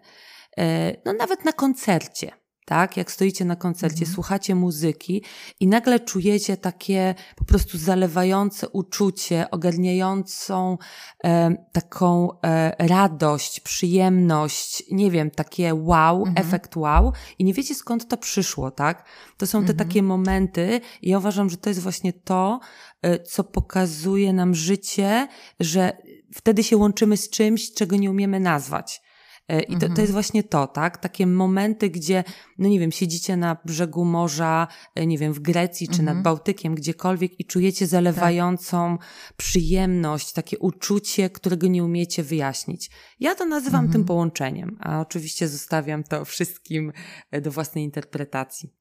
e, 0.57 0.95
no 1.05 1.13
nawet 1.13 1.45
na 1.45 1.53
koncercie, 1.53 2.31
tak? 2.65 2.97
Jak 2.97 3.11
stoicie 3.11 3.45
na 3.45 3.55
koncercie, 3.55 3.99
mhm. 3.99 4.13
słuchacie 4.13 4.55
muzyki 4.55 5.23
i 5.59 5.67
nagle 5.67 5.99
czujecie 5.99 6.57
takie 6.57 7.15
po 7.35 7.45
prostu 7.45 7.77
zalewające 7.77 8.69
uczucie, 8.69 9.45
ogarniającą 9.51 10.77
e, 11.23 11.55
taką 11.71 12.29
e, 12.41 12.87
radość, 12.87 13.59
przyjemność, 13.59 14.83
nie 14.91 15.11
wiem, 15.11 15.31
takie 15.31 15.75
wow, 15.75 16.17
mhm. 16.17 16.47
efekt 16.47 16.75
wow 16.75 17.13
i 17.39 17.43
nie 17.43 17.53
wiecie 17.53 17.75
skąd 17.75 18.07
to 18.07 18.17
przyszło, 18.17 18.71
tak? 18.71 19.05
To 19.37 19.47
są 19.47 19.59
te 19.65 19.71
mhm. 19.71 19.77
takie 19.77 20.03
momenty 20.03 20.81
i 21.01 21.09
ja 21.09 21.17
uważam, 21.17 21.49
że 21.49 21.57
to 21.57 21.69
jest 21.69 21.81
właśnie 21.81 22.13
to, 22.13 22.59
e, 23.01 23.19
co 23.19 23.43
pokazuje 23.43 24.33
nam 24.33 24.55
życie, 24.55 25.27
że 25.59 25.97
wtedy 26.33 26.63
się 26.63 26.77
łączymy 26.77 27.17
z 27.17 27.29
czymś, 27.29 27.73
czego 27.73 27.95
nie 27.95 28.11
umiemy 28.11 28.39
nazwać. 28.39 29.04
E, 29.47 29.61
I 29.61 29.73
to, 29.73 29.79
to 29.79 29.85
mhm. 29.85 30.01
jest 30.01 30.13
właśnie 30.13 30.43
to, 30.43 30.67
tak? 30.67 30.97
Takie 30.97 31.27
momenty, 31.27 31.89
gdzie, 31.89 32.23
no 32.57 32.69
nie 32.69 32.79
wiem, 32.79 32.91
siedzicie 32.91 33.37
na 33.37 33.57
brzegu 33.65 34.05
morza, 34.05 34.67
e, 34.95 35.07
nie 35.07 35.17
wiem, 35.17 35.33
w 35.33 35.39
Grecji 35.39 35.87
czy 35.87 35.99
mhm. 35.99 36.05
nad 36.17 36.23
Bałtykiem, 36.23 36.75
gdziekolwiek 36.75 37.39
i 37.39 37.45
czujecie 37.45 37.87
zalewającą 37.87 38.97
tak. 38.97 39.07
przyjemność, 39.37 40.33
takie 40.33 40.59
uczucie, 40.59 41.29
którego 41.29 41.67
nie 41.67 41.83
umiecie 41.83 42.23
wyjaśnić. 42.23 42.91
Ja 43.19 43.35
to 43.35 43.45
nazywam 43.45 43.85
mhm. 43.85 43.93
tym 43.93 44.05
połączeniem, 44.05 44.77
a 44.79 45.01
oczywiście 45.01 45.47
zostawiam 45.47 46.03
to 46.03 46.25
wszystkim 46.25 46.91
e, 47.31 47.41
do 47.41 47.51
własnej 47.51 47.83
interpretacji. 47.83 48.73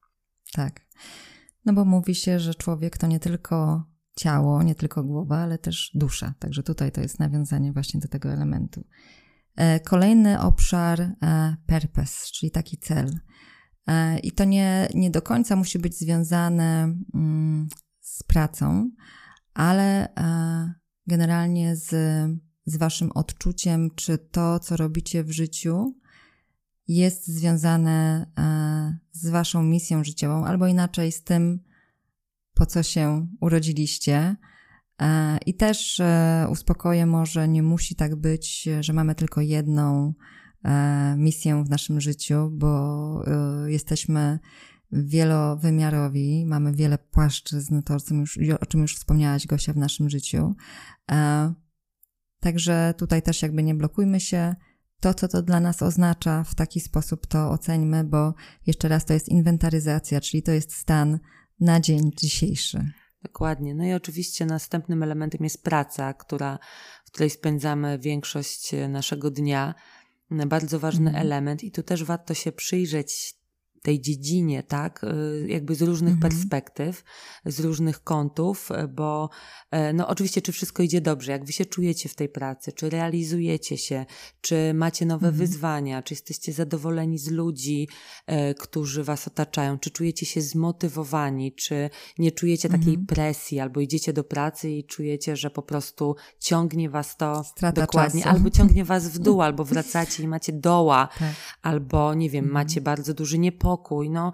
Tak. 0.52 0.80
No 1.64 1.72
bo 1.72 1.84
mówi 1.84 2.14
się, 2.14 2.40
że 2.40 2.54
człowiek 2.54 2.98
to 2.98 3.06
nie 3.06 3.20
tylko 3.20 3.84
ciało, 4.16 4.62
nie 4.62 4.74
tylko 4.74 5.02
głowa, 5.02 5.36
ale 5.36 5.58
też 5.58 5.90
dusza. 5.94 6.34
Także 6.38 6.62
tutaj 6.62 6.92
to 6.92 7.00
jest 7.00 7.18
nawiązanie 7.18 7.72
właśnie 7.72 8.00
do 8.00 8.08
tego 8.08 8.32
elementu. 8.32 8.84
E, 9.56 9.80
kolejny 9.80 10.40
obszar 10.40 11.00
e, 11.00 11.56
purpose, 11.66 12.26
czyli 12.32 12.50
taki 12.50 12.78
cel. 12.78 13.18
E, 13.86 14.18
I 14.18 14.32
to 14.32 14.44
nie, 14.44 14.88
nie 14.94 15.10
do 15.10 15.22
końca 15.22 15.56
musi 15.56 15.78
być 15.78 15.98
związane 15.98 16.94
mm, 17.14 17.68
z 18.00 18.22
pracą, 18.22 18.90
ale 19.54 20.08
generalnie 21.06 21.76
z, 21.76 21.90
z 22.66 22.76
Waszym 22.76 23.12
odczuciem, 23.12 23.90
czy 23.94 24.18
to, 24.18 24.58
co 24.58 24.76
robicie 24.76 25.24
w 25.24 25.30
życiu, 25.30 25.94
jest 26.88 27.26
związane 27.26 28.26
z 29.12 29.28
Waszą 29.28 29.62
misją 29.62 30.04
życiową, 30.04 30.46
albo 30.46 30.66
inaczej 30.66 31.12
z 31.12 31.24
tym, 31.24 31.60
po 32.54 32.66
co 32.66 32.82
się 32.82 33.26
urodziliście 33.40 34.36
I 35.46 35.54
też 35.54 36.00
e, 36.00 36.46
uspokoję 36.50 37.06
może, 37.06 37.48
nie 37.48 37.62
musi 37.62 37.94
tak 37.96 38.16
być, 38.16 38.68
że 38.80 38.92
mamy 38.92 39.14
tylko 39.14 39.40
jedną 39.40 40.14
e, 40.64 41.14
misję 41.18 41.64
w 41.64 41.70
naszym 41.70 42.00
życiu, 42.00 42.50
bo 42.52 43.24
jesteśmy 43.66 44.38
wielowymiarowi, 44.92 46.46
mamy 46.46 46.72
wiele 46.72 46.98
płaszczyzn, 46.98 47.82
to 47.82 47.94
o 47.94 48.00
czym 48.00 48.20
już, 48.20 48.38
o 48.60 48.66
czym 48.66 48.82
już 48.82 48.96
wspomniałaś 48.96 49.46
Gosia 49.46 49.72
w 49.72 49.76
naszym 49.76 50.10
życiu. 50.10 50.54
Także 52.40 52.94
tutaj 52.98 53.22
też 53.22 53.42
jakby 53.42 53.62
nie 53.62 53.74
blokujmy 53.74 54.20
się. 54.20 54.54
To, 55.00 55.14
co 55.14 55.28
to 55.28 55.42
dla 55.42 55.60
nas 55.60 55.82
oznacza, 55.82 56.44
w 56.44 56.54
taki 56.54 56.80
sposób 56.80 57.26
to 57.26 57.50
oceńmy, 57.50 58.04
bo 58.04 58.34
jeszcze 58.66 58.88
raz 58.88 59.04
to 59.04 59.12
jest 59.12 59.28
inwentaryzacja, 59.28 60.20
czyli 60.20 60.42
to 60.42 60.52
jest 60.52 60.74
stan 60.74 61.18
na 61.60 61.80
dzień 61.80 62.10
dzisiejszy. 62.16 62.92
Dokładnie. 63.24 63.74
No 63.74 63.84
i 63.84 63.92
oczywiście 63.92 64.46
następnym 64.46 65.02
elementem 65.02 65.44
jest 65.44 65.64
praca, 65.64 66.14
która, 66.14 66.58
w 67.04 67.10
której 67.10 67.30
spędzamy 67.30 67.98
większość 67.98 68.70
naszego 68.88 69.30
dnia. 69.30 69.74
Bardzo 70.30 70.78
ważny 70.78 71.10
mm. 71.10 71.22
element, 71.22 71.64
i 71.64 71.70
tu 71.70 71.82
też 71.82 72.04
warto 72.04 72.34
się 72.34 72.52
przyjrzeć 72.52 73.34
tej 73.84 74.00
dziedzinie, 74.00 74.62
tak, 74.62 75.04
y, 75.04 75.46
jakby 75.48 75.74
z 75.74 75.82
różnych 75.82 76.14
mhm. 76.14 76.32
perspektyw, 76.32 77.04
z 77.46 77.60
różnych 77.60 78.04
kątów, 78.04 78.70
y, 78.70 78.88
bo 78.88 79.30
e, 79.70 79.92
no 79.92 80.08
oczywiście, 80.08 80.42
czy 80.42 80.52
wszystko 80.52 80.82
idzie 80.82 81.00
dobrze, 81.00 81.32
jak 81.32 81.44
wy 81.44 81.52
się 81.52 81.66
czujecie 81.66 82.08
w 82.08 82.14
tej 82.14 82.28
pracy, 82.28 82.72
czy 82.72 82.90
realizujecie 82.90 83.78
się, 83.78 84.06
czy 84.40 84.74
macie 84.74 85.06
nowe 85.06 85.28
mhm. 85.28 85.46
wyzwania, 85.46 86.02
czy 86.02 86.14
jesteście 86.14 86.52
zadowoleni 86.52 87.18
z 87.18 87.30
ludzi, 87.30 87.88
którzy 88.58 89.04
was 89.04 89.28
otaczają, 89.28 89.78
czy 89.78 89.90
czujecie 89.90 90.26
się 90.26 90.40
zmotywowani, 90.40 91.54
czy 91.54 91.90
nie 92.18 92.32
czujecie 92.32 92.68
takiej 92.68 92.94
mhm. 92.94 93.06
presji, 93.06 93.60
albo 93.60 93.80
idziecie 93.80 94.12
do 94.12 94.24
pracy 94.24 94.70
i 94.70 94.84
czujecie, 94.84 95.36
że 95.36 95.50
po 95.50 95.62
prostu 95.62 96.16
ciągnie 96.38 96.90
was 96.90 97.16
to 97.16 97.44
Strata 97.44 97.80
dokładnie, 97.80 98.22
czasu. 98.22 98.36
albo 98.36 98.50
ciągnie 98.50 98.84
was 98.84 99.08
w 99.08 99.18
dół, 99.18 99.42
albo 99.48 99.64
wracacie 99.64 100.22
i 100.22 100.28
macie 100.28 100.52
doła, 100.52 101.08
tak. 101.18 101.34
albo 101.62 102.14
nie 102.14 102.30
wiem, 102.30 102.50
macie 102.50 102.80
mhm. 102.80 102.84
bardzo 102.84 103.14
duży 103.14 103.38
niepokój, 103.38 103.73
spokój, 103.74 104.10
no 104.10 104.32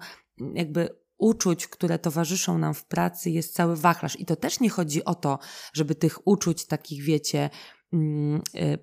jakby 0.53 0.89
uczuć, 1.17 1.67
które 1.67 1.99
towarzyszą 1.99 2.57
nam 2.57 2.73
w 2.73 2.85
pracy 2.85 3.29
jest 3.29 3.53
cały 3.53 3.75
wachlarz. 3.75 4.19
I 4.19 4.25
to 4.25 4.35
też 4.35 4.59
nie 4.59 4.69
chodzi 4.69 5.05
o 5.05 5.15
to, 5.15 5.39
żeby 5.73 5.95
tych 5.95 6.27
uczuć 6.27 6.65
takich, 6.65 7.03
wiecie, 7.03 7.49
mm, 7.93 8.41
y, 8.55 8.77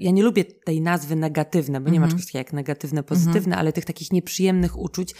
ja 0.00 0.10
nie 0.10 0.22
lubię 0.22 0.44
tej 0.44 0.80
nazwy 0.80 1.16
negatywne, 1.16 1.80
bo 1.80 1.90
nie 1.90 2.00
ma 2.00 2.06
mhm. 2.06 2.10
czegoś 2.10 2.26
takiego 2.26 2.38
jak 2.38 2.52
negatywne, 2.52 3.02
pozytywne, 3.02 3.40
mm 3.40 3.50
-hmm. 3.50 3.60
ale 3.60 3.72
tych 3.72 3.84
takich 3.84 4.12
nieprzyjemnych 4.12 4.78
uczuć 4.78 5.14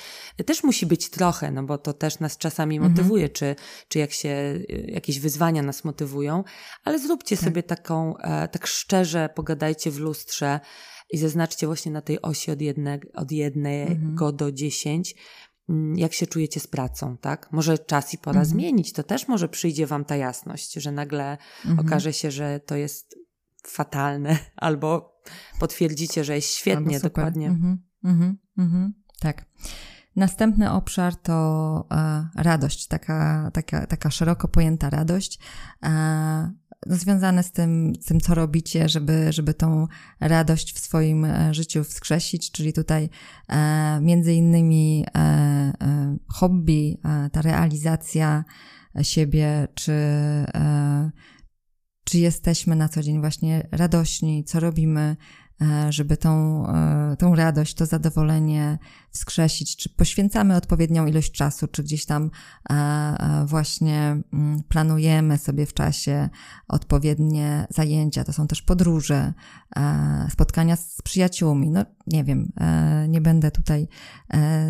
też 0.46 0.64
musi 0.64 0.86
być 0.86 1.10
trochę, 1.10 1.50
no 1.50 1.62
bo 1.62 1.78
to 1.78 1.92
też 1.92 2.18
nas 2.18 2.38
czasami 2.38 2.76
mm 2.76 2.88
-hmm. 2.88 2.90
motywuje, 2.90 3.28
czy, 3.28 3.56
czy 3.88 3.98
jak 3.98 4.12
się 4.12 4.28
y, 4.28 4.86
jakieś 4.88 5.20
wyzwania 5.20 5.62
nas 5.62 5.84
motywują, 5.84 6.44
ale 6.84 6.98
zróbcie 6.98 7.36
tak. 7.36 7.44
sobie 7.44 7.62
taką, 7.62 8.16
e, 8.16 8.48
tak 8.48 8.66
szczerze 8.66 9.28
pogadajcie 9.34 9.90
w 9.90 9.98
lustrze, 9.98 10.60
i 11.12 11.18
zaznaczcie 11.18 11.66
właśnie 11.66 11.92
na 11.92 12.00
tej 12.00 12.22
osi 12.22 12.50
od, 12.50 12.60
jedne, 12.60 13.00
od 13.14 13.32
jednego 13.32 14.26
mhm. 14.26 14.36
do 14.36 14.52
dziesięć, 14.52 15.14
mm, 15.68 15.98
jak 15.98 16.12
się 16.12 16.26
czujecie 16.26 16.60
z 16.60 16.66
pracą, 16.66 17.16
tak? 17.16 17.52
Może 17.52 17.78
czas 17.78 18.14
i 18.14 18.18
pora 18.18 18.40
mhm. 18.40 18.46
zmienić, 18.46 18.92
to 18.92 19.02
też 19.02 19.28
może 19.28 19.48
przyjdzie 19.48 19.86
wam 19.86 20.04
ta 20.04 20.16
jasność, 20.16 20.72
że 20.72 20.92
nagle 20.92 21.38
mhm. 21.64 21.86
okaże 21.86 22.12
się, 22.12 22.30
że 22.30 22.60
to 22.60 22.76
jest 22.76 23.16
fatalne, 23.66 24.38
albo 24.56 25.18
potwierdzicie, 25.58 26.24
że 26.24 26.34
jest 26.34 26.48
świetnie, 26.48 27.00
dokładnie. 27.00 27.46
Mhm. 27.46 27.82
Mhm. 28.04 28.38
Mhm. 28.58 28.94
Tak. 29.20 29.44
Następny 30.16 30.72
obszar 30.72 31.16
to 31.16 31.86
e, 31.90 32.28
radość, 32.36 32.86
taka, 32.86 33.50
taka, 33.54 33.86
taka 33.86 34.10
szeroko 34.10 34.48
pojęta 34.48 34.90
radość. 34.90 35.38
E, 35.82 36.52
związane 36.86 37.42
z 37.42 37.52
tym, 37.52 37.92
z 38.00 38.04
tym, 38.04 38.20
co 38.20 38.34
robicie, 38.34 38.88
żeby, 38.88 39.32
żeby 39.32 39.54
tą 39.54 39.86
radość 40.20 40.74
w 40.74 40.78
swoim 40.78 41.24
e, 41.24 41.54
życiu 41.54 41.84
wskrzesić, 41.84 42.50
czyli 42.50 42.72
tutaj 42.72 43.08
e, 43.48 44.00
między 44.00 44.34
innymi 44.34 45.04
e, 45.06 45.18
e, 45.18 45.72
hobby, 46.28 46.98
e, 47.04 47.30
ta 47.30 47.42
realizacja 47.42 48.44
siebie, 49.02 49.68
czy, 49.74 49.92
e, 49.92 51.10
czy 52.04 52.18
jesteśmy 52.18 52.76
na 52.76 52.88
co 52.88 53.02
dzień 53.02 53.20
właśnie 53.20 53.68
radośni, 53.70 54.44
co 54.44 54.60
robimy, 54.60 55.16
żeby 55.88 56.16
tą, 56.16 56.64
tą 57.18 57.34
radość, 57.34 57.74
to 57.74 57.86
zadowolenie 57.86 58.78
wskrzesić, 59.12 59.76
czy 59.76 59.88
poświęcamy 59.88 60.56
odpowiednią 60.56 61.06
ilość 61.06 61.32
czasu, 61.32 61.68
czy 61.68 61.82
gdzieś 61.82 62.06
tam 62.06 62.30
e, 62.70 62.74
e, 62.74 63.46
właśnie 63.46 64.16
mm, 64.32 64.62
planujemy 64.68 65.38
sobie 65.38 65.66
w 65.66 65.74
czasie 65.74 66.28
odpowiednie 66.68 67.66
zajęcia. 67.70 68.24
To 68.24 68.32
są 68.32 68.46
też 68.46 68.62
podróże, 68.62 69.32
e, 69.76 70.26
spotkania 70.30 70.76
z 70.76 71.02
przyjaciółmi. 71.02 71.70
No 71.70 71.84
nie 72.06 72.24
wiem, 72.24 72.52
nie 73.08 73.20
będę 73.20 73.50
tutaj 73.50 73.88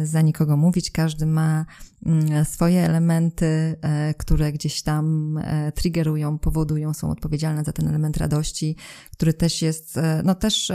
za 0.05 0.21
nikogo 0.21 0.57
mówić. 0.57 0.91
Każdy 0.91 1.27
ma 1.27 1.67
mm, 2.07 2.45
swoje 2.45 2.85
elementy, 2.85 3.77
które 4.19 4.53
gdzieś 4.53 4.83
tam 4.83 5.39
triggerują, 5.75 6.39
powodują, 6.39 6.95
są 6.95 7.11
odpowiedzialne 7.11 7.65
za 7.65 7.73
ten 7.73 7.89
element 7.89 8.17
radości, 8.17 8.77
który 9.13 9.35
też 9.35 9.63
jest, 9.63 9.99
no 10.25 10.35
też 10.35 10.73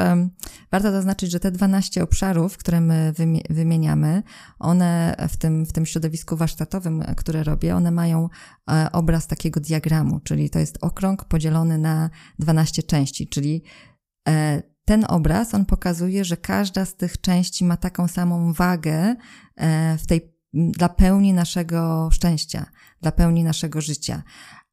warto 0.72 0.92
zaznaczyć, 0.92 1.32
że 1.32 1.40
te 1.40 1.52
12 1.52 2.04
obszarów, 2.04 2.58
które 2.58 2.82
my 2.82 3.14
wymieniamy, 3.50 4.24
one 4.60 5.16
w 5.30 5.38
tym, 5.38 5.66
w 5.66 5.74
tym 5.74 5.86
środowisku 5.86 6.38
warsztatowym, 6.38 7.04
które 7.18 7.44
robię, 7.44 7.76
one 7.76 7.92
mają 7.92 8.30
e, 8.72 8.92
obraz 8.92 9.28
takiego 9.28 9.60
diagramu, 9.60 10.20
czyli 10.20 10.50
to 10.50 10.60
jest 10.60 10.78
okrąg 10.82 11.26
podzielony 11.26 11.78
na 11.78 12.10
12 12.40 12.84
części, 12.84 13.28
czyli 13.28 13.64
e, 14.28 14.62
ten 14.86 15.06
obraz, 15.08 15.54
on 15.54 15.66
pokazuje, 15.66 16.26
że 16.26 16.38
każda 16.38 16.86
z 16.86 16.96
tych 16.96 17.22
części 17.22 17.66
ma 17.66 17.78
taką 17.78 18.08
samą 18.08 18.54
wagę 18.54 19.16
e, 19.56 19.98
w 19.98 20.08
tej, 20.08 20.34
dla 20.54 20.90
pełni 20.90 21.34
naszego 21.34 22.10
szczęścia, 22.12 22.66
dla 23.02 23.12
pełni 23.12 23.44
naszego 23.44 23.82
życia. 23.82 24.24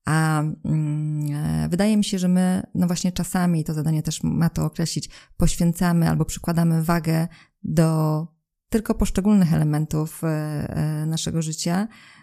A 0.05 0.43
mm, 0.65 1.71
wydaje 1.71 1.97
mi 1.97 2.05
się, 2.05 2.19
że 2.19 2.29
my, 2.29 2.63
no 2.75 2.87
właśnie 2.87 3.13
czasami, 3.13 3.65
to 3.65 3.75
zadanie 3.75 4.03
też 4.03 4.23
ma 4.23 4.51
to 4.51 4.65
określić, 4.65 5.11
poświęcamy 5.37 6.09
albo 6.09 6.25
przykładamy 6.25 6.83
wagę 6.83 7.29
do 7.63 8.27
tylko 8.69 8.95
poszczególnych 8.95 9.55
elementów 9.55 10.25
e, 10.25 10.29
e, 10.29 11.07
naszego 11.07 11.43
życia, 11.43 11.75
e, 11.83 12.14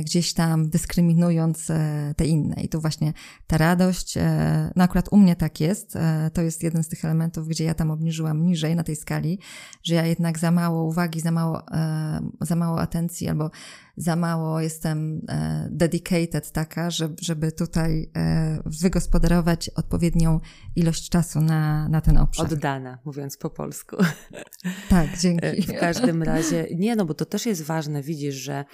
gdzieś 0.00 0.34
tam 0.34 0.70
dyskryminując 0.70 1.66
te 2.16 2.26
inne. 2.26 2.62
I 2.62 2.68
tu 2.68 2.80
właśnie 2.80 3.12
ta 3.46 3.58
radość, 3.58 4.14
no 4.76 4.84
akurat 4.84 5.08
u 5.10 5.16
mnie 5.16 5.36
tak 5.36 5.60
jest, 5.60 5.98
to 6.32 6.42
jest 6.42 6.62
jeden 6.62 6.82
z 6.82 6.88
tych 6.88 7.04
elementów, 7.04 7.48
gdzie 7.48 7.64
ja 7.64 7.74
tam 7.74 7.90
obniżyłam 7.90 8.46
niżej 8.46 8.76
na 8.76 8.82
tej 8.82 8.96
skali, 8.96 9.38
że 9.82 9.94
ja 9.94 10.06
jednak 10.06 10.38
za 10.38 10.50
mało 10.50 10.84
uwagi, 10.84 11.20
za 11.20 11.30
mało, 11.30 11.62
za 12.40 12.56
mało 12.56 12.80
atencji 12.80 13.28
albo 13.28 13.50
za 13.96 14.16
mało 14.16 14.60
jestem 14.60 15.26
dedicated 15.70 16.52
taka, 16.52 16.90
żeby 17.20 17.52
tutaj 17.52 18.10
wygospodarować 18.82 19.68
odpowiednią 19.68 20.40
ilość 20.76 21.10
czasu 21.10 21.40
na, 21.40 21.88
na 21.88 22.00
ten 22.00 22.18
obszar. 22.18 22.52
Oddana, 22.52 22.98
mówiąc 23.04 23.36
po 23.36 23.50
polsku. 23.50 23.96
Tak, 24.88 25.18
dzięki. 25.18 25.62
W 25.62 25.80
każdym 25.80 26.22
razie, 26.22 26.66
nie 26.76 26.96
no, 26.96 27.04
bo 27.04 27.14
to 27.14 27.24
też 27.24 27.46
jest 27.46 27.62
ważne, 27.62 28.02
widzisz, 28.02 28.34
że 28.34 28.64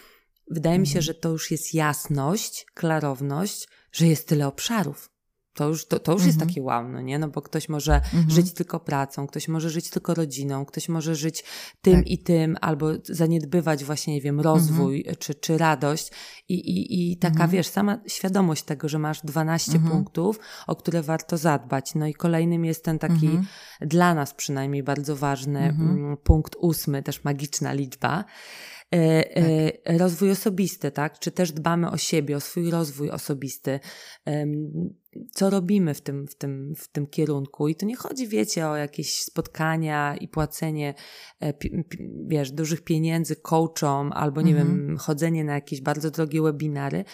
wydaje 0.51 0.79
mi 0.79 0.87
się, 0.87 0.99
mhm. 0.99 1.03
że 1.03 1.15
to 1.15 1.29
już 1.29 1.51
jest 1.51 1.75
jasność, 1.75 2.67
klarowność, 2.75 3.69
że 3.93 4.07
jest 4.07 4.29
tyle 4.29 4.47
obszarów. 4.47 5.11
To 5.55 5.69
już, 5.69 5.87
to, 5.87 5.99
to 5.99 6.13
już 6.13 6.25
jest 6.25 6.37
mhm. 6.37 6.49
takie 6.49 6.63
wow, 6.63 6.89
no 6.89 7.01
nie? 7.01 7.19
No 7.19 7.29
bo 7.29 7.43
ktoś 7.43 7.69
może 7.69 7.95
mhm. 7.95 8.31
żyć 8.31 8.53
tylko 8.53 8.81
pracą, 8.81 9.27
ktoś 9.27 9.49
może 9.49 9.71
żyć 9.71 9.91
tylko 9.91 10.15
rodziną, 10.15 10.65
ktoś 10.65 10.89
może 10.89 11.15
żyć 11.15 11.45
tym 11.83 11.97
tak. 11.97 12.07
i 12.07 12.19
tym, 12.19 12.57
albo 12.61 12.87
zaniedbywać 13.05 13.85
właśnie, 13.85 14.15
nie 14.15 14.21
wiem, 14.21 14.41
rozwój 14.41 14.99
mhm. 14.99 15.17
czy, 15.17 15.35
czy 15.35 15.59
radość. 15.59 16.11
I, 16.49 16.55
i, 16.55 17.13
i 17.13 17.17
taka, 17.17 17.33
mhm. 17.33 17.51
wiesz, 17.51 17.67
sama 17.67 18.01
świadomość 18.07 18.63
tego, 18.63 18.89
że 18.89 18.99
masz 18.99 19.21
12 19.25 19.73
mhm. 19.73 19.93
punktów, 19.93 20.39
o 20.67 20.77
które 20.77 21.03
warto 21.03 21.37
zadbać. 21.37 21.95
No 21.95 22.07
i 22.07 22.15
kolejnym 22.15 22.65
jest 22.65 22.85
ten 22.85 22.99
taki, 22.99 23.31
dla 23.81 24.15
nas 24.15 24.35
przynajmniej 24.35 24.83
bardzo 24.83 25.17
ważny 25.17 25.61
mm, 25.61 26.17
punkt 26.17 26.57
ósmy, 26.59 27.03
też 27.03 27.25
magiczna 27.25 27.73
liczba. 27.73 28.25
E, 28.95 29.73
tak. 29.73 29.99
rozwój 29.99 30.31
osobisty, 30.31 30.91
tak? 30.91 31.19
Czy 31.19 31.31
też 31.31 31.53
dbamy 31.53 31.91
o 31.91 31.97
siebie, 31.97 32.37
o 32.37 32.41
swój 32.41 32.71
rozwój 32.71 33.11
osobisty 33.11 33.81
co 35.35 35.51
robimy 35.51 35.95
w 35.95 36.01
tym, 36.01 36.27
w, 36.27 36.35
tym, 36.35 36.75
w 36.77 36.89
tym 36.89 37.07
kierunku. 37.07 37.69
I 37.69 37.75
tu 37.75 37.87
nie 37.87 37.97
chodzi, 37.97 38.29
wiecie, 38.29 38.69
o 38.69 38.77
jakieś 38.77 39.23
spotkania 39.23 40.17
i 40.17 40.29
płacenie, 40.29 40.95
e, 41.43 41.55
wiesz, 42.27 42.53
dużych 42.53 42.85
pieniędzy 42.85 43.37
coachom 43.37 44.13
albo, 44.13 44.43
nie 44.43 44.53
mhm. 44.53 44.87
wiem, 44.87 44.97
chodzenie 44.99 45.45
na 45.45 45.55
jakieś 45.55 45.81
bardzo 45.81 46.11
drogie 46.11 46.43
webinary, 46.43 47.05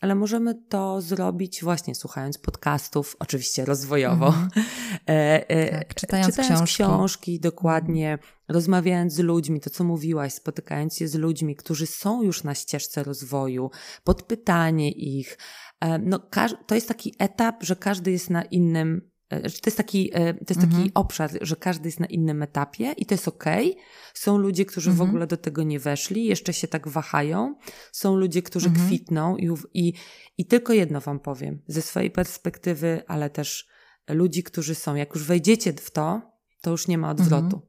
ale 0.00 0.14
możemy 0.14 0.54
to 0.68 1.00
zrobić 1.00 1.62
właśnie 1.62 1.94
słuchając 1.94 2.38
podcastów, 2.38 3.16
oczywiście 3.18 3.64
rozwojowo, 3.64 4.28
mm. 4.28 4.48
e, 5.08 5.50
e, 5.50 5.78
tak, 5.78 5.94
czytając, 5.94 6.26
czytając 6.26 6.54
książki. 6.54 6.74
książki. 6.74 7.40
dokładnie, 7.40 8.18
rozmawiając 8.48 9.12
z 9.12 9.18
ludźmi, 9.18 9.60
to 9.60 9.70
co 9.70 9.84
mówiłaś, 9.84 10.32
spotykając 10.32 10.96
się 10.96 11.08
z 11.08 11.14
ludźmi, 11.14 11.56
którzy 11.56 11.86
są 11.86 12.22
już 12.22 12.44
na 12.44 12.54
ścieżce 12.54 13.02
rozwoju, 13.02 13.70
podpytanie 14.04 14.90
ich, 14.90 15.38
E, 15.80 15.98
no, 15.98 16.20
to 16.66 16.74
jest 16.74 16.88
taki 16.88 17.14
etap, 17.18 17.62
że 17.62 17.76
każdy 17.76 18.10
jest 18.10 18.30
na 18.30 18.42
innym 18.42 19.10
to 19.28 19.66
jest 19.66 19.76
taki, 19.76 20.10
e, 20.14 20.34
to 20.34 20.54
jest 20.54 20.60
taki 20.60 20.74
mhm. 20.74 20.90
obszar, 20.94 21.30
że 21.40 21.56
każdy 21.56 21.88
jest 21.88 22.00
na 22.00 22.06
innym 22.06 22.42
etapie 22.42 22.92
i 22.96 23.06
to 23.06 23.14
jest 23.14 23.28
okej. 23.28 23.70
Okay. 23.72 23.84
Są 24.14 24.38
ludzie, 24.38 24.64
którzy 24.64 24.90
mhm. 24.90 25.06
w 25.06 25.10
ogóle 25.10 25.26
do 25.26 25.36
tego 25.36 25.62
nie 25.62 25.80
weszli, 25.80 26.24
jeszcze 26.24 26.52
się 26.52 26.68
tak 26.68 26.88
wahają. 26.88 27.54
Są 27.92 28.16
ludzie, 28.16 28.42
którzy 28.42 28.68
mhm. 28.68 28.86
kwitną 28.86 29.36
i, 29.36 29.48
i, 29.74 29.92
i 30.38 30.46
tylko 30.46 30.72
jedno 30.72 31.00
wam 31.00 31.20
powiem, 31.20 31.62
ze 31.66 31.82
swojej 31.82 32.10
perspektywy, 32.10 33.02
ale 33.06 33.30
też 33.30 33.68
ludzi, 34.08 34.42
którzy 34.42 34.74
są. 34.74 34.94
Jak 34.94 35.14
już 35.14 35.24
wejdziecie 35.24 35.72
w 35.72 35.90
to, 35.90 36.22
to 36.60 36.70
już 36.70 36.88
nie 36.88 36.98
ma 36.98 37.10
odwrotu. 37.10 37.44
Mhm. 37.44 37.62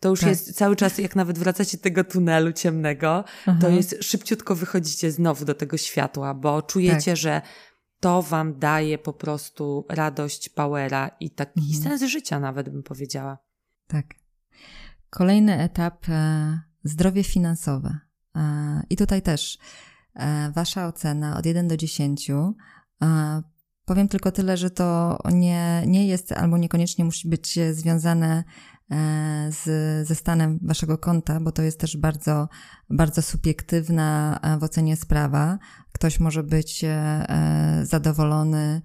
To 0.00 0.08
już 0.08 0.20
tak. 0.20 0.28
jest 0.28 0.56
cały 0.56 0.76
czas, 0.76 0.98
jak 0.98 1.16
nawet 1.16 1.38
wracacie 1.38 1.76
do 1.76 1.82
tego 1.82 2.04
tunelu 2.04 2.52
ciemnego, 2.52 3.24
to 3.60 3.68
jest 3.68 3.96
szybciutko 4.00 4.54
wychodzicie 4.54 5.10
znowu 5.10 5.44
do 5.44 5.54
tego 5.54 5.76
światła, 5.76 6.34
bo 6.34 6.62
czujecie, 6.62 7.10
tak. 7.10 7.16
że 7.16 7.42
to 8.02 8.22
wam 8.22 8.58
daje 8.58 8.98
po 8.98 9.12
prostu 9.12 9.86
radość, 9.88 10.48
powera 10.48 11.10
i 11.20 11.30
taki 11.30 11.60
mhm. 11.60 11.82
sens 11.82 12.10
życia 12.10 12.40
nawet 12.40 12.68
bym 12.68 12.82
powiedziała. 12.82 13.38
Tak. 13.86 14.06
Kolejny 15.10 15.58
etap 15.58 16.08
e, 16.08 16.60
zdrowie 16.84 17.24
finansowe. 17.24 17.98
E, 18.36 18.82
I 18.90 18.96
tutaj 18.96 19.22
też 19.22 19.58
e, 20.14 20.50
wasza 20.50 20.86
ocena 20.86 21.36
od 21.36 21.46
1 21.46 21.68
do 21.68 21.76
10. 21.76 22.30
E, 23.82 23.86
powiem 23.86 24.08
tylko 24.08 24.32
tyle, 24.32 24.56
że 24.56 24.70
to 24.70 25.18
nie, 25.32 25.82
nie 25.86 26.06
jest 26.06 26.32
albo 26.32 26.58
niekoniecznie 26.58 27.04
musi 27.04 27.28
być 27.28 27.58
związane 27.72 28.44
e, 28.90 29.50
z, 29.52 30.08
ze 30.08 30.14
stanem 30.14 30.58
waszego 30.62 30.98
konta, 30.98 31.40
bo 31.40 31.52
to 31.52 31.62
jest 31.62 31.80
też 31.80 31.96
bardzo, 31.96 32.48
bardzo 32.90 33.22
subiektywna 33.22 34.40
e, 34.42 34.58
w 34.58 34.64
ocenie 34.64 34.96
sprawa. 34.96 35.58
Ktoś 35.92 36.20
może 36.20 36.42
być 36.42 36.84
zadowolony 37.82 38.82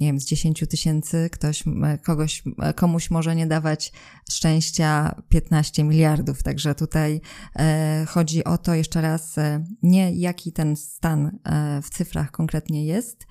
nie 0.00 0.06
wiem, 0.06 0.20
z 0.20 0.24
10 0.24 0.64
tysięcy, 0.70 1.28
ktoś, 1.32 1.64
kogoś, 2.02 2.42
komuś 2.74 3.10
może 3.10 3.36
nie 3.36 3.46
dawać 3.46 3.92
szczęścia 4.30 5.22
15 5.28 5.84
miliardów. 5.84 6.42
Także 6.42 6.74
tutaj 6.74 7.20
e, 7.56 8.04
chodzi 8.08 8.44
o 8.44 8.58
to 8.58 8.74
jeszcze 8.74 9.00
raz, 9.00 9.38
e, 9.38 9.64
nie 9.82 10.12
jaki 10.12 10.52
ten 10.52 10.76
stan 10.76 11.38
e, 11.44 11.82
w 11.82 11.90
cyfrach 11.90 12.30
konkretnie 12.30 12.86
jest, 12.86 13.26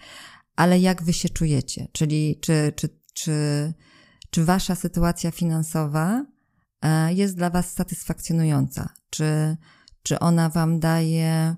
ale 0.56 0.80
jak 0.80 1.04
wy 1.04 1.14
się 1.14 1.30
czujecie. 1.30 1.88
Czyli 1.92 2.40
czy, 2.42 2.74
czy, 2.76 2.90
czy, 3.14 3.74
czy 4.30 4.46
wasza 4.46 4.76
sytuacja 4.76 5.32
finansowa 5.32 6.26
e, 6.82 7.14
jest 7.14 7.36
dla 7.36 7.50
was 7.50 7.74
satysfakcjonująca? 7.74 8.90
Czy, 9.10 9.58
czy 10.04 10.20
ona 10.20 10.50
wam 10.50 10.80
daje 10.80 11.56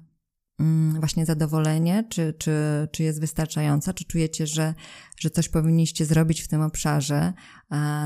właśnie 0.99 1.25
zadowolenie, 1.25 2.03
czy, 2.09 2.33
czy, 2.33 2.53
czy 2.91 3.03
jest 3.03 3.19
wystarczająca, 3.19 3.93
czy 3.93 4.05
czujecie, 4.05 4.47
że, 4.47 4.73
że 5.17 5.29
coś 5.29 5.49
powinniście 5.49 6.05
zrobić 6.05 6.41
w 6.41 6.47
tym 6.47 6.61
obszarze, 6.61 7.33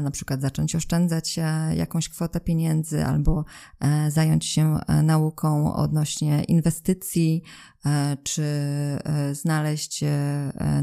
na 0.02 0.12
przykład 0.12 0.42
zacząć 0.42 0.76
oszczędzać 0.76 1.40
e, 1.40 1.76
jakąś 1.76 2.10
kwotę 2.10 2.40
pieniędzy 2.40 3.06
albo 3.06 3.46
e, 3.80 4.12
zająć 4.12 4.46
się 4.46 4.80
e, 4.88 5.04
nauką 5.04 5.74
odnośnie 5.74 6.44
inwestycji, 6.44 7.44
czy 8.24 8.44
znaleźć 9.32 10.04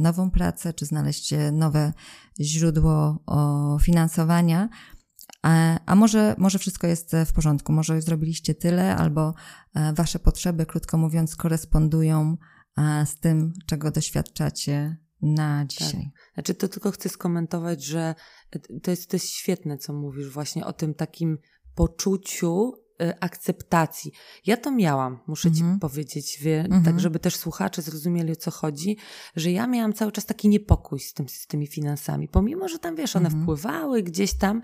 nową 0.00 0.30
pracę, 0.30 0.72
czy 0.72 0.86
znaleźć 0.86 1.34
nowe 1.52 1.92
źródło 2.40 3.18
finansowania. 3.82 4.68
A, 5.46 5.78
a 5.86 5.94
może, 5.94 6.34
może 6.38 6.58
wszystko 6.58 6.86
jest 6.86 7.16
w 7.26 7.32
porządku, 7.32 7.72
może 7.72 8.02
zrobiliście 8.02 8.54
tyle, 8.54 8.96
albo 8.96 9.34
e, 9.74 9.92
wasze 9.92 10.18
potrzeby, 10.18 10.66
krótko 10.66 10.98
mówiąc, 10.98 11.36
korespondują 11.36 12.36
e, 12.78 13.06
z 13.06 13.20
tym, 13.20 13.52
czego 13.66 13.90
doświadczacie 13.90 14.96
na 15.22 15.58
tak. 15.58 15.68
dzisiaj. 15.68 16.10
Tak. 16.14 16.34
Znaczy, 16.34 16.54
to 16.54 16.68
tylko 16.68 16.90
chcę 16.90 17.08
skomentować, 17.08 17.84
że 17.84 18.14
to 18.82 18.90
jest, 18.90 19.10
to 19.10 19.16
jest 19.16 19.28
świetne, 19.28 19.78
co 19.78 19.92
mówisz, 19.92 20.30
właśnie 20.30 20.66
o 20.66 20.72
tym 20.72 20.94
takim 20.94 21.38
poczuciu 21.74 22.72
akceptacji. 23.20 24.12
Ja 24.46 24.56
to 24.56 24.70
miałam, 24.70 25.18
muszę 25.26 25.52
ci 25.52 25.60
mhm. 25.60 25.78
powiedzieć, 25.78 26.38
wie, 26.40 26.62
tak 26.62 26.72
mhm. 26.72 27.00
żeby 27.00 27.18
też 27.18 27.36
słuchacze 27.36 27.82
zrozumieli 27.82 28.32
o 28.32 28.36
co 28.36 28.50
chodzi, 28.50 28.96
że 29.36 29.50
ja 29.52 29.66
miałam 29.66 29.92
cały 29.92 30.12
czas 30.12 30.26
taki 30.26 30.48
niepokój 30.48 31.00
z, 31.00 31.14
tym, 31.14 31.28
z 31.28 31.46
tymi 31.46 31.66
finansami, 31.66 32.28
pomimo, 32.28 32.68
że 32.68 32.78
tam 32.78 32.96
wiesz, 32.96 33.16
one 33.16 33.26
mhm. 33.26 33.42
wpływały 33.42 34.02
gdzieś 34.02 34.34
tam 34.34 34.62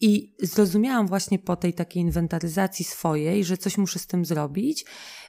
i 0.00 0.34
zrozumiałam 0.42 1.06
właśnie 1.06 1.38
po 1.38 1.56
tej 1.56 1.74
takiej 1.74 2.02
inwentaryzacji 2.02 2.84
swojej, 2.84 3.44
że 3.44 3.56
coś 3.56 3.78
muszę 3.78 3.98
z 3.98 4.06
tym 4.06 4.24
zrobić 4.24 4.84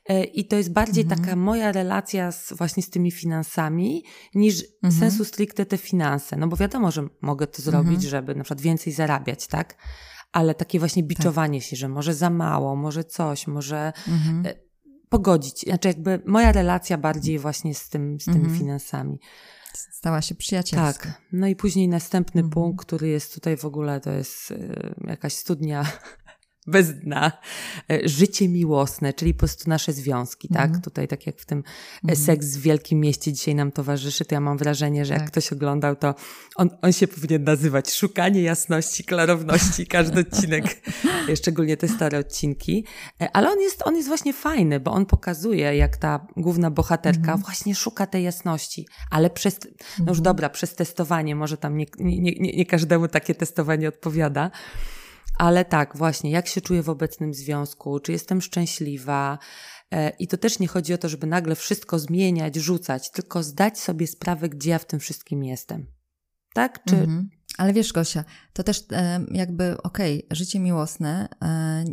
y, 0.10 0.24
i 0.24 0.46
to 0.46 0.56
jest 0.56 0.74
bardziej 0.74 1.06
taka 1.06 1.36
moja 1.36 1.72
relacja 1.72 2.32
z, 2.32 2.54
właśnie 2.54 2.84
z 2.84 2.90
tymi 2.90 3.12
finansami 3.12 4.04
niż 4.36 4.64
sensu 5.00 5.26
stricte 5.26 5.66
te 5.66 5.78
finanse, 5.78 6.38
no 6.38 6.48
bo 6.48 6.56
wiadomo, 6.58 6.92
że 6.92 7.08
mogę 7.22 7.48
to 7.48 7.62
zrobić, 7.62 8.04
żeby 8.04 8.36
na 8.36 8.44
przykład 8.44 8.62
więcej 8.62 8.94
zarabiać, 8.94 9.48
tak? 9.48 9.78
Ale 10.32 10.56
takie 10.56 10.80
właśnie 10.80 11.04
tak. 11.04 11.08
biczowanie 11.08 11.60
tak. 11.60 11.70
się, 11.70 11.76
że 11.76 11.90
może 11.90 12.14
za 12.14 12.30
mało, 12.30 12.76
może 12.76 13.04
coś, 13.04 13.48
może 13.48 13.94
mhm. 14.08 14.46
E, 14.46 14.54
pogodzić. 15.10 15.62
Znaczy 15.62 15.88
jakby 15.88 16.22
moja 16.26 16.52
relacja 16.52 16.98
bardziej 16.98 17.40
właśnie 17.40 17.76
z, 17.76 17.90
tym, 17.90 18.20
z 18.20 18.26
tymi 18.26 18.38
mhm. 18.38 18.58
finansami. 18.58 19.20
Stała 19.74 20.22
się 20.22 20.36
przyjacielska. 20.36 21.10
Tak. 21.10 21.22
No 21.32 21.48
i 21.48 21.56
później 21.56 21.88
następny 21.88 22.42
mhm. 22.42 22.54
punkt, 22.54 22.86
który 22.86 23.08
jest 23.08 23.34
tutaj 23.34 23.58
w 23.58 23.66
ogóle, 23.66 24.02
to 24.02 24.12
jest 24.12 24.52
y, 24.52 24.96
jakaś 25.08 25.34
studnia 25.34 25.86
bez 26.68 27.00
dna, 27.00 27.32
e, 27.92 28.10
życie 28.10 28.50
miłosne, 28.50 29.14
czyli 29.14 29.34
po 29.34 29.40
prostu 29.40 29.70
nasze 29.70 29.94
związki, 29.94 30.48
tak? 30.48 30.66
Mhm. 30.66 30.82
Tutaj 30.82 31.08
tak 31.08 31.28
jak 31.28 31.40
w 31.40 31.46
tym 31.46 31.64
mm. 32.04 32.16
seks 32.16 32.58
w 32.58 32.62
wielkim 32.62 33.00
mieście 33.00 33.34
dzisiaj 33.34 33.56
nam 33.56 33.72
towarzyszy, 33.72 34.26
to 34.26 34.36
ja 34.36 34.42
mam 34.42 34.58
wrażenie, 34.58 35.06
że 35.06 35.14
jak 35.14 35.22
tak. 35.22 35.32
ktoś 35.32 35.52
oglądał, 35.52 35.96
to 35.96 36.16
on, 36.56 36.70
on 36.82 36.94
się 36.94 37.08
powinien 37.08 37.44
nazywać 37.44 37.94
Szukanie 37.94 38.42
jasności, 38.42 39.04
klarowności, 39.04 39.88
każdy 39.98 40.20
odcinek, 40.20 40.82
szczególnie 41.36 41.78
te 41.78 41.88
stare 41.88 42.20
odcinki, 42.20 42.86
ale 43.34 43.50
on 43.52 43.60
jest, 43.60 43.82
on 43.86 43.96
jest 43.96 44.08
właśnie 44.08 44.34
fajny, 44.34 44.80
bo 44.80 44.92
on 44.92 45.06
pokazuje, 45.06 45.76
jak 45.76 45.98
ta 45.98 46.28
główna 46.38 46.72
bohaterka 46.72 47.32
mm. 47.32 47.42
właśnie 47.42 47.76
szuka 47.76 48.08
tej 48.08 48.24
jasności, 48.24 48.88
ale 49.12 49.30
przez, 49.30 49.60
no 50.00 50.06
już 50.12 50.18
mhm. 50.18 50.24
dobra, 50.24 50.50
przez 50.50 50.76
testowanie, 50.76 51.36
może 51.36 51.58
tam 51.58 51.78
nie, 51.78 51.86
nie, 52.00 52.20
nie, 52.20 52.54
nie 52.58 52.66
każdemu 52.66 53.08
takie 53.08 53.36
testowanie 53.36 53.88
odpowiada, 53.88 54.52
ale 55.38 55.66
tak, 55.66 55.98
właśnie, 55.98 56.32
jak 56.32 56.48
się 56.48 56.62
czuję 56.62 56.84
w 56.84 56.90
obecnym 56.90 57.34
związku, 57.34 58.00
czy 58.00 58.12
jestem 58.12 58.42
szczęśliwa. 58.42 59.40
E, 59.92 60.10
I 60.10 60.28
to 60.28 60.38
też 60.38 60.60
nie 60.60 60.68
chodzi 60.68 60.94
o 60.94 60.98
to, 60.98 61.10
żeby 61.10 61.28
nagle 61.28 61.56
wszystko 61.56 62.00
zmieniać, 62.00 62.56
rzucać, 62.56 63.12
tylko 63.12 63.44
zdać 63.44 63.80
sobie 63.80 64.08
sprawę, 64.08 64.50
gdzie 64.50 64.70
ja 64.70 64.80
w 64.80 64.86
tym 64.86 65.00
wszystkim 65.00 65.44
jestem. 65.44 65.86
Tak? 66.54 66.84
Czy... 66.84 66.96
Mhm. 66.96 67.30
Ale 67.58 67.74
wiesz, 67.74 67.94
Gosia, 67.94 68.26
to 68.54 68.64
też 68.64 68.84
e, 68.92 69.26
jakby, 69.32 69.78
okej, 69.84 70.26
okay, 70.26 70.36
życie 70.36 70.60
miłosne 70.60 71.30
e, 71.44 71.86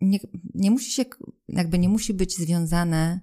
nie, 0.00 0.18
nie 0.54 0.70
musi 0.70 0.90
się, 0.90 1.04
jakby 1.48 1.78
nie 1.78 1.88
musi 1.88 2.14
być 2.14 2.36
związane 2.36 3.20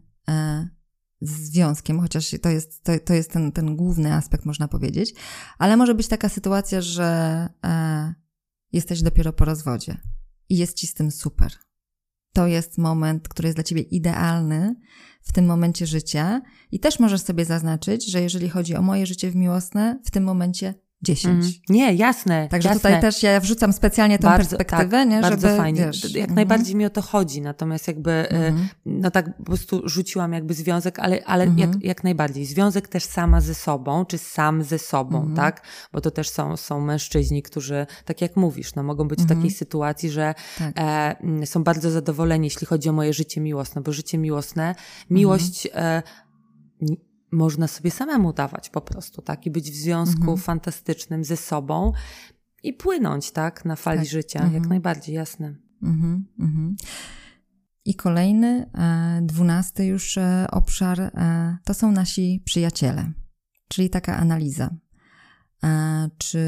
z 1.21 1.31
związkiem, 1.31 1.99
chociaż 1.99 2.35
to 2.41 2.49
jest, 2.49 2.83
to, 2.83 2.91
to 3.05 3.13
jest 3.13 3.31
ten, 3.31 3.51
ten 3.51 3.75
główny 3.75 4.13
aspekt, 4.13 4.45
można 4.45 4.67
powiedzieć, 4.67 5.13
ale 5.57 5.77
może 5.77 5.95
być 5.95 6.07
taka 6.07 6.29
sytuacja, 6.29 6.81
że 6.81 7.49
jesteś 8.73 9.01
dopiero 9.01 9.33
po 9.33 9.45
rozwodzie 9.45 9.97
i 10.49 10.57
jest 10.57 10.77
ci 10.77 10.87
z 10.87 10.93
tym 10.93 11.11
super. 11.11 11.51
To 12.33 12.47
jest 12.47 12.77
moment, 12.77 13.27
który 13.27 13.47
jest 13.47 13.57
dla 13.57 13.63
ciebie 13.63 13.81
idealny 13.81 14.75
w 15.21 15.31
tym 15.31 15.45
momencie 15.45 15.85
życia 15.85 16.41
i 16.71 16.79
też 16.79 16.99
możesz 16.99 17.21
sobie 17.21 17.45
zaznaczyć, 17.45 18.11
że 18.11 18.21
jeżeli 18.21 18.49
chodzi 18.49 18.75
o 18.75 18.81
moje 18.81 19.05
życie 19.05 19.31
w 19.31 19.35
miłosne, 19.35 19.99
w 20.05 20.11
tym 20.11 20.23
momencie 20.23 20.73
10. 21.01 21.45
Mm. 21.45 21.51
Nie, 21.69 21.93
jasne. 21.93 22.47
Także 22.47 22.69
jasne. 22.69 22.79
tutaj 22.79 23.01
też 23.01 23.23
ja 23.23 23.39
wrzucam 23.39 23.73
specjalnie 23.73 24.19
tą 24.19 24.27
bardzo, 24.27 24.57
perspektywę, 24.57 24.97
tak, 24.97 25.09
nie? 25.09 25.21
Bardzo 25.21 25.47
żeby, 25.47 25.57
fajnie. 25.57 25.85
Wiesz, 25.85 26.15
jak 26.15 26.23
mm. 26.23 26.35
najbardziej 26.35 26.75
mi 26.75 26.85
o 26.85 26.89
to 26.89 27.01
chodzi, 27.01 27.41
natomiast 27.41 27.87
jakby, 27.87 28.11
mm. 28.11 28.67
no 28.85 29.11
tak 29.11 29.37
po 29.37 29.43
prostu 29.43 29.81
rzuciłam 29.89 30.33
jakby 30.33 30.53
związek, 30.53 30.99
ale, 30.99 31.25
ale 31.25 31.53
jak, 31.57 31.69
jak 31.83 32.03
najbardziej. 32.03 32.45
Związek 32.45 32.87
też 32.87 33.03
sama 33.03 33.41
ze 33.41 33.55
sobą, 33.55 34.05
czy 34.05 34.17
sam 34.17 34.63
ze 34.63 34.79
sobą, 34.79 35.21
mm. 35.21 35.35
tak? 35.35 35.61
Bo 35.93 36.01
to 36.01 36.11
też 36.11 36.29
są, 36.29 36.57
są 36.57 36.81
mężczyźni, 36.81 37.43
którzy, 37.43 37.87
tak 38.05 38.21
jak 38.21 38.35
mówisz, 38.35 38.75
no 38.75 38.83
mogą 38.83 39.07
być 39.07 39.19
w 39.19 39.23
takiej 39.23 39.35
mhm. 39.35 39.53
sytuacji, 39.53 40.09
że 40.09 40.33
tak. 40.57 40.73
e, 40.77 41.45
są 41.45 41.63
bardzo 41.63 41.91
zadowoleni, 41.91 42.45
jeśli 42.45 42.67
chodzi 42.67 42.89
o 42.89 42.93
moje 42.93 43.13
życie 43.13 43.41
miłosne, 43.41 43.81
bo 43.81 43.91
życie 43.91 44.17
miłosne, 44.17 44.75
miłość 45.09 45.67
e, 45.73 46.03
można 47.31 47.67
sobie 47.67 47.91
samemu 47.91 48.33
dawać 48.33 48.69
po 48.69 48.81
prostu, 48.81 49.21
tak? 49.21 49.45
I 49.45 49.51
być 49.51 49.71
w 49.71 49.75
związku 49.75 50.21
mhm. 50.21 50.37
fantastycznym 50.37 51.23
ze 51.23 51.37
sobą 51.37 51.93
i 52.63 52.73
płynąć, 52.73 53.31
tak? 53.31 53.65
Na 53.65 53.75
fali 53.75 53.99
tak. 53.99 54.07
życia, 54.07 54.39
mhm. 54.39 54.61
jak 54.61 54.69
najbardziej, 54.69 55.15
jasne. 55.15 55.55
Mhm. 55.83 56.25
mhm. 56.39 56.75
I 57.87 57.95
kolejny, 57.95 58.69
e, 58.73 59.19
dwunasty 59.21 59.85
już 59.85 60.17
e, 60.17 60.47
obszar, 60.51 60.99
e, 61.01 61.57
to 61.63 61.73
są 61.73 61.91
nasi 61.91 62.41
przyjaciele, 62.45 63.11
czyli 63.67 63.89
taka 63.89 64.17
analiza. 64.17 64.69
Czy 66.17 66.39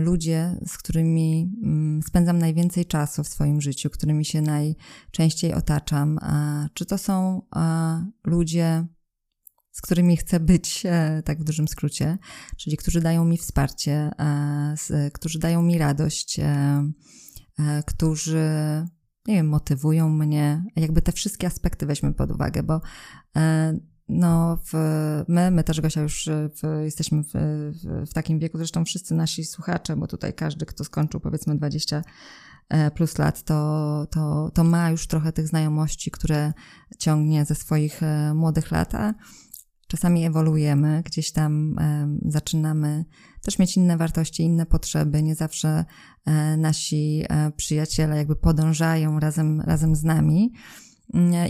ludzie, 0.00 0.56
z 0.66 0.78
którymi 0.78 1.52
mm, 1.62 2.02
spędzam 2.02 2.38
najwięcej 2.38 2.86
czasu 2.86 3.24
w 3.24 3.28
swoim 3.28 3.60
życiu, 3.60 3.90
którymi 3.90 4.24
się 4.24 4.42
najczęściej 4.42 5.54
otaczam, 5.54 6.18
czy 6.74 6.86
to 6.86 6.98
są 6.98 7.42
ludzie, 8.24 8.86
z 9.72 9.80
którymi 9.80 10.16
chcę 10.16 10.40
być, 10.40 10.82
e, 10.86 11.22
tak 11.24 11.40
w 11.40 11.44
dużym 11.44 11.68
skrócie, 11.68 12.18
czyli 12.56 12.76
którzy 12.76 13.00
dają 13.00 13.24
mi 13.24 13.38
wsparcie, 13.38 14.10
e, 14.18 15.10
którzy 15.12 15.38
dają 15.38 15.62
mi 15.62 15.78
radość, 15.78 16.40
e, 16.40 16.82
którzy, 17.86 18.44
nie 19.26 19.34
wiem, 19.34 19.48
motywują 19.48 20.08
mnie, 20.08 20.64
jakby 20.76 21.02
te 21.02 21.12
wszystkie 21.12 21.46
aspekty 21.46 21.86
weźmy 21.86 22.14
pod 22.14 22.30
uwagę, 22.30 22.62
bo 22.62 22.80
no, 24.08 24.58
w, 24.72 24.74
my, 25.28 25.50
my 25.50 25.64
też 25.64 25.80
Gosia 25.80 26.00
już 26.00 26.28
w, 26.28 26.84
jesteśmy 26.84 27.22
w, 27.22 27.32
w, 28.10 28.12
takim 28.14 28.38
wieku, 28.38 28.58
zresztą 28.58 28.84
wszyscy 28.84 29.14
nasi 29.14 29.44
słuchacze, 29.44 29.96
bo 29.96 30.06
tutaj 30.06 30.34
każdy, 30.34 30.66
kto 30.66 30.84
skończył 30.84 31.20
powiedzmy 31.20 31.56
20 31.56 32.02
e, 32.68 32.90
plus 32.90 33.18
lat, 33.18 33.42
to, 33.42 34.06
to, 34.10 34.50
to 34.54 34.64
ma 34.64 34.90
już 34.90 35.06
trochę 35.06 35.32
tych 35.32 35.48
znajomości, 35.48 36.10
które 36.10 36.52
ciągnie 36.98 37.44
ze 37.44 37.54
swoich 37.54 38.00
młodych 38.34 38.70
lat, 38.70 38.94
a 38.94 39.14
czasami 39.90 40.24
ewoluujemy, 40.24 41.02
gdzieś 41.04 41.32
tam 41.32 41.76
zaczynamy 42.26 43.04
też 43.42 43.58
mieć 43.58 43.76
inne 43.76 43.96
wartości, 43.96 44.42
inne 44.42 44.66
potrzeby. 44.66 45.22
Nie 45.22 45.34
zawsze 45.34 45.84
e, 46.26 46.56
nasi 46.56 47.24
przyjaciele 47.56 48.16
jakby 48.16 48.36
podążają 48.36 49.20
razem, 49.20 49.60
razem 49.60 49.94
z 49.94 50.04
nami. 50.04 50.52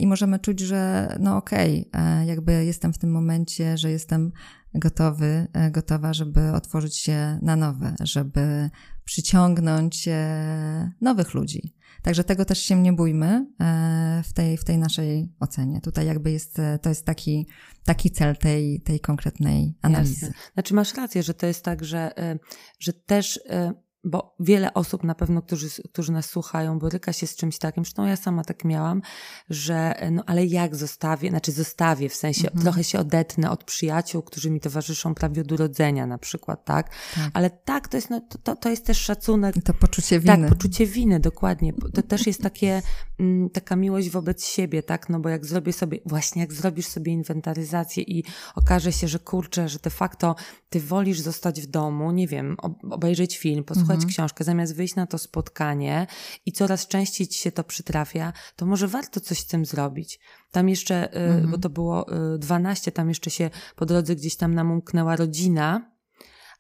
I 0.01 0.07
możemy 0.07 0.39
czuć, 0.39 0.61
że 0.61 1.17
no 1.21 1.37
okej, 1.37 1.89
okay, 1.89 2.27
jakby 2.27 2.65
jestem 2.65 2.93
w 2.93 2.99
tym 2.99 3.13
momencie, 3.13 3.79
że 3.79 3.91
jestem 3.91 4.33
gotowy, 4.75 5.47
e, 5.53 5.71
gotowa, 5.71 6.13
żeby 6.13 6.53
otworzyć 6.53 6.97
się 6.97 7.39
na 7.43 7.57
nowe, 7.57 7.95
żeby 8.01 8.71
przyciągnąć 9.05 10.09
e, 10.09 10.93
nowych 11.01 11.35
ludzi. 11.35 11.75
Także 12.03 12.25
tego 12.25 12.45
też 12.45 12.59
się 12.59 12.83
nie 12.83 12.93
bójmy 12.93 13.47
e, 13.61 14.23
w 14.25 14.33
tej, 14.33 14.57
w 14.57 14.65
tej 14.65 14.79
naszej 14.79 15.33
ocenie. 15.41 15.81
Tutaj 15.81 16.07
jakby 16.07 16.31
jest, 16.31 16.61
to 16.83 16.89
jest 16.89 17.07
taki, 17.07 17.47
taki 17.85 18.11
cel 18.11 18.37
tej, 18.37 18.81
tej 18.81 19.01
konkretnej 19.01 19.75
analizy. 19.83 20.27
Jasne. 20.27 20.41
Znaczy 20.55 20.75
masz 20.75 20.95
rację, 20.95 21.23
że 21.23 21.35
to 21.35 21.47
jest 21.47 21.65
tak, 21.65 21.85
że, 21.85 22.11
że 22.79 22.93
też 22.93 23.41
bo 24.05 24.35
wiele 24.41 24.75
osób 24.75 25.05
na 25.05 25.15
pewno, 25.15 25.43
którzy, 25.43 25.69
którzy 25.93 26.13
nas 26.13 26.27
słuchają, 26.27 26.79
boryka 26.79 27.13
się 27.13 27.27
z 27.27 27.37
czymś 27.37 27.59
takim, 27.59 27.85
zresztą 27.85 28.07
ja 28.07 28.17
sama 28.17 28.45
tak 28.45 28.65
miałam, 28.65 29.03
że 29.51 29.95
no 30.11 30.23
ale 30.27 30.47
jak 30.47 30.77
zostawię, 30.77 31.31
znaczy 31.31 31.53
zostawię, 31.53 32.09
w 32.09 32.15
sensie 32.15 32.49
mhm. 32.49 32.63
trochę 32.63 32.85
się 32.85 32.99
odetnę 32.99 33.51
od 33.51 33.65
przyjaciół, 33.65 34.23
którzy 34.23 34.51
mi 34.51 34.61
towarzyszą 34.61 35.15
prawie 35.15 35.43
od 35.43 35.53
urodzenia 35.53 36.07
na 36.07 36.19
przykład, 36.19 36.65
tak? 36.65 36.91
tak. 37.15 37.31
Ale 37.35 37.51
tak, 37.51 37.89
to 37.89 37.97
jest, 37.97 38.11
no, 38.11 38.21
to, 38.43 38.57
to 38.57 38.69
jest 38.69 38.87
też 38.87 38.99
szacunek. 38.99 39.55
To 39.65 39.75
poczucie 39.75 40.21
winy. 40.21 40.37
Tak, 40.37 40.49
poczucie 40.49 40.87
winy, 40.87 41.21
dokładnie. 41.21 41.73
To 41.95 42.03
też 42.03 42.27
jest 42.27 42.43
takie, 42.43 42.83
mm, 43.19 43.51
taka 43.51 43.77
miłość 43.77 44.11
wobec 44.11 44.47
siebie, 44.47 44.83
tak? 44.83 45.09
No 45.09 45.21
bo 45.21 45.29
jak 45.29 45.47
zrobię 45.47 45.73
sobie, 45.73 45.99
właśnie 46.07 46.43
jak 46.43 46.53
zrobisz 46.53 46.87
sobie 46.87 47.13
inwentaryzację 47.13 48.03
i 48.03 48.25
okaże 48.55 48.93
się, 48.93 49.09
że 49.09 49.19
kurczę, 49.19 49.69
że 49.69 49.79
de 49.79 49.91
facto 49.91 50.37
ty 50.71 50.81
wolisz 50.81 51.21
zostać 51.21 51.61
w 51.61 51.67
domu, 51.67 52.13
nie 52.13 52.27
wiem, 52.27 52.57
obejrzeć 52.91 53.39
film, 53.39 53.65
posłuchać 53.65 53.90
mhm. 53.95 54.09
książkę, 54.09 54.45
zamiast 54.45 54.77
wyjść 54.77 54.95
na 54.95 55.07
to 55.07 55.19
spotkanie 55.19 56.07
i 56.47 56.53
coraz 56.53 56.87
częściej 56.87 57.29
ci 57.29 57.39
się 57.39 57.53
to 57.53 57.65
przytrafia, 57.65 58.33
to 58.57 58.67
może 58.67 58.89
warto 58.89 59.21
coś 59.21 59.39
z 59.39 59.47
tym 59.47 59.67
zrobić. 59.67 60.21
Tam 60.51 60.69
jeszcze, 60.69 61.15
y, 61.15 61.19
mhm. 61.19 61.51
bo 61.51 61.59
to 61.59 61.71
było 61.71 62.07
12, 62.39 62.91
y, 62.91 62.93
tam 62.93 63.09
jeszcze 63.09 63.31
się 63.31 63.51
po 63.77 63.87
drodze 63.87 64.17
gdzieś 64.17 64.37
tam 64.37 64.55
nam 64.55 64.71
umknęła 64.71 65.17
rodzina, 65.17 65.91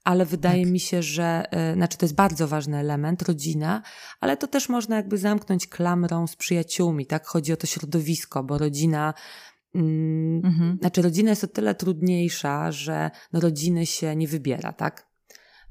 ale 0.05 0.27
wydaje 0.27 0.65
tak. 0.65 0.73
mi 0.73 0.81
się, 0.81 1.03
że, 1.03 1.45
y, 1.73 1.75
znaczy 1.75 1.99
to 1.99 2.07
jest 2.07 2.15
bardzo 2.15 2.49
ważny 2.49 2.77
element, 2.77 3.23
rodzina, 3.23 3.83
ale 4.21 4.37
to 4.37 4.47
też 4.47 4.69
można 4.69 4.97
jakby 4.97 5.19
zamknąć 5.19 5.67
klamrą 5.67 6.27
z 6.27 6.37
przyjaciółmi, 6.37 7.07
tak? 7.07 7.27
Chodzi 7.27 7.53
o 7.53 7.57
to 7.57 7.67
środowisko, 7.67 8.45
bo 8.45 8.59
rodzina 8.59 9.15
mm, 9.75 10.45
mhm. 10.45 10.79
Znaczy, 10.81 11.03
rodzina 11.03 11.31
jest 11.31 11.45
o 11.45 11.49
tyle 11.49 11.75
trudniejsza, 11.75 12.73
że 12.73 13.11
no, 13.33 13.41
rodziny 13.41 13.87
się 13.87 14.17
nie 14.17 14.29
wybiera, 14.29 14.73
tak? 14.73 15.10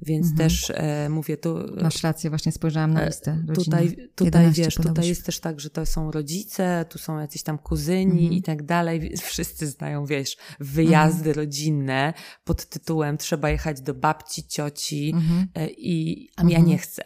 Więc 0.02 0.28
mhm. 0.32 0.50
też 0.50 0.72
e, 0.76 1.10
mówię 1.10 1.38
tu. 1.38 1.58
Masz 1.82 2.04
rację, 2.04 2.30
właśnie 2.30 2.52
spojrzałam 2.52 2.94
na 2.94 3.02
e, 3.02 3.08
listę. 3.08 3.44
Tutaj, 3.56 4.10
tutaj 4.16 4.52
wiesz, 4.52 4.76
tutaj 4.76 5.08
jest 5.08 5.26
też 5.26 5.40
tak, 5.40 5.60
że 5.60 5.70
to 5.70 5.86
są 5.86 6.12
rodzice, 6.12 6.86
tu 6.90 6.98
są 6.98 7.20
jacyś 7.20 7.44
tam 7.44 7.58
kuzyni 7.58 8.22
mhm. 8.22 8.34
i 8.34 8.42
tak 8.42 8.64
dalej. 8.64 9.14
Wszyscy 9.24 9.68
znają, 9.68 10.06
wiesz, 10.06 10.38
wyjazdy 10.60 11.30
mhm. 11.30 11.36
rodzinne 11.36 12.14
pod 12.44 12.66
tytułem 12.66 13.18
trzeba 13.18 13.50
jechać 13.50 13.82
do 13.82 13.94
babci, 13.94 14.48
cioci 14.48 15.12
mhm. 15.16 15.48
e, 15.56 15.68
i 15.68 16.30
a 16.36 16.42
ja 16.42 16.48
mhm. 16.48 16.66
nie 16.66 16.78
chcę. 16.78 17.04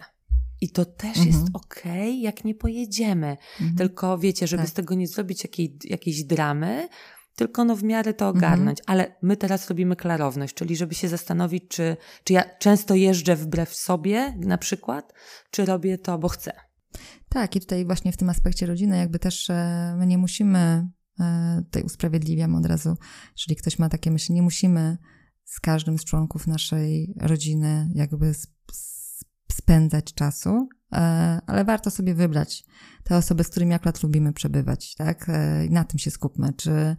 I 0.62 0.70
to 0.70 0.86
też 0.86 1.18
jest 1.18 1.28
mhm. 1.28 1.50
okej, 1.54 2.10
okay, 2.10 2.20
jak 2.20 2.46
nie 2.46 2.56
pojedziemy. 2.56 3.38
Tylko 3.78 4.18
wiecie, 4.18 4.48
żeby 4.48 4.64
tak. 4.64 4.70
z 4.70 4.74
tego 4.74 4.96
nie 4.96 5.08
zrobić 5.08 5.44
jakiej, 5.44 5.78
jakiejś 5.84 6.24
dramy, 6.24 6.90
tylko 7.36 7.64
no 7.66 7.76
w 7.76 7.84
miarę 7.84 8.14
to 8.14 8.28
ogarnąć. 8.28 8.80
Mhm. 8.80 8.86
Ale 8.86 9.16
my 9.22 9.38
teraz 9.38 9.70
robimy 9.70 9.96
klarowność, 9.96 10.54
czyli 10.54 10.76
żeby 10.76 10.96
się 10.96 11.08
zastanowić, 11.08 11.64
czy, 11.68 11.98
czy 12.24 12.34
ja 12.34 12.58
często 12.58 12.96
jeżdżę 12.96 13.36
wbrew 13.36 13.76
sobie 13.76 14.38
na 14.38 14.58
przykład, 14.58 15.14
czy 15.52 15.66
robię 15.66 15.98
to, 15.98 16.18
bo 16.18 16.28
chcę. 16.30 16.54
Tak, 17.30 17.56
i 17.56 17.60
tutaj 17.60 17.86
właśnie 17.86 18.12
w 18.12 18.18
tym 18.18 18.30
aspekcie 18.30 18.66
rodziny 18.66 18.98
jakby 18.98 19.20
też 19.20 19.50
e, 19.50 19.96
my 20.00 20.08
nie 20.08 20.18
musimy, 20.18 20.90
e, 21.20 21.62
tutaj 21.66 21.84
usprawiedliwiam 21.84 22.56
od 22.56 22.66
razu, 22.66 22.98
jeżeli 23.38 23.56
ktoś 23.56 23.80
ma 23.80 23.90
takie 23.90 24.12
myśli, 24.12 24.36
nie 24.36 24.42
musimy 24.42 24.98
z 25.46 25.60
każdym 25.60 25.98
z 25.98 26.06
członków 26.06 26.48
naszej 26.48 27.14
rodziny 27.22 27.90
jakby 27.96 28.34
spędzać 29.52 30.14
czasu, 30.14 30.68
ale 31.48 31.66
warto 31.66 31.92
sobie 31.92 32.14
wybrać 32.14 32.66
te 33.04 33.18
osoby, 33.18 33.44
z 33.44 33.50
którymi 33.50 33.74
akurat 33.74 34.04
lubimy 34.04 34.34
przebywać, 34.34 34.96
tak? 34.96 35.32
I 35.68 35.70
na 35.70 35.84
tym 35.84 36.00
się 36.00 36.12
skupmy. 36.12 36.54
Czy 36.54 36.96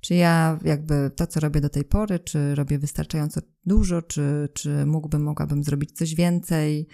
czy 0.00 0.14
ja 0.14 0.58
jakby 0.64 1.10
to, 1.16 1.26
co 1.26 1.40
robię 1.40 1.60
do 1.60 1.68
tej 1.68 1.84
pory, 1.84 2.18
czy 2.18 2.54
robię 2.54 2.78
wystarczająco 2.78 3.40
dużo, 3.66 4.02
czy, 4.02 4.48
czy 4.54 4.86
mógłbym, 4.86 5.22
mogłabym 5.22 5.64
zrobić 5.64 5.92
coś 5.92 6.14
więcej, 6.14 6.88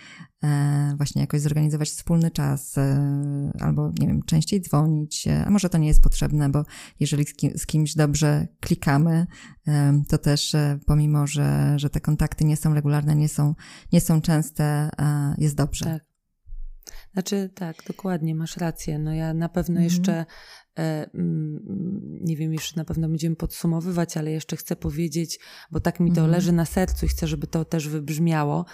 e, 0.45 0.95
właśnie 0.97 1.21
jakoś 1.21 1.41
zorganizować 1.41 1.89
wspólny 1.89 2.31
czas, 2.31 2.79
e, 2.79 3.53
albo 3.61 3.93
nie 3.99 4.07
wiem, 4.07 4.23
częściej 4.23 4.61
dzwonić, 4.61 5.29
e, 5.29 5.45
a 5.45 5.51
może 5.51 5.69
to 5.69 5.79
nie 5.79 5.89
jest 5.89 6.03
potrzebne, 6.03 6.49
bo 6.49 6.65
jeżeli 7.01 7.25
z, 7.25 7.35
z 7.57 7.67
kimś 7.67 7.95
dobrze 7.95 8.49
klikamy, 8.61 9.27
e, 9.69 10.03
to 10.09 10.19
też 10.19 10.55
e, 10.55 10.79
pomimo, 10.87 11.27
że, 11.27 11.75
że 11.77 11.91
te 11.91 12.01
kontakty 12.01 12.45
nie 12.45 12.57
są 12.57 12.75
regularne, 12.75 13.15
nie 13.15 13.29
są, 13.29 13.55
nie 13.93 14.01
są 14.01 14.21
częste, 14.21 14.65
e, 14.65 15.35
jest 15.39 15.57
dobrze. 15.57 15.85
Tak. 15.85 16.14
Znaczy, 17.13 17.51
tak, 17.55 17.77
dokładnie, 17.87 18.35
masz 18.35 18.57
rację. 18.57 18.99
No 18.99 19.15
ja 19.15 19.35
na 19.35 19.49
pewno 19.49 19.81
mhm. 19.81 19.85
jeszcze 19.85 20.25
E, 20.79 21.11
mm, 21.15 21.61
nie 22.21 22.37
wiem, 22.37 22.53
jeszcze 22.53 22.77
na 22.77 22.85
pewno 22.85 23.09
będziemy 23.09 23.37
podsumowywać, 23.37 24.17
ale 24.17 24.31
jeszcze 24.31 24.57
chcę 24.57 24.77
powiedzieć, 24.77 25.39
bo 25.71 25.81
tak 25.81 26.01
mi 26.01 26.11
to 26.11 26.21
mhm. 26.21 26.31
leży 26.31 26.53
na 26.53 26.65
sercu 26.65 27.07
i 27.07 27.09
chcę, 27.09 27.27
żeby 27.27 27.47
to 27.47 27.65
też 27.65 27.89
wybrzmiało, 27.89 28.65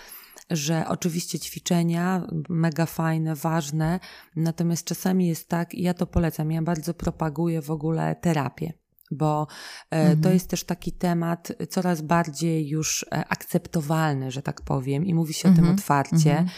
że 0.51 0.85
oczywiście 0.89 1.39
ćwiczenia 1.39 2.27
mega 2.49 2.87
fajne, 2.87 3.35
ważne, 3.35 4.01
natomiast 4.37 4.85
czasami 4.85 5.29
jest 5.29 5.49
tak, 5.49 5.75
i 5.75 5.83
ja 5.83 5.95
to 5.95 6.07
polecam, 6.07 6.53
ja 6.53 6.63
bardzo 6.63 6.95
propaguję 6.95 7.63
w 7.63 7.71
ogóle 7.71 8.17
terapię 8.17 8.73
bo 9.11 9.47
e, 9.91 9.97
mhm. 9.97 10.21
to 10.21 10.31
jest 10.31 10.49
też 10.49 10.65
taki 10.65 10.93
temat 10.93 11.53
coraz 11.69 12.03
bardziej 12.03 12.69
już 12.69 13.07
e, 13.13 13.25
akceptowalny, 13.29 14.31
że 14.31 14.43
tak 14.43 14.61
powiem, 14.61 15.07
i 15.07 15.15
mówi 15.15 15.35
się 15.35 15.49
mhm. 15.49 15.55
o 15.55 15.57
tym 15.57 15.65
mhm. 15.65 15.79
otwarcie. 15.79 16.31
Mhm 16.31 16.49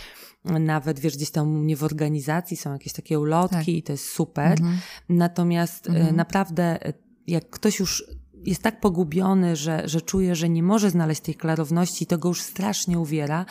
nawet 0.45 1.01
wiesz, 1.01 1.17
gdzieś 1.17 1.31
tam 1.31 1.49
u 1.49 1.59
mnie 1.59 1.77
w 1.77 1.85
organizacji 1.85 2.57
są 2.57 2.73
jakieś 2.73 2.93
takie 2.93 3.19
ulotki 3.21 3.57
tak. 3.57 3.69
i 3.69 3.83
to 3.83 3.93
jest 3.93 4.11
super. 4.11 4.53
Mhm. 4.53 4.79
Natomiast 5.09 5.87
e, 5.87 5.91
mhm. 5.91 6.17
naprawdę, 6.17 6.79
jak 7.27 7.51
ktoś 7.51 7.79
już 7.79 8.05
jest 8.47 8.63
tak 8.63 8.81
pogubiony, 8.81 9.57
że, 9.57 9.89
że 9.89 10.01
czuje, 10.01 10.35
że 10.35 10.49
nie 10.49 10.63
może 10.63 10.91
znaleźć 10.91 11.21
tej 11.21 11.35
klarowności 11.35 12.05
i 12.05 12.07
to 12.07 12.19
go 12.19 12.29
już 12.29 12.41
strasznie 12.41 12.99
uwiera, 12.99 13.47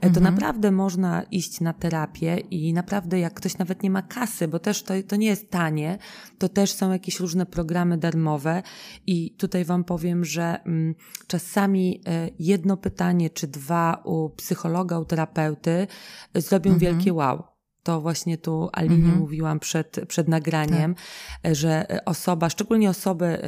to 0.00 0.06
mhm. 0.06 0.24
naprawdę 0.24 0.70
można 0.70 1.22
iść 1.22 1.60
na 1.60 1.72
terapię 1.72 2.36
i 2.36 2.72
naprawdę 2.72 3.18
jak 3.18 3.34
ktoś 3.34 3.58
nawet 3.58 3.82
nie 3.82 3.90
ma 3.90 4.02
kasy, 4.02 4.48
bo 4.48 4.58
też 4.58 4.82
to, 4.82 4.94
to 5.08 5.16
nie 5.16 5.26
jest 5.26 5.50
tanie, 5.50 5.98
to 6.38 6.48
też 6.48 6.72
są 6.72 6.92
jakieś 6.92 7.20
różne 7.20 7.46
programy 7.46 7.98
darmowe 7.98 8.62
i 9.06 9.30
tutaj 9.30 9.64
wam 9.64 9.84
powiem, 9.84 10.24
że 10.24 10.60
mm, 10.64 10.94
czasami 11.26 12.00
e, 12.06 12.30
jedno 12.38 12.76
pytanie 12.76 13.30
czy 13.30 13.46
dwa 13.46 14.02
u 14.04 14.30
psychologa, 14.30 14.98
u 14.98 15.04
terapeuty 15.04 15.86
e, 16.34 16.40
zrobią 16.40 16.70
mhm. 16.72 16.78
wielkie 16.78 17.12
wow 17.12 17.50
to 17.82 18.00
właśnie 18.00 18.38
tu 18.38 18.68
Alinie 18.72 18.96
mhm. 18.96 19.18
mówiłam 19.18 19.60
przed, 19.60 20.00
przed 20.08 20.28
nagraniem, 20.28 20.94
tak. 21.42 21.54
że 21.54 21.86
osoba, 22.04 22.50
szczególnie 22.50 22.90
osoby 22.90 23.38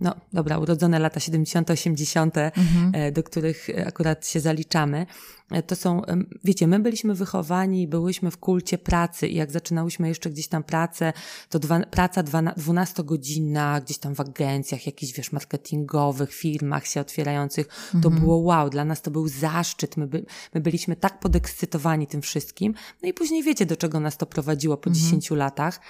no 0.00 0.14
dobra, 0.32 0.58
urodzone 0.58 0.98
lata 0.98 1.20
70., 1.20 1.70
80., 1.70 2.36
mhm. 2.38 2.92
E, 2.94 3.12
do 3.12 3.22
których 3.22 3.68
akurat 3.86 4.26
się 4.26 4.40
zaliczamy, 4.40 5.06
E, 5.06 5.37
to 5.66 5.76
są, 5.76 6.02
wiecie, 6.44 6.66
my 6.66 6.78
byliśmy 6.78 7.14
wychowani, 7.14 7.88
byłyśmy 7.88 8.30
w 8.30 8.38
kulcie 8.38 8.78
pracy 8.78 9.28
i 9.28 9.34
jak 9.34 9.50
zaczynałyśmy 9.50 10.08
jeszcze 10.08 10.30
gdzieś 10.30 10.48
tam 10.48 10.64
pracę, 10.64 11.12
to 11.48 11.58
dwa, 11.58 11.80
praca 11.80 12.22
dwunastogodzinna, 12.56 13.80
gdzieś 13.80 13.98
tam 13.98 14.14
w 14.14 14.20
agencjach, 14.20 14.86
jakichś, 14.86 15.12
wiesz, 15.12 15.32
marketingowych, 15.32 16.34
firmach 16.34 16.86
się 16.86 17.00
otwierających, 17.00 17.66
to 17.90 18.08
mhm. 18.08 18.20
było 18.20 18.36
wow, 18.36 18.70
dla 18.70 18.84
nas 18.84 19.02
to 19.02 19.10
był 19.10 19.28
zaszczyt, 19.28 19.96
my, 19.96 20.06
by, 20.06 20.26
my 20.54 20.60
byliśmy 20.60 20.96
tak 20.96 21.20
podekscytowani 21.20 22.06
tym 22.06 22.22
wszystkim, 22.22 22.74
no 23.02 23.08
i 23.08 23.14
później 23.14 23.42
wiecie, 23.42 23.66
do 23.66 23.76
czego 23.76 24.00
nas 24.00 24.16
to 24.16 24.26
prowadziło 24.26 24.76
po 24.76 24.90
mhm. 24.90 25.04
10 25.04 25.30
latach 25.30 25.80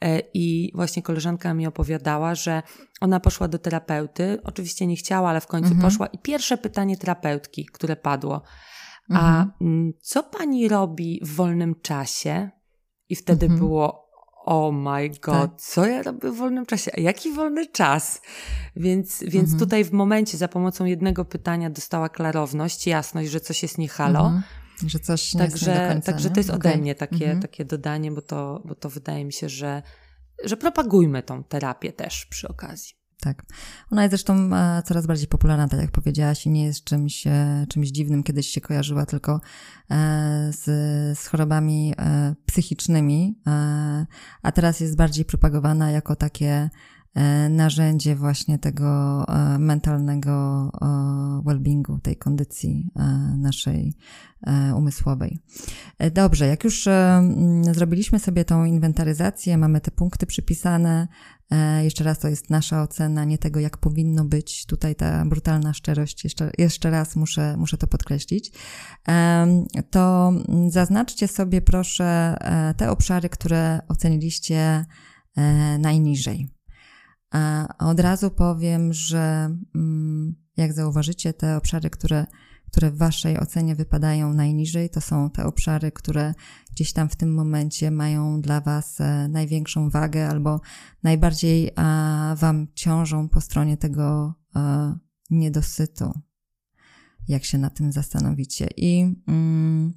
e, 0.00 0.20
i 0.34 0.72
właśnie 0.74 1.02
koleżanka 1.02 1.54
mi 1.54 1.66
opowiadała, 1.66 2.34
że 2.34 2.62
ona 3.00 3.20
poszła 3.20 3.48
do 3.48 3.58
terapeuty, 3.58 4.38
oczywiście 4.44 4.86
nie 4.86 4.96
chciała, 4.96 5.30
ale 5.30 5.40
w 5.40 5.46
końcu 5.46 5.72
mhm. 5.72 5.90
poszła 5.90 6.06
i 6.06 6.18
pierwsze 6.18 6.58
pytanie 6.58 6.96
terapeutki, 6.96 7.66
które 7.66 7.96
padło, 7.96 8.42
a 9.10 9.42
mhm. 9.42 9.92
Co 10.00 10.22
pani 10.22 10.68
robi 10.68 11.20
w 11.22 11.34
wolnym 11.34 11.74
czasie? 11.82 12.50
I 13.08 13.16
wtedy 13.16 13.46
mhm. 13.46 13.60
było 13.60 14.04
oh 14.44 14.76
my 14.76 15.08
god, 15.08 15.50
tak. 15.50 15.60
co 15.60 15.86
ja 15.86 16.02
robię 16.02 16.30
w 16.30 16.36
wolnym 16.36 16.66
czasie? 16.66 16.90
A 16.96 17.00
jaki 17.00 17.32
wolny 17.32 17.66
czas? 17.66 18.22
Więc, 18.76 19.20
więc 19.20 19.52
mhm. 19.52 19.58
tutaj 19.58 19.84
w 19.84 19.92
momencie 19.92 20.38
za 20.38 20.48
pomocą 20.48 20.84
jednego 20.84 21.24
pytania 21.24 21.70
dostała 21.70 22.08
klarowność, 22.08 22.86
jasność, 22.86 23.30
że 23.30 23.40
coś 23.40 23.62
jest 23.62 23.78
nie 23.78 23.88
halo. 23.88 24.32
Że 24.86 24.98
coś 24.98 25.34
nie 25.34 25.40
także, 25.40 25.70
jest 25.70 25.82
nie 25.82 25.88
końca, 25.88 26.12
Także 26.12 26.30
to 26.30 26.40
jest 26.40 26.50
okay. 26.50 26.72
ode 26.72 26.80
mnie 26.80 26.94
takie, 26.94 27.38
takie 27.42 27.64
dodanie, 27.64 28.12
bo 28.12 28.22
to, 28.22 28.62
bo 28.64 28.74
to 28.74 28.90
wydaje 28.90 29.24
mi 29.24 29.32
się, 29.32 29.48
że, 29.48 29.82
że 30.44 30.56
propagujmy 30.56 31.22
tą 31.22 31.44
terapię 31.44 31.92
też 31.92 32.26
przy 32.26 32.48
okazji. 32.48 32.94
Tak. 33.24 33.42
Ona 33.90 34.02
jest 34.02 34.10
zresztą 34.10 34.56
e, 34.56 34.82
coraz 34.82 35.06
bardziej 35.06 35.28
popularna, 35.28 35.68
tak 35.68 35.80
jak 35.80 35.90
powiedziałaś, 35.90 36.46
i 36.46 36.50
nie 36.50 36.64
jest 36.64 36.84
czymś, 36.84 37.26
e, 37.26 37.66
czymś 37.68 37.88
dziwnym. 37.88 38.22
Kiedyś 38.22 38.46
się 38.46 38.60
kojarzyła 38.60 39.06
tylko 39.06 39.40
e, 39.90 40.50
z, 40.52 40.64
z 41.18 41.26
chorobami 41.26 41.94
psychicznymi, 42.46 43.38
a 44.42 44.52
teraz 44.52 44.80
jest 44.80 44.96
bardziej 44.96 45.24
propagowana 45.24 45.90
jako 45.90 46.16
takie 46.16 46.70
narzędzie 47.50 48.16
właśnie 48.16 48.58
tego 48.58 49.24
mentalnego 49.58 50.70
well-beingu, 51.44 52.00
tej 52.00 52.16
kondycji 52.16 52.90
naszej 53.38 53.94
umysłowej. 54.76 55.38
Dobrze, 56.12 56.46
jak 56.46 56.64
już 56.64 56.88
zrobiliśmy 57.72 58.18
sobie 58.18 58.44
tą 58.44 58.64
inwentaryzację, 58.64 59.58
mamy 59.58 59.80
te 59.80 59.90
punkty 59.90 60.26
przypisane, 60.26 61.08
E, 61.50 61.84
jeszcze 61.84 62.04
raz 62.04 62.18
to 62.18 62.28
jest 62.28 62.50
nasza 62.50 62.82
ocena, 62.82 63.24
nie 63.24 63.38
tego, 63.38 63.60
jak 63.60 63.78
powinno 63.78 64.24
być. 64.24 64.66
Tutaj 64.66 64.94
ta 64.94 65.24
brutalna 65.24 65.72
szczerość, 65.72 66.24
jeszcze, 66.24 66.50
jeszcze 66.58 66.90
raz 66.90 67.16
muszę, 67.16 67.56
muszę 67.56 67.78
to 67.78 67.86
podkreślić. 67.86 68.52
To 69.90 70.32
zaznaczcie 70.68 71.28
sobie 71.28 71.62
proszę 71.62 72.36
e, 72.40 72.74
te 72.74 72.90
obszary, 72.90 73.28
które 73.28 73.80
oceniliście 73.88 74.84
e, 75.36 75.78
najniżej. 77.34 77.68
Od 77.78 78.00
razu 78.00 78.30
powiem, 78.30 78.92
że 78.92 79.56
mm, 79.74 80.34
jak 80.56 80.72
zauważycie, 80.72 81.32
te 81.32 81.56
obszary, 81.56 81.90
które 81.90 82.26
które 82.74 82.90
w 82.90 82.98
Waszej 82.98 83.40
ocenie 83.40 83.74
wypadają 83.74 84.34
najniżej, 84.34 84.90
to 84.90 85.00
są 85.00 85.30
te 85.30 85.44
obszary, 85.44 85.92
które 85.92 86.34
gdzieś 86.70 86.92
tam 86.92 87.08
w 87.08 87.16
tym 87.16 87.34
momencie 87.34 87.90
mają 87.90 88.40
dla 88.40 88.60
Was 88.60 89.00
e, 89.00 89.28
największą 89.28 89.90
wagę 89.90 90.28
albo 90.28 90.60
najbardziej 91.02 91.70
Wam 92.36 92.66
ciążą 92.74 93.28
po 93.28 93.40
stronie 93.40 93.76
tego 93.76 94.34
e, 94.56 94.94
niedosytu, 95.30 96.12
jak 97.28 97.44
się 97.44 97.58
na 97.58 97.70
tym 97.70 97.92
zastanowicie. 97.92 98.68
I 98.76 99.14
mm, 99.28 99.92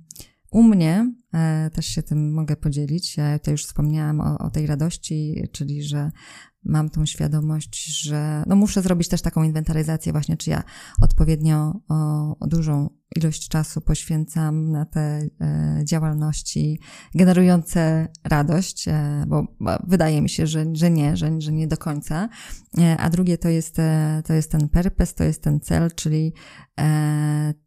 u 0.51 0.63
mnie 0.63 1.13
e, 1.33 1.69
też 1.73 1.85
się 1.85 2.03
tym 2.03 2.33
mogę 2.33 2.55
podzielić. 2.55 3.17
Ja 3.17 3.39
tutaj 3.39 3.51
już 3.51 3.65
wspomniałam 3.65 4.21
o, 4.21 4.37
o 4.37 4.49
tej 4.49 4.67
radości, 4.67 5.47
czyli 5.51 5.83
że 5.83 6.11
mam 6.67 6.89
tą 6.89 7.05
świadomość, 7.05 7.85
że 8.01 8.43
no 8.47 8.55
muszę 8.55 8.81
zrobić 8.81 9.07
też 9.07 9.21
taką 9.21 9.43
inwentaryzację 9.43 10.11
właśnie, 10.11 10.37
czy 10.37 10.49
ja 10.49 10.63
odpowiednio 11.01 11.73
o, 11.89 12.47
dużą 12.47 12.89
ilość 13.15 13.49
czasu 13.49 13.81
poświęcam 13.81 14.71
na 14.71 14.85
te 14.85 14.99
e, 15.01 15.81
działalności 15.83 16.79
generujące 17.15 18.07
radość, 18.23 18.87
e, 18.87 19.25
bo, 19.27 19.47
wydaje 19.87 20.21
mi 20.21 20.29
się, 20.29 20.47
że, 20.47 20.65
że 20.73 20.91
nie, 20.91 21.17
że, 21.17 21.41
że 21.41 21.51
nie 21.51 21.67
do 21.67 21.77
końca. 21.77 22.29
E, 22.77 22.97
a 22.97 23.09
drugie 23.09 23.37
to 23.37 23.49
jest, 23.49 23.77
to 24.25 24.33
jest 24.33 24.51
ten 24.51 24.69
purpose, 24.69 25.13
to 25.13 25.23
jest 25.23 25.43
ten 25.43 25.59
cel, 25.59 25.91
czyli 25.95 26.33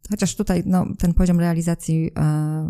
chociaż 0.09 0.35
tutaj 0.35 0.63
no, 0.65 0.85
ten 0.99 1.13
poziom 1.13 1.39
realizacji 1.39 2.11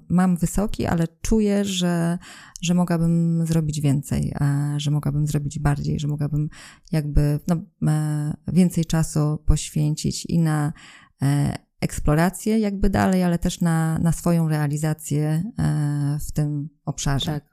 mam 0.10 0.38
wysoki, 0.38 0.86
ale 0.86 1.08
czuję, 1.22 1.66
że, 1.66 2.18
że 2.62 2.74
mogłabym 2.74 3.46
zrobić 3.46 3.82
więcej, 3.82 4.34
że 4.78 4.92
mogłabym 4.92 5.28
zrobić 5.28 5.60
bardziej, 5.60 6.00
że 6.00 6.08
mogłabym 6.08 6.50
jakby 6.92 7.40
no, 7.48 7.56
więcej 8.48 8.86
czasu 8.86 9.44
poświęcić 9.46 10.26
i 10.26 10.40
na 10.40 10.74
eksplorację 11.82 12.60
jakby 12.60 12.90
dalej, 12.90 13.24
ale 13.24 13.40
też 13.40 13.62
na, 13.62 14.00
na 14.00 14.12
swoją 14.12 14.50
realizację 14.50 15.44
e, 15.60 16.18
w 16.28 16.32
tym 16.32 16.70
obszarze. 16.86 17.32
Tak. 17.32 17.52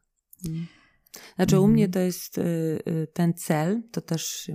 Znaczy 1.37 1.57
u 1.57 1.62
mhm. 1.62 1.72
mnie 1.72 1.89
to 1.89 1.99
jest 1.99 2.39
y, 2.39 2.43
y, 2.89 3.07
ten 3.12 3.35
cel, 3.35 3.83
to 3.91 4.01
też 4.01 4.51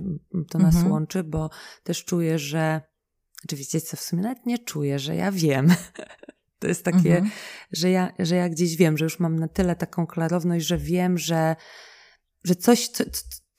to 0.50 0.58
nas 0.58 0.74
mhm. 0.74 0.92
łączy, 0.92 1.24
bo 1.24 1.50
też 1.82 2.04
czuję, 2.04 2.38
że 2.38 2.80
oczywiście 3.44 3.80
co 3.80 3.96
w 3.96 4.00
sumie 4.00 4.22
nawet 4.22 4.46
nie 4.46 4.58
czuję, 4.58 4.98
że 4.98 5.16
ja 5.16 5.32
wiem. 5.32 5.68
To 6.58 6.68
jest 6.68 6.84
takie, 6.84 7.16
mhm. 7.16 7.30
że, 7.72 7.90
ja, 7.90 8.12
że 8.18 8.36
ja 8.36 8.48
gdzieś 8.48 8.76
wiem, 8.76 8.98
że 8.98 9.04
już 9.04 9.20
mam 9.20 9.38
na 9.38 9.48
tyle 9.48 9.76
taką 9.76 10.06
klarowność, 10.06 10.66
że 10.66 10.78
wiem, 10.78 11.18
że, 11.18 11.56
że 12.44 12.54
coś, 12.54 12.88
co, 12.88 13.04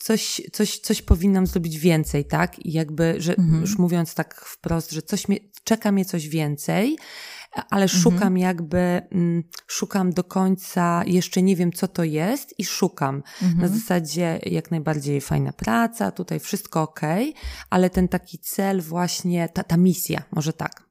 coś, 0.06 0.42
coś, 0.52 0.80
coś 0.80 1.02
powinnam 1.02 1.48
zrobić 1.48 1.80
więcej, 1.80 2.26
tak? 2.26 2.66
I 2.66 2.72
jakby, 2.72 3.16
że 3.18 3.38
mhm. 3.38 3.62
już 3.62 3.78
mówiąc 3.78 4.16
tak 4.16 4.46
wprost, 4.46 4.92
że 4.92 5.02
coś 5.02 5.28
mnie, 5.28 5.38
czeka 5.64 5.92
mnie 5.92 6.06
coś 6.06 6.28
więcej, 6.28 6.98
ale 7.70 7.84
mhm. 7.84 8.02
szukam 8.02 8.38
jakby, 8.38 9.02
mm, 9.12 9.44
szukam 9.68 10.14
do 10.14 10.24
końca, 10.24 11.04
jeszcze 11.06 11.42
nie 11.42 11.56
wiem 11.56 11.72
co 11.72 11.88
to 11.88 12.04
jest 12.04 12.60
i 12.60 12.66
szukam. 12.66 13.24
Mhm. 13.42 13.62
Na 13.62 13.68
zasadzie 13.68 14.40
jak 14.46 14.72
najbardziej 14.72 15.22
fajna 15.22 15.54
praca, 15.54 16.12
tutaj 16.12 16.40
wszystko 16.40 16.82
ok, 16.82 17.02
ale 17.70 17.90
ten 17.90 18.08
taki 18.08 18.40
cel 18.40 18.82
właśnie, 18.82 19.50
ta, 19.50 19.64
ta 19.64 19.78
misja, 19.78 20.24
może 20.32 20.54
tak. 20.54 20.86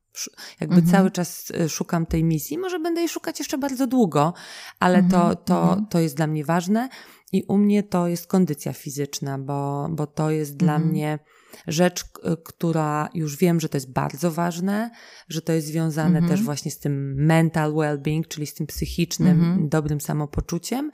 Jakby 0.61 0.77
mhm. 0.77 0.93
cały 0.93 1.11
czas 1.11 1.51
y, 1.51 1.69
szukam 1.69 2.07
tej 2.07 2.25
misji, 2.25 2.59
może 2.59 2.79
będę 2.79 3.01
jej 3.01 3.09
szukać 3.09 3.39
jeszcze 3.39 3.59
bardzo 3.59 3.87
długo, 3.87 4.35
ale 4.81 5.03
to, 5.03 5.17
mhm. 5.17 5.37
to, 5.45 5.63
mhm. 5.63 5.87
to 5.87 6.01
jest 6.01 6.17
dla 6.17 6.27
mnie 6.27 6.45
ważne. 6.45 6.89
I 7.35 7.43
u 7.49 7.59
mnie 7.59 7.83
to 7.83 8.09
jest 8.09 8.27
kondycja 8.27 8.73
fizyczna, 8.73 9.39
bo, 9.39 9.89
bo 9.91 10.07
to 10.07 10.31
jest 10.31 10.57
dla 10.57 10.75
mhm. 10.75 10.91
mnie 10.91 11.19
rzecz, 11.67 12.05
która 12.45 13.09
już 13.15 13.37
wiem, 13.37 13.61
że 13.61 13.69
to 13.69 13.77
jest 13.77 13.93
bardzo 13.93 14.31
ważne, 14.31 14.91
że 15.29 15.43
to 15.43 15.53
jest 15.53 15.67
związane 15.67 16.19
mhm. 16.19 16.29
też 16.29 16.43
właśnie 16.43 16.71
z 16.71 16.79
tym 16.79 17.15
mental 17.15 17.73
well-being, 17.73 18.29
czyli 18.29 18.47
z 18.47 18.55
tym 18.55 18.67
psychicznym, 18.67 19.41
mhm. 19.41 19.69
dobrym 19.69 20.01
samopoczuciem, 20.01 20.91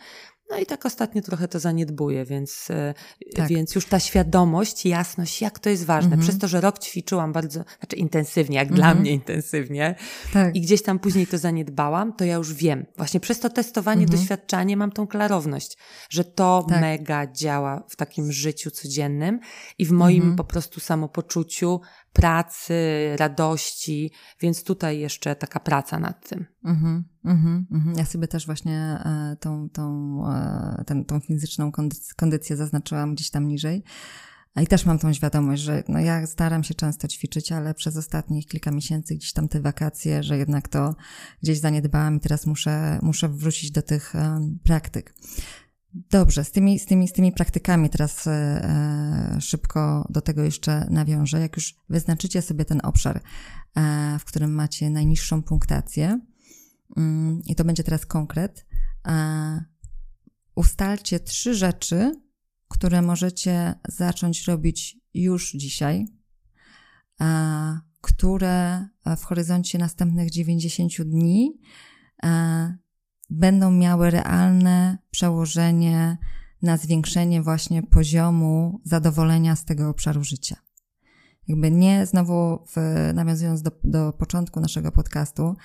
no 0.50 0.58
i 0.58 0.66
tak 0.66 0.86
ostatnio 0.86 1.22
trochę 1.22 1.48
to 1.48 1.60
zaniedbuję, 1.60 2.24
więc, 2.24 2.68
e, 2.70 2.94
tak. 3.34 3.48
więc 3.48 3.74
już 3.74 3.86
ta 3.86 4.00
świadomość, 4.00 4.86
jasność, 4.86 5.42
jak 5.42 5.58
to 5.58 5.70
jest 5.70 5.84
ważne. 5.84 6.10
Mhm. 6.10 6.22
Przez 6.22 6.38
to, 6.38 6.48
że 6.48 6.60
rok 6.60 6.78
ćwiczyłam 6.78 7.32
bardzo, 7.32 7.64
znaczy 7.80 7.96
intensywnie, 7.96 8.56
jak 8.56 8.68
dla 8.68 8.86
mhm. 8.86 8.98
mnie 8.98 9.12
intensywnie 9.12 9.94
tak. 10.32 10.56
i 10.56 10.60
gdzieś 10.60 10.82
tam 10.82 10.98
później 10.98 11.26
to 11.26 11.38
zaniedbałam, 11.38 12.12
to 12.12 12.24
ja 12.24 12.34
już 12.34 12.54
wiem. 12.54 12.86
Właśnie 12.96 13.20
przez 13.20 13.40
to 13.40 13.50
testowanie, 13.50 14.02
mhm. 14.02 14.20
doświadczanie 14.20 14.76
mam 14.76 14.92
tą 14.92 15.06
klarowność, 15.06 15.78
że 16.10 16.24
to 16.24 16.66
tak. 16.68 16.80
mega 16.80 17.26
działa 17.32 17.82
w 17.88 17.96
takim 17.96 18.32
życiu 18.32 18.70
codziennym 18.70 19.40
i 19.78 19.86
w 19.86 19.90
moim 19.90 20.22
mhm. 20.22 20.36
po 20.36 20.44
prostu 20.44 20.80
samopoczuciu, 20.80 21.80
pracy, 22.12 22.74
radości, 23.16 24.12
więc 24.40 24.64
tutaj 24.64 24.98
jeszcze 24.98 25.36
taka 25.36 25.60
praca 25.60 25.98
nad 25.98 26.28
tym. 26.28 26.46
Mhm, 26.64 27.04
mhm, 27.24 27.66
mhm. 27.72 27.96
Ja 27.98 28.04
sobie 28.04 28.28
też 28.28 28.46
właśnie 28.46 28.78
e, 29.04 29.36
tą, 29.40 29.68
tą, 29.68 30.14
e, 30.88 31.04
tą 31.06 31.20
fizyczną 31.20 31.72
kondycję, 31.72 32.14
kondycję 32.16 32.56
zaznaczyłam 32.56 33.14
gdzieś 33.14 33.30
tam 33.30 33.48
niżej. 33.48 33.84
I 34.56 34.66
też 34.66 34.86
mam 34.86 34.98
tą 34.98 35.12
świadomość, 35.12 35.62
że 35.62 35.82
no 35.88 36.00
ja 36.00 36.26
staram 36.26 36.64
się 36.64 36.74
często 36.74 37.08
ćwiczyć, 37.08 37.52
ale 37.52 37.74
przez 37.74 37.96
ostatnich 37.96 38.46
kilka 38.46 38.70
miesięcy, 38.70 39.14
gdzieś 39.14 39.32
tam 39.32 39.48
te 39.48 39.60
wakacje, 39.60 40.22
że 40.22 40.38
jednak 40.38 40.68
to 40.68 40.94
gdzieś 41.42 41.58
zaniedbałam 41.58 42.16
i 42.16 42.20
teraz 42.20 42.46
muszę, 42.46 42.98
muszę 43.02 43.28
wrócić 43.28 43.70
do 43.70 43.82
tych 43.82 44.14
um, 44.14 44.58
praktyk. 44.64 45.14
Dobrze, 45.94 46.44
z 46.44 46.50
tymi, 46.52 46.78
z 46.78 46.86
tymi, 46.86 47.08
z 47.08 47.12
tymi 47.12 47.32
praktykami 47.32 47.90
teraz 47.90 48.26
e, 48.26 48.30
e, 48.32 49.40
szybko 49.40 50.06
do 50.10 50.20
tego 50.20 50.42
jeszcze 50.42 50.86
nawiążę. 50.90 51.40
Jak 51.40 51.56
już 51.56 51.74
wyznaczycie 51.88 52.42
sobie 52.42 52.64
ten 52.64 52.80
obszar, 52.82 53.20
e, 53.76 54.18
w 54.18 54.24
którym 54.24 54.54
macie 54.54 54.90
najniższą 54.90 55.42
punktację, 55.42 56.20
mm, 56.96 57.42
i 57.46 57.54
to 57.54 57.64
będzie 57.64 57.84
teraz 57.84 58.06
konkret, 58.06 58.66
e, 59.06 59.64
ustalcie 60.54 61.20
trzy 61.20 61.54
rzeczy, 61.54 62.20
które 62.68 63.02
możecie 63.02 63.74
zacząć 63.88 64.44
robić 64.44 64.96
już 65.14 65.52
dzisiaj, 65.52 66.06
e, 67.20 67.80
które 68.00 68.88
w 69.16 69.24
horyzoncie 69.24 69.78
następnych 69.78 70.30
90 70.30 71.04
dni 71.04 71.60
będą 73.30 73.70
miały 73.70 74.10
realne 74.10 74.98
przełożenie 75.10 76.18
na 76.62 76.76
zwiększenie 76.76 77.42
właśnie 77.42 77.82
poziomu 77.82 78.80
zadowolenia 78.84 79.56
z 79.56 79.64
tego 79.64 79.88
obszaru 79.88 80.24
życia. 80.24 80.56
Jakby 81.48 81.70
nie 81.70 82.06
znowu, 82.06 82.64
w, 82.76 82.76
nawiązując 83.14 83.62
do, 83.62 83.70
do 83.84 84.12
początku 84.12 84.60
naszego 84.60 84.92
podcastu, 84.92 85.56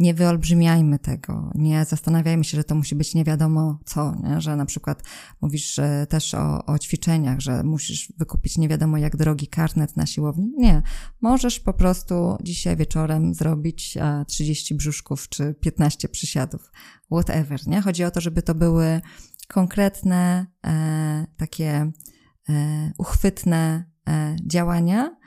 nie 0.00 0.14
wyolbrzymiajmy 0.14 0.98
tego, 0.98 1.50
nie 1.54 1.84
zastanawiajmy 1.84 2.44
się, 2.44 2.56
że 2.56 2.64
to 2.64 2.74
musi 2.74 2.94
być 2.94 3.14
nie 3.14 3.24
wiadomo 3.24 3.78
co, 3.84 4.14
nie? 4.22 4.40
że 4.40 4.56
na 4.56 4.66
przykład 4.66 5.02
mówisz 5.40 5.80
też 6.08 6.34
o, 6.34 6.66
o 6.66 6.78
ćwiczeniach, 6.78 7.40
że 7.40 7.62
musisz 7.64 8.12
wykupić 8.18 8.58
nie 8.58 8.68
wiadomo 8.68 8.98
jak 8.98 9.16
drogi 9.16 9.46
karnet 9.46 9.96
na 9.96 10.06
siłowni. 10.06 10.52
Nie, 10.56 10.82
możesz 11.20 11.60
po 11.60 11.72
prostu 11.72 12.36
dzisiaj 12.42 12.76
wieczorem 12.76 13.34
zrobić 13.34 13.98
30 14.26 14.74
brzuszków 14.74 15.28
czy 15.28 15.54
15 15.54 16.08
przysiadów, 16.08 16.72
whatever, 17.12 17.66
nie? 17.66 17.80
Chodzi 17.80 18.04
o 18.04 18.10
to, 18.10 18.20
żeby 18.20 18.42
to 18.42 18.54
były 18.54 19.00
konkretne, 19.48 20.46
e, 20.66 21.26
takie 21.36 21.92
e, 22.48 22.92
uchwytne 22.98 23.84
e, 24.08 24.36
działania, 24.46 25.10
E, 25.10 25.19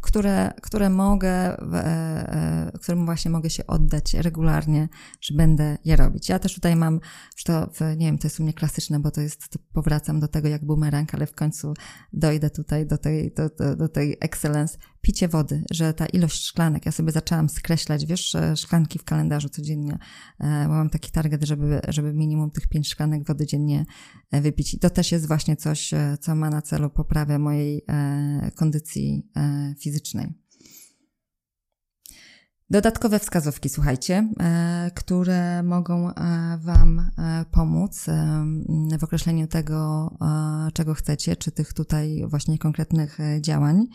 które, 0.00 0.52
które 0.62 0.90
mogę, 0.90 1.28
e, 1.28 1.58
e, 1.74 2.78
którym 2.82 3.04
właśnie 3.04 3.30
mogę 3.30 3.50
się 3.50 3.66
oddać 3.66 4.14
regularnie, 4.14 4.88
że 5.20 5.34
będę 5.34 5.78
je 5.84 5.96
robić. 5.96 6.28
Ja 6.28 6.38
też 6.38 6.54
tutaj 6.54 6.76
mam, 6.76 7.00
że 7.36 7.44
to, 7.44 7.70
nie 7.96 8.06
wiem, 8.06 8.18
to 8.18 8.26
jest 8.26 8.40
u 8.40 8.42
mnie 8.42 8.52
klasyczne, 8.52 9.00
bo 9.00 9.10
to 9.10 9.20
jest, 9.20 9.48
to 9.48 9.58
powracam 9.72 10.20
do 10.20 10.28
tego 10.28 10.48
jak 10.48 10.64
bumerang, 10.64 11.14
ale 11.14 11.26
w 11.26 11.34
końcu 11.34 11.74
dojdę 12.12 12.50
tutaj 12.50 12.86
do 12.86 12.98
tej, 12.98 13.32
do, 13.34 13.48
do, 13.48 13.76
do 13.76 13.88
tej 13.88 14.16
excellence, 14.20 14.78
picie 15.00 15.28
wody, 15.28 15.64
że 15.70 15.94
ta 15.94 16.06
ilość 16.06 16.44
szklanek, 16.44 16.86
ja 16.86 16.92
sobie 16.92 17.12
zaczęłam 17.12 17.48
skreślać, 17.48 18.06
wiesz, 18.06 18.36
szklanki 18.56 18.98
w 18.98 19.04
kalendarzu 19.04 19.48
codziennie, 19.48 19.98
mam 20.68 20.90
taki 20.90 21.10
target, 21.10 21.44
żeby, 21.44 21.80
żeby 21.88 22.14
minimum 22.14 22.50
tych 22.50 22.68
pięć 22.68 22.88
szklanek 22.88 23.26
wody 23.26 23.46
dziennie 23.46 23.86
wypić. 24.32 24.74
I 24.74 24.78
to 24.78 24.90
też 24.90 25.12
jest 25.12 25.28
właśnie 25.28 25.56
coś, 25.56 25.90
co 26.20 26.34
ma 26.34 26.50
na 26.50 26.62
celu 26.62 26.90
poprawę 26.90 27.38
mojej 27.38 27.84
kondycji 28.54 29.08
E, 29.36 29.74
fizycznej. 29.78 30.34
Dodatkowe 32.70 33.18
wskazówki, 33.18 33.68
słuchajcie, 33.68 34.28
e, 34.40 34.90
które 34.94 35.62
mogą 35.62 36.10
e, 36.10 36.58
Wam 36.62 37.10
pomóc 37.50 38.06
w 38.98 39.04
określeniu 39.04 39.46
tego, 39.46 40.10
czego 40.74 40.94
chcecie, 40.94 41.36
czy 41.36 41.50
tych 41.50 41.72
tutaj 41.72 42.24
właśnie 42.26 42.58
konkretnych 42.58 43.18
działań. 43.40 43.86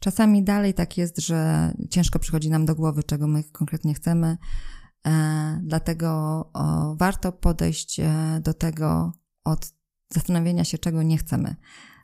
Czasami 0.00 0.44
dalej 0.44 0.74
tak 0.74 0.98
jest, 0.98 1.18
że 1.18 1.72
ciężko 1.90 2.18
przychodzi 2.18 2.50
nam 2.50 2.66
do 2.66 2.74
głowy, 2.74 3.02
czego 3.02 3.26
my 3.26 3.44
konkretnie 3.44 3.94
chcemy, 3.94 4.36
dlatego 5.62 6.50
warto 6.96 7.32
podejść 7.32 8.00
do 8.40 8.54
tego 8.54 9.12
od 9.44 9.72
zastanowienia 10.10 10.64
się, 10.64 10.78
czego 10.78 11.02
nie 11.02 11.18
chcemy 11.18 11.56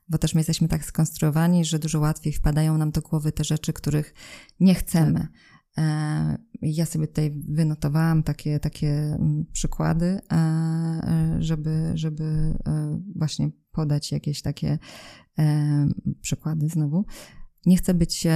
bo 0.08 0.18
też 0.18 0.34
my 0.34 0.40
jesteśmy 0.40 0.68
tak 0.68 0.84
skonstruowani, 0.84 1.64
że 1.64 1.78
dużo 1.78 2.00
łatwiej 2.00 2.32
wpadają 2.32 2.78
nam 2.78 2.90
do 2.90 3.00
głowy 3.00 3.32
te 3.32 3.44
rzeczy, 3.44 3.72
których 3.72 4.14
nie 4.60 4.74
chcemy. 4.74 5.28
Ja 6.62 6.86
sobie 6.86 7.06
tutaj 7.06 7.42
wynotowałam 7.48 8.22
takie, 8.22 8.60
takie 8.60 8.88
mm, 8.90 9.46
przykłady, 9.52 10.06
e, 10.06 10.36
e, 10.36 11.36
żeby, 11.38 11.92
żeby 11.94 12.24
e, 12.24 13.00
właśnie 13.16 13.50
podać 13.78 14.12
jakieś 14.12 14.42
takie 14.42 14.78
przykłady 16.20 16.68
znowu. 16.68 17.04
Nie 17.66 17.76
chcę 17.76 17.94
być 17.94 18.26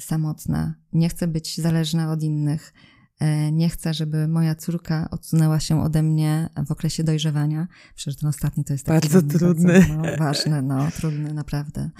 samotna, 0.00 0.74
nie 0.92 1.08
chcę 1.08 1.28
być 1.28 1.56
zależna 1.56 2.12
od 2.12 2.22
innych, 2.22 2.72
E, 3.20 3.52
nie 3.52 3.68
chcę, 3.68 3.94
żeby 3.94 4.28
moja 4.28 4.54
córka 4.54 5.08
odsunęła 5.10 5.60
się 5.60 5.82
ode 5.82 6.02
mnie 6.02 6.48
w 6.66 6.70
okresie 6.70 7.04
dojrzewania. 7.04 7.68
Przecież 7.94 8.20
ten 8.20 8.28
ostatni 8.28 8.64
to 8.64 8.72
jest 8.72 8.86
taki 8.86 9.08
bardzo 9.08 9.38
trudny. 9.38 9.72
Bardzo, 9.72 9.94
no, 9.94 10.16
ważny, 10.18 10.62
no, 10.62 10.90
trudny 10.90 11.34
naprawdę. 11.34 11.90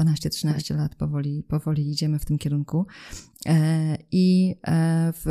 12-13 0.00 0.68
tak. 0.68 0.78
lat 0.78 0.94
powoli, 0.94 1.42
powoli 1.42 1.90
idziemy 1.90 2.18
w 2.18 2.24
tym 2.24 2.38
kierunku. 2.38 2.86
E, 3.46 3.96
I 4.10 4.54
e, 4.66 5.12
w, 5.24 5.26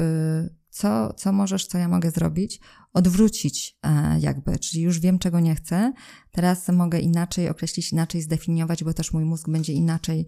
co, 0.70 1.14
co 1.14 1.32
możesz, 1.32 1.68
co 1.68 1.78
ja 1.78 1.88
mogę 1.88 2.12
zrobić? 2.12 2.60
Odwrócić 2.96 3.78
jakby, 4.20 4.60
czyli 4.60 4.84
już 4.84 5.00
wiem, 5.00 5.20
czego 5.20 5.40
nie 5.40 5.56
chcę. 5.56 5.94
Teraz 6.32 6.70
mogę 6.70 7.00
inaczej 7.00 7.50
określić, 7.50 7.92
inaczej 7.92 8.22
zdefiniować, 8.22 8.84
bo 8.84 8.94
też 8.94 9.14
mój 9.14 9.26
mózg 9.26 9.50
będzie 9.50 9.74
inaczej 9.74 10.28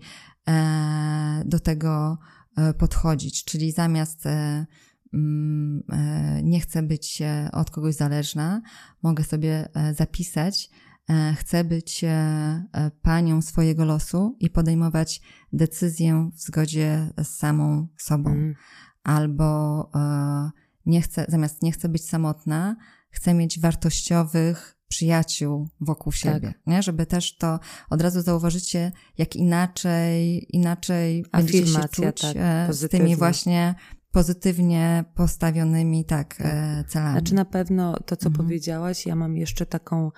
do 1.46 1.60
tego 1.60 2.18
podchodzić. 2.78 3.44
Czyli 3.44 3.72
zamiast 3.72 4.28
Mm, 5.14 5.84
e, 5.90 6.44
nie 6.44 6.60
chcę 6.60 6.84
być 6.84 7.22
e, 7.22 7.50
od 7.52 7.72
kogoś 7.72 7.96
zależna, 7.96 8.62
mogę 9.04 9.24
sobie 9.24 9.70
e, 9.76 9.94
zapisać, 9.94 10.70
chcę 11.36 11.64
być 11.64 12.06
panią 13.02 13.42
swojego 13.42 13.86
losu 13.86 14.38
i 14.40 14.50
podejmować 14.50 15.22
decyzję 15.54 16.30
w 16.34 16.42
zgodzie 16.42 17.14
z 17.18 17.28
samą 17.28 17.88
sobą. 17.98 18.30
Mm. 18.30 18.56
Albo 19.04 19.92
nie 20.88 21.02
chcę, 21.02 21.26
zamiast 21.30 21.62
nie 21.62 21.72
chcę 21.72 21.90
być 21.90 22.10
samotna, 22.10 22.76
chcę 23.10 23.34
mieć 23.34 23.60
wartościowych 23.60 24.78
przyjaciół 24.88 25.70
wokół 25.82 26.14
tak. 26.14 26.20
siebie, 26.20 26.48
tak. 26.48 26.68
nie? 26.68 26.84
Żeby 26.84 27.06
też 27.06 27.38
to 27.38 27.60
od 27.90 28.02
razu 28.02 28.22
zauważycie, 28.22 28.92
jak 29.18 29.36
inaczej, 29.36 30.48
inaczej 30.56 31.26
będziecie 31.32 31.68
się 31.68 31.90
czuć 31.92 32.22
tak, 32.22 32.74
z 32.74 32.92
tymi 32.92 33.16
właśnie 33.16 33.76
pozytywnie 34.12 35.06
postawionymi 35.16 36.06
tak, 36.06 36.36
tak. 36.36 36.90
Celami. 36.90 37.12
Znaczy 37.12 37.36
na 37.36 37.46
pewno 37.46 38.00
to, 38.06 38.16
co 38.16 38.28
mhm. 38.28 38.46
powiedziałaś, 38.46 39.06
ja 39.06 39.16
mam 39.16 39.38
jeszcze 39.38 39.66
taką 39.66 40.12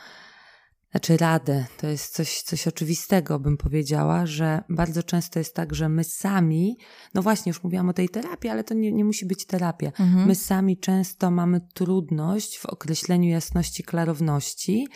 znaczy 0.92 1.18
radę, 1.18 1.66
to 1.78 1.88
jest 1.88 2.14
coś, 2.14 2.42
coś 2.42 2.68
oczywistego, 2.68 3.40
bym 3.40 3.58
powiedziała, 3.58 4.26
że 4.26 4.64
bardzo 4.70 5.04
często 5.04 5.40
jest 5.40 5.56
tak, 5.56 5.76
że 5.76 5.90
my 5.90 6.04
sami, 6.04 6.78
no 7.14 7.22
właśnie, 7.22 7.50
już 7.50 7.64
mówiłam 7.64 7.90
o 7.90 7.94
tej 7.94 8.10
terapii, 8.10 8.50
ale 8.50 8.64
to 8.64 8.74
nie, 8.74 8.92
nie 8.92 9.06
musi 9.06 9.26
być 9.26 9.46
terapia. 9.46 9.88
Mhm. 9.88 10.28
My 10.28 10.36
sami 10.36 10.78
często 10.78 11.32
mamy 11.32 11.62
trudność 11.74 12.58
w 12.58 12.66
określeniu 12.66 13.30
jasności, 13.30 13.84
klarowności, 13.84 14.88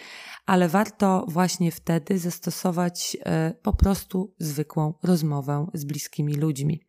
ale 0.45 0.69
warto 0.69 1.25
właśnie 1.27 1.71
wtedy 1.71 2.19
zastosować 2.19 3.17
y, 3.51 3.53
po 3.53 3.73
prostu 3.73 4.33
zwykłą 4.39 4.93
rozmowę 5.03 5.67
z 5.73 5.85
bliskimi 5.85 6.35
ludźmi. 6.35 6.79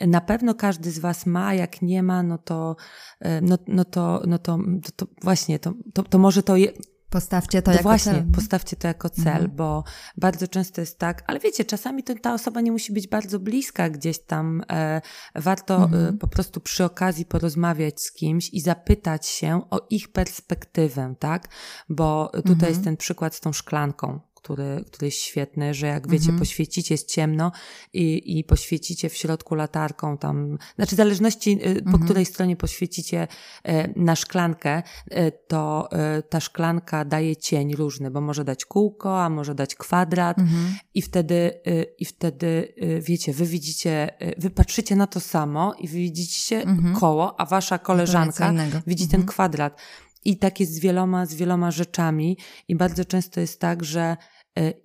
Na 0.00 0.20
pewno 0.20 0.54
każdy 0.54 0.90
z 0.90 0.98
Was 0.98 1.26
ma, 1.26 1.54
jak 1.54 1.82
nie 1.82 2.02
ma, 2.02 2.22
no 2.22 2.38
to, 2.38 2.76
e, 3.20 3.40
no, 3.40 3.58
no 3.66 3.84
to, 3.84 4.22
no 4.26 4.38
to, 4.38 4.58
to, 4.84 4.92
to 4.96 5.06
właśnie, 5.22 5.58
to, 5.58 5.72
to, 5.94 6.02
to 6.02 6.18
może 6.18 6.42
to 6.42 6.56
je, 6.56 6.72
Postawcie 7.10 7.62
to, 7.62 7.70
to 7.70 7.70
jako 7.70 7.82
właśnie, 7.82 8.12
cel. 8.12 8.24
postawcie 8.34 8.76
to 8.76 8.88
jako 8.88 9.10
cel, 9.10 9.26
mhm. 9.26 9.56
bo 9.56 9.84
bardzo 10.16 10.48
często 10.48 10.80
jest 10.80 10.98
tak, 10.98 11.24
ale 11.26 11.40
wiecie, 11.40 11.64
czasami 11.64 12.02
to, 12.02 12.14
ta 12.14 12.34
osoba 12.34 12.60
nie 12.60 12.72
musi 12.72 12.92
być 12.92 13.08
bardzo 13.08 13.38
bliska 13.38 13.90
gdzieś 13.90 14.18
tam. 14.18 14.62
E, 14.72 15.00
warto 15.34 15.76
e, 15.76 15.82
mhm. 15.82 16.14
e, 16.14 16.18
po 16.18 16.28
prostu 16.28 16.60
przy 16.60 16.84
okazji 16.84 17.24
porozmawiać 17.24 18.00
z 18.00 18.12
kimś 18.12 18.50
i 18.54 18.60
zapytać 18.60 19.26
się 19.26 19.60
o 19.70 19.86
ich 19.90 20.12
perspektywę, 20.12 21.14
tak? 21.18 21.48
Bo 21.88 22.30
tutaj 22.32 22.52
mhm. 22.52 22.72
jest 22.72 22.84
ten 22.84 22.96
przykład 22.96 23.34
z 23.34 23.40
tą 23.40 23.52
szklanką 23.52 24.20
który, 24.46 24.84
który 24.86 25.06
jest 25.06 25.18
świetny, 25.18 25.74
że 25.74 25.86
jak 25.86 26.08
wiecie, 26.08 26.24
mhm. 26.24 26.38
poświecicie, 26.38 26.94
jest 26.94 27.10
ciemno 27.10 27.52
i, 27.92 28.38
i 28.38 28.44
poświecicie 28.44 29.08
w 29.08 29.16
środku 29.16 29.54
latarką 29.54 30.18
tam, 30.18 30.58
znaczy 30.76 30.94
w 30.94 30.98
zależności 30.98 31.50
y, 31.50 31.68
mhm. 31.68 31.92
po 31.92 32.04
której 32.04 32.24
stronie 32.24 32.56
poświecicie 32.56 33.28
y, 33.68 33.92
na 33.96 34.16
szklankę, 34.16 34.82
y, 35.12 35.32
to 35.48 35.88
ta 36.28 36.40
szklanka 36.40 37.04
daje 37.04 37.36
cień 37.36 37.74
różny, 37.74 38.10
bo 38.10 38.20
może 38.20 38.44
dać 38.44 38.64
kółko, 38.64 39.22
a 39.22 39.30
może 39.30 39.54
dać 39.54 39.74
kwadrat 39.74 40.38
mhm. 40.38 40.74
i 40.94 41.02
wtedy, 41.02 41.60
i 41.98 42.04
wtedy 42.04 42.74
wiecie, 43.00 43.32
wy 43.32 43.46
widzicie, 43.46 44.10
wy 44.38 44.50
patrzycie 44.50 44.96
na 44.96 45.06
to 45.06 45.20
samo 45.20 45.74
i 45.78 45.88
wy 45.88 45.96
widzicie 45.96 46.62
mhm. 46.62 46.94
koło, 46.94 47.40
a 47.40 47.46
wasza 47.46 47.78
koleżanka 47.78 48.52
widzi 48.86 49.08
ten 49.08 49.20
mhm. 49.20 49.28
kwadrat. 49.28 49.80
I 50.26 50.36
tak 50.36 50.60
jest 50.60 50.74
z 50.74 50.78
wieloma, 50.78 51.26
z 51.26 51.34
wieloma 51.34 51.70
rzeczami 51.70 52.38
i 52.68 52.76
bardzo 52.76 53.04
często 53.04 53.40
jest 53.40 53.60
tak, 53.60 53.84
że 53.84 54.16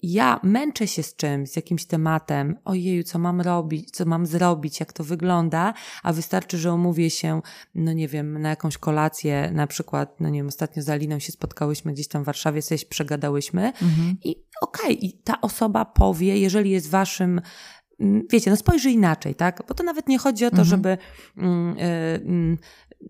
ja 0.03 0.39
męczę 0.43 0.88
się 0.88 1.03
z 1.03 1.15
czymś, 1.15 1.49
z 1.49 1.55
jakimś 1.55 1.86
tematem, 1.86 2.57
ojeju, 2.65 3.03
co 3.03 3.19
mam 3.19 3.41
robić, 3.41 3.91
co 3.91 4.05
mam 4.05 4.26
zrobić, 4.26 4.80
jak 4.80 4.93
to 4.93 5.03
wygląda, 5.03 5.74
a 6.03 6.13
wystarczy, 6.13 6.57
że 6.57 6.72
omówię 6.72 7.09
się, 7.09 7.41
no 7.76 7.93
nie 7.93 8.07
wiem, 8.07 8.41
na 8.41 8.49
jakąś 8.49 8.78
kolację, 8.78 9.51
na 9.53 9.67
przykład, 9.67 10.19
no 10.19 10.30
nie 10.30 10.39
wiem, 10.39 10.47
ostatnio 10.47 10.84
z 10.84 10.89
Aliną 10.89 11.19
się 11.19 11.32
spotkałyśmy 11.32 11.93
gdzieś 11.93 12.07
tam 12.07 12.24
w 12.24 12.26
Warszawie, 12.26 12.61
się 12.61 12.76
przegadałyśmy 12.89 13.65
mhm. 13.67 14.17
i 14.24 14.36
okej, 14.61 14.84
okay, 14.86 14.93
i 14.93 15.13
ta 15.13 15.41
osoba 15.41 15.86
powie, 15.86 16.38
jeżeli 16.38 16.69
jest 16.69 16.89
waszym 16.89 17.41
mm, 17.99 18.24
wiecie, 18.30 18.51
no 18.51 18.57
spojrzy 18.57 18.91
inaczej, 18.91 19.36
tak? 19.36 19.63
Bo 19.67 19.74
to 19.74 19.84
nawet 19.84 20.07
nie 20.07 20.17
chodzi 20.17 20.45
o 20.45 20.49
to, 20.49 20.61
mhm. 20.61 20.67
żeby 20.67 20.97
mm, 21.38 21.78
y, 21.80 22.57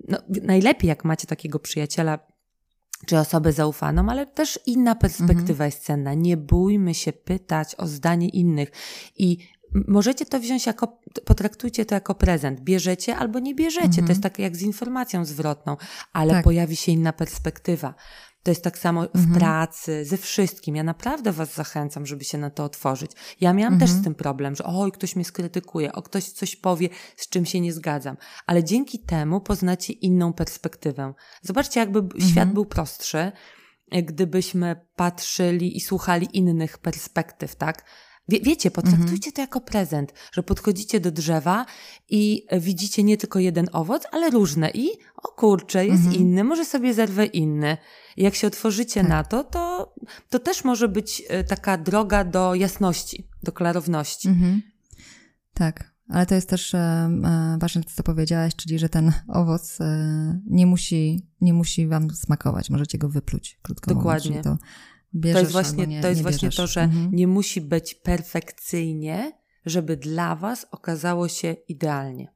no, 0.08 0.18
najlepiej 0.44 0.88
jak 0.88 1.06
macie 1.06 1.28
takiego 1.28 1.60
przyjaciela, 1.60 2.20
czy 3.06 3.20
osobę 3.20 3.54
zaufaną, 3.54 4.10
ale 4.10 4.26
też 4.26 4.60
inna 4.66 4.96
perspektywa 4.96 5.52
mhm. 5.52 5.68
jest 5.68 5.84
cenna. 5.84 6.14
Nie 6.14 6.38
bójmy 6.38 6.94
się 6.94 7.14
pytać 7.14 7.76
o 7.76 7.88
zdanie 7.88 8.30
innych 8.30 8.72
i 9.18 9.38
możecie 9.88 10.26
to 10.26 10.40
wziąć 10.40 10.66
jako, 10.66 11.00
potraktujcie 11.26 11.86
to 11.86 11.96
jako 11.96 12.16
prezent. 12.16 12.60
Bierzecie 12.62 13.16
albo 13.16 13.40
nie 13.40 13.56
bierzecie. 13.56 13.88
Mhm. 13.88 14.08
To 14.08 14.12
jest 14.12 14.24
tak 14.24 14.40
jak 14.40 14.56
z 14.56 14.62
informacją 14.62 15.26
zwrotną, 15.26 15.78
ale 16.14 16.34
tak. 16.34 16.44
pojawi 16.44 16.76
się 16.76 16.92
inna 16.92 17.14
perspektywa. 17.14 17.94
To 18.44 18.52
jest 18.52 18.64
tak 18.64 18.78
samo 18.78 19.02
w 19.02 19.16
mhm. 19.16 19.40
pracy, 19.40 20.06
ze 20.06 20.18
wszystkim. 20.18 20.76
Ja 20.76 20.84
naprawdę 20.84 21.32
Was 21.32 21.54
zachęcam, 21.54 22.06
żeby 22.06 22.24
się 22.24 22.38
na 22.38 22.50
to 22.50 22.64
otworzyć. 22.64 23.12
Ja 23.42 23.54
miałam 23.54 23.74
mhm. 23.74 23.92
też 23.92 24.00
z 24.00 24.04
tym 24.04 24.16
problem, 24.16 24.56
że 24.56 24.64
oj, 24.64 24.92
ktoś 24.92 25.16
mnie 25.16 25.26
skrytykuje, 25.26 25.94
o 25.94 26.02
ktoś 26.02 26.26
coś 26.26 26.56
powie, 26.56 26.90
z 27.18 27.30
czym 27.30 27.46
się 27.46 27.60
nie 27.60 27.74
zgadzam. 27.74 28.18
Ale 28.46 28.64
dzięki 28.64 29.00
temu 29.00 29.42
poznacie 29.42 29.94
inną 29.94 30.34
perspektywę. 30.34 31.14
Zobaczcie, 31.42 31.80
jakby 31.80 32.00
mhm. 32.00 32.32
świat 32.32 32.54
był 32.54 32.66
prostszy, 32.66 33.32
gdybyśmy 33.92 34.76
patrzyli 34.96 35.78
i 35.78 35.82
słuchali 35.82 36.28
innych 36.34 36.78
perspektyw, 36.78 37.56
tak? 37.56 37.86
Wie, 38.28 38.40
wiecie, 38.40 38.72
potraktujcie 38.72 39.30
mhm. 39.30 39.34
to 39.34 39.42
jako 39.42 39.62
prezent, 39.62 40.14
że 40.32 40.44
podchodzicie 40.44 41.00
do 41.00 41.12
drzewa 41.12 41.66
i 42.10 42.46
widzicie 42.52 43.04
nie 43.04 43.18
tylko 43.18 43.40
jeden 43.40 43.68
owoc, 43.74 44.04
ale 44.12 44.30
różne 44.30 44.72
i 44.72 44.90
o 45.16 45.28
kurczę, 45.28 45.86
jest 45.86 46.04
mhm. 46.04 46.16
inny, 46.16 46.44
może 46.44 46.66
sobie 46.66 46.94
zerwę 46.94 47.26
inny. 47.26 47.78
Jak 48.18 48.36
się 48.36 48.48
otworzycie 48.48 49.02
tak. 49.02 49.10
na 49.10 49.24
to, 49.24 49.44
to, 49.44 49.96
to 50.30 50.40
też 50.40 50.64
może 50.64 50.88
być 50.88 51.24
e, 51.30 51.44
taka 51.44 51.78
droga 51.78 52.24
do 52.24 52.56
jasności, 52.56 53.28
do 53.44 53.52
klarowności. 53.52 54.28
Mhm. 54.28 54.62
Tak, 55.54 55.94
ale 56.10 56.26
to 56.26 56.36
jest 56.36 56.50
też 56.50 56.74
e, 56.74 56.78
e, 56.78 57.58
ważne, 57.60 57.82
co 57.96 58.04
powiedziałaś, 58.04 58.56
czyli 58.56 58.80
że 58.80 58.90
ten 58.90 59.12
owoc 59.28 59.78
nie, 60.46 60.66
musi, 60.66 61.28
nie 61.42 61.54
musi 61.54 61.88
wam 61.88 62.10
smakować. 62.10 62.70
Możecie 62.70 62.98
go 62.98 63.10
wypluć, 63.10 63.60
krótko 63.62 63.96
Dokładnie. 63.96 64.30
mówiąc. 64.30 64.44
To, 64.44 64.58
to 65.34 65.40
jest 65.40 65.52
właśnie, 65.52 65.88
nie, 65.88 66.02
to, 66.02 66.10
jest 66.10 66.22
właśnie 66.22 66.50
to, 66.50 66.68
że 66.68 66.82
mhm. 66.82 67.10
nie 67.12 67.28
musi 67.28 67.62
być 67.62 67.96
perfekcyjnie, 67.96 69.32
żeby 69.66 69.98
dla 69.98 70.36
was 70.36 70.68
okazało 70.72 71.28
się 71.28 71.56
idealnie. 71.68 72.34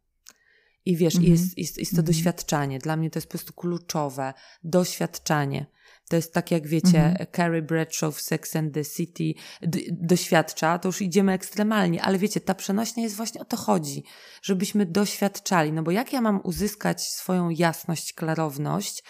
I 0.85 0.97
wiesz, 0.97 1.15
mhm. 1.15 1.33
jest, 1.33 1.57
jest, 1.57 1.77
jest 1.77 1.91
to 1.91 1.99
mhm. 1.99 2.05
doświadczanie. 2.05 2.79
Dla 2.79 2.97
mnie 2.97 3.09
to 3.09 3.19
jest 3.19 3.27
po 3.27 3.31
prostu 3.31 3.53
kluczowe. 3.53 4.33
Doświadczanie. 4.63 5.65
To 6.09 6.15
jest 6.15 6.33
tak, 6.33 6.51
jak 6.51 6.67
wiecie, 6.67 7.05
mhm. 7.05 7.27
Carrie 7.35 7.61
Bradshaw 7.61 8.15
w 8.15 8.21
Sex 8.21 8.55
and 8.55 8.73
the 8.73 8.85
City 8.85 9.33
doświadcza, 9.91 10.79
to 10.79 10.89
już 10.89 11.01
idziemy 11.01 11.33
ekstremalnie, 11.33 12.01
ale 12.01 12.17
wiecie, 12.17 12.41
ta 12.41 12.55
przenośnia 12.55 13.03
jest 13.03 13.15
właśnie 13.15 13.41
o 13.41 13.45
to 13.45 13.57
chodzi, 13.57 14.03
żebyśmy 14.41 14.85
doświadczali. 14.85 15.71
No 15.71 15.83
bo 15.83 15.91
jak 15.91 16.13
ja 16.13 16.21
mam 16.21 16.41
uzyskać 16.43 17.01
swoją 17.01 17.49
jasność, 17.49 18.13
klarowność, 18.13 19.03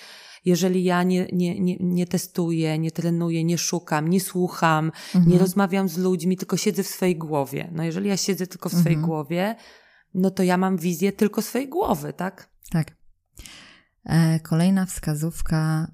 jeżeli 0.46 0.84
ja 0.84 1.04
nie, 1.04 1.28
nie, 1.34 1.60
nie, 1.60 1.78
nie 1.80 2.08
testuję, 2.08 2.80
nie 2.80 2.92
trenuję, 2.92 3.44
nie 3.44 3.58
szukam, 3.58 4.08
nie 4.08 4.22
słucham, 4.22 4.92
mhm. 5.16 5.34
nie 5.34 5.40
rozmawiam 5.40 5.90
z 5.90 5.98
ludźmi, 5.98 6.38
tylko 6.38 6.58
siedzę 6.58 6.84
w 6.84 6.88
swojej 6.88 7.16
głowie. 7.16 7.70
No 7.72 7.84
jeżeli 7.84 8.10
ja 8.10 8.18
siedzę 8.18 8.48
tylko 8.48 8.70
w 8.70 8.74
swojej 8.74 8.96
mhm. 8.96 9.06
głowie, 9.06 9.56
no 10.16 10.32
to 10.32 10.44
ja 10.44 10.58
mam 10.58 10.78
wizję 10.78 11.12
tylko 11.12 11.42
swojej 11.42 11.70
głowy, 11.70 12.14
tak? 12.14 12.50
Tak. 12.70 12.96
E, 14.06 14.40
kolejna 14.40 14.86
wskazówka, 14.86 15.88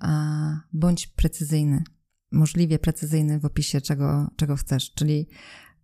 bądź 0.74 1.08
precyzyjny, 1.08 1.84
możliwie 2.32 2.80
precyzyjny 2.80 3.40
w 3.40 3.46
opisie, 3.46 3.82
czego, 3.82 4.32
czego 4.36 4.56
chcesz, 4.56 4.94
czyli 4.94 5.28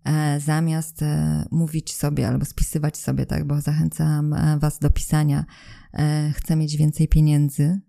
e, 0.03 0.39
zamiast 0.39 1.01
e, 1.01 1.45
mówić 1.51 1.95
sobie 1.95 2.27
albo 2.27 2.45
spisywać 2.45 2.97
sobie, 2.97 3.25
tak, 3.25 3.47
bo 3.47 3.61
zachęcam 3.61 4.35
Was 4.59 4.79
do 4.79 4.89
pisania, 4.89 5.45
chcę 6.33 6.55
mieć 6.55 6.77
więcej 6.77 7.07
pieniędzy, 7.07 7.79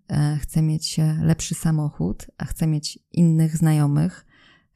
chcę 0.41 0.61
mieć 0.61 0.97
lepszy 1.21 1.55
samochód, 1.55 2.27
chcę 2.47 2.67
mieć 2.67 2.99
innych 3.11 3.57
znajomych, 3.57 4.25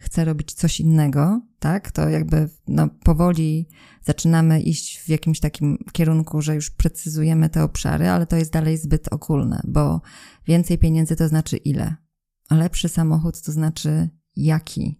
chcę 0.03 0.25
robić 0.25 0.53
coś 0.53 0.79
innego, 0.79 1.41
tak, 1.59 1.91
to 1.91 2.09
jakby 2.09 2.49
no, 2.67 2.89
powoli 3.03 3.67
zaczynamy 4.03 4.61
iść 4.61 4.99
w 4.99 5.09
jakimś 5.09 5.39
takim 5.39 5.77
kierunku, 5.91 6.41
że 6.41 6.55
już 6.55 6.69
precyzujemy 6.69 7.49
te 7.49 7.63
obszary, 7.63 8.09
ale 8.09 8.27
to 8.27 8.35
jest 8.35 8.51
dalej 8.51 8.77
zbyt 8.77 9.13
ogólne, 9.13 9.61
bo 9.67 10.01
więcej 10.47 10.77
pieniędzy 10.77 11.15
to 11.15 11.27
znaczy 11.27 11.57
ile, 11.57 11.95
a 12.49 12.55
lepszy 12.55 12.89
samochód 12.89 13.41
to 13.41 13.51
znaczy 13.51 14.09
jaki, 14.35 14.97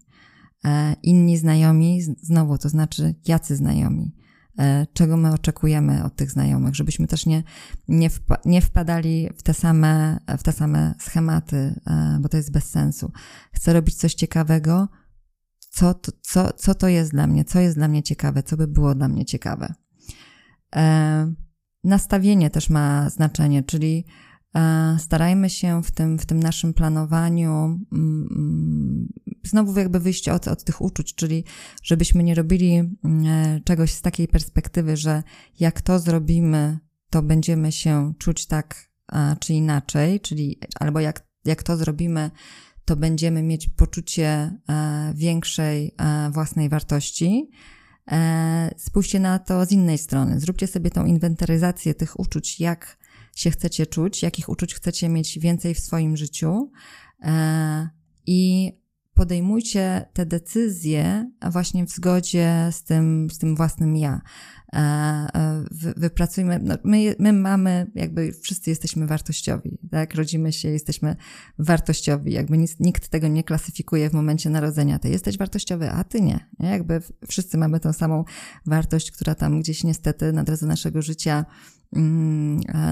e, 0.64 0.96
inni 1.02 1.38
znajomi 1.38 2.02
znowu 2.02 2.58
to 2.58 2.68
znaczy 2.68 3.14
jacy 3.28 3.56
znajomi. 3.56 4.14
E, 4.58 4.86
czego 4.92 5.16
my 5.16 5.32
oczekujemy 5.32 6.04
od 6.04 6.16
tych 6.16 6.30
znajomych, 6.30 6.74
żebyśmy 6.74 7.06
też 7.06 7.26
nie, 7.26 7.42
nie, 7.88 8.10
wpa 8.10 8.36
nie 8.44 8.60
wpadali 8.60 9.30
w 9.36 9.42
te, 9.42 9.54
same, 9.54 10.20
w 10.38 10.42
te 10.42 10.52
same 10.52 10.94
schematy, 11.00 11.80
e, 11.86 12.18
bo 12.20 12.28
to 12.28 12.36
jest 12.36 12.52
bez 12.52 12.70
sensu. 12.70 13.12
Chcę 13.52 13.72
robić 13.72 13.94
coś 13.94 14.14
ciekawego, 14.14 14.88
co, 15.70 15.94
to, 15.94 16.12
co, 16.22 16.52
co 16.52 16.74
to 16.74 16.88
jest 16.88 17.10
dla 17.10 17.26
mnie, 17.26 17.44
co 17.44 17.60
jest 17.60 17.76
dla 17.76 17.88
mnie 17.88 18.02
ciekawe, 18.02 18.42
co 18.42 18.56
by 18.56 18.66
było 18.66 18.94
dla 18.94 19.08
mnie 19.08 19.24
ciekawe. 19.24 19.74
E, 20.76 21.34
nastawienie 21.84 22.50
też 22.50 22.70
ma 22.70 23.10
znaczenie, 23.10 23.62
czyli 23.62 24.06
starajmy 24.98 25.50
się 25.50 25.82
w 25.82 25.90
tym, 25.90 26.18
w 26.18 26.26
tym 26.26 26.40
naszym 26.40 26.74
planowaniu 26.74 27.50
mm, 27.92 28.28
mm, 28.30 29.08
znowu 29.42 29.78
jakby 29.78 30.00
wyjść 30.00 30.28
od, 30.28 30.48
od 30.48 30.64
tych 30.64 30.80
uczuć, 30.80 31.14
czyli 31.14 31.44
żebyśmy 31.82 32.24
nie 32.24 32.34
robili 32.34 32.74
e, 32.76 33.60
czegoś 33.64 33.92
z 33.92 34.02
takiej 34.02 34.28
perspektywy, 34.28 34.96
że 34.96 35.22
jak 35.60 35.80
to 35.80 35.98
zrobimy, 35.98 36.78
to 37.10 37.22
będziemy 37.22 37.72
się 37.72 38.12
czuć 38.18 38.46
tak 38.46 38.94
czy 39.40 39.54
inaczej, 39.54 40.20
czyli 40.20 40.58
albo 40.80 41.00
jak, 41.00 41.26
jak 41.44 41.62
to 41.62 41.76
zrobimy, 41.76 42.30
to 42.84 42.96
będziemy 42.96 43.42
mieć 43.42 43.68
poczucie 43.68 44.26
e, 44.68 45.12
większej 45.14 45.94
e, 45.98 46.30
własnej 46.30 46.68
wartości. 46.68 47.50
E, 48.12 48.74
spójrzcie 48.78 49.20
na 49.20 49.38
to 49.38 49.66
z 49.66 49.72
innej 49.72 49.98
strony. 49.98 50.40
Zróbcie 50.40 50.66
sobie 50.66 50.90
tą 50.90 51.04
inwentaryzację 51.04 51.94
tych 51.94 52.20
uczuć, 52.20 52.60
jak 52.60 52.98
się 53.34 53.50
chcecie 53.50 53.86
czuć, 53.86 54.22
jakich 54.22 54.48
uczuć 54.48 54.74
chcecie 54.74 55.08
mieć 55.08 55.38
więcej 55.38 55.74
w 55.74 55.80
swoim 55.80 56.16
życiu 56.16 56.70
i 58.26 58.72
podejmujcie 59.14 60.08
te 60.12 60.26
decyzje 60.26 61.30
właśnie 61.50 61.86
w 61.86 61.90
zgodzie 61.90 62.68
z 62.70 62.84
tym, 62.84 63.30
z 63.30 63.38
tym 63.38 63.56
własnym 63.56 63.96
ja. 63.96 64.20
E, 64.72 64.78
e, 64.78 65.64
wypracujmy, 65.96 66.60
no 66.62 66.74
my, 66.84 67.14
my 67.18 67.32
mamy, 67.32 67.86
jakby 67.94 68.32
wszyscy 68.32 68.70
jesteśmy 68.70 69.06
wartościowi, 69.06 69.78
tak? 69.90 70.14
Rodzimy 70.14 70.52
się, 70.52 70.68
jesteśmy 70.68 71.16
wartościowi, 71.58 72.32
jakby 72.32 72.58
nic, 72.58 72.80
nikt 72.80 73.08
tego 73.08 73.28
nie 73.28 73.44
klasyfikuje 73.44 74.10
w 74.10 74.12
momencie 74.12 74.50
narodzenia. 74.50 74.98
Ty 74.98 75.08
jesteś 75.08 75.38
wartościowy, 75.38 75.90
a 75.90 76.04
ty 76.04 76.20
nie. 76.20 76.48
nie? 76.58 76.68
Jakby 76.68 77.02
wszyscy 77.28 77.58
mamy 77.58 77.80
tą 77.80 77.92
samą 77.92 78.24
wartość, 78.66 79.10
która 79.10 79.34
tam 79.34 79.60
gdzieś 79.60 79.84
niestety 79.84 80.32
na 80.32 80.44
drodze 80.44 80.66
naszego 80.66 81.02
życia 81.02 81.44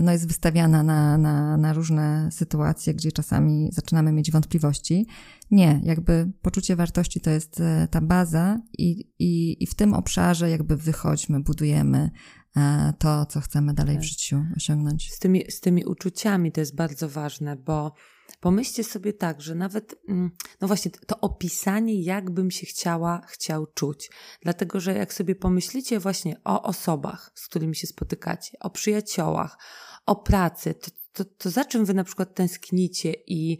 no 0.02 0.12
jest 0.12 0.28
wystawiana 0.28 0.82
na, 0.82 1.18
na, 1.18 1.56
na 1.56 1.72
różne 1.72 2.28
sytuacje, 2.32 2.94
gdzie 2.94 3.12
czasami 3.12 3.68
zaczynamy 3.72 4.12
mieć 4.12 4.30
wątpliwości. 4.30 5.06
Nie, 5.50 5.80
jakby 5.84 6.32
poczucie 6.42 6.76
wartości 6.76 7.20
to 7.20 7.30
jest 7.30 7.60
e, 7.60 7.88
ta 7.90 8.00
baza 8.00 8.60
i, 8.78 9.10
i, 9.18 9.62
i 9.62 9.66
w 9.66 9.74
tym 9.74 9.94
obszarze 9.94 10.50
jakby 10.50 10.76
wychodźmy, 10.76 11.40
budujemy 11.40 12.10
e, 12.56 12.92
to, 12.98 13.26
co 13.26 13.40
chcemy 13.40 13.74
dalej 13.74 13.96
w 13.96 13.98
tak. 13.98 14.08
życiu 14.08 14.44
osiągnąć. 14.56 15.12
Z 15.12 15.18
tymi, 15.18 15.44
z 15.50 15.60
tymi 15.60 15.84
uczuciami 15.84 16.52
to 16.52 16.60
jest 16.60 16.76
bardzo 16.76 17.08
ważne, 17.08 17.56
bo 17.56 17.94
Pomyślcie 18.42 18.84
sobie 18.84 19.12
tak, 19.12 19.40
że 19.40 19.54
nawet, 19.54 19.94
mm, 20.08 20.30
no 20.60 20.66
właśnie, 20.68 20.90
to 20.90 21.20
opisanie, 21.20 22.02
jakbym 22.02 22.50
się 22.50 22.66
chciała, 22.66 23.20
chciał 23.26 23.66
czuć. 23.66 24.10
Dlatego, 24.40 24.80
że 24.80 24.94
jak 24.94 25.14
sobie 25.14 25.34
pomyślicie 25.34 26.00
właśnie 26.00 26.36
o 26.44 26.62
osobach, 26.62 27.32
z 27.34 27.48
którymi 27.48 27.76
się 27.76 27.86
spotykacie, 27.86 28.58
o 28.60 28.70
przyjaciołach, 28.70 29.58
o 30.06 30.16
pracy, 30.16 30.74
to, 30.74 30.90
to, 31.12 31.24
to 31.24 31.50
za 31.50 31.64
czym 31.64 31.84
wy 31.84 31.94
na 31.94 32.04
przykład 32.04 32.34
tęsknicie 32.34 33.14
i 33.26 33.58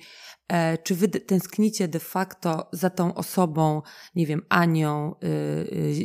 e, 0.49 0.79
czy 0.79 0.95
wy 0.95 1.09
tęsknicie 1.09 1.89
de 1.89 2.01
facto 2.01 2.69
za 2.73 2.91
tą 2.91 3.15
osobą, 3.15 3.83
nie 4.15 4.27
wiem, 4.27 4.43
Anią, 4.49 5.15
y, 5.25 5.29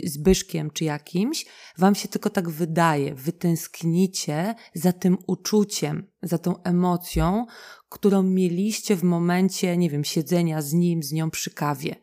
y, 0.03 0.09
Zbyszkiem 0.09 0.71
czy 0.71 0.83
jakimś, 0.83 1.45
wam 1.77 1.95
się 1.95 2.07
tylko 2.07 2.29
tak 2.29 2.49
wydaje. 2.49 3.15
Wy 3.15 3.31
tęsknicie 3.31 4.55
za 4.73 4.93
tym 4.93 5.17
uczuciem, 5.27 6.07
za 6.21 6.37
tą 6.37 6.63
emocją, 6.63 7.45
którą 7.89 8.23
mieliście 8.23 8.95
w 8.95 9.03
momencie, 9.03 9.77
nie 9.77 9.89
wiem, 9.89 10.03
siedzenia 10.03 10.61
z 10.61 10.73
nim, 10.73 11.03
z 11.03 11.11
nią 11.11 11.31
przy 11.31 11.51
kawie. 11.51 11.95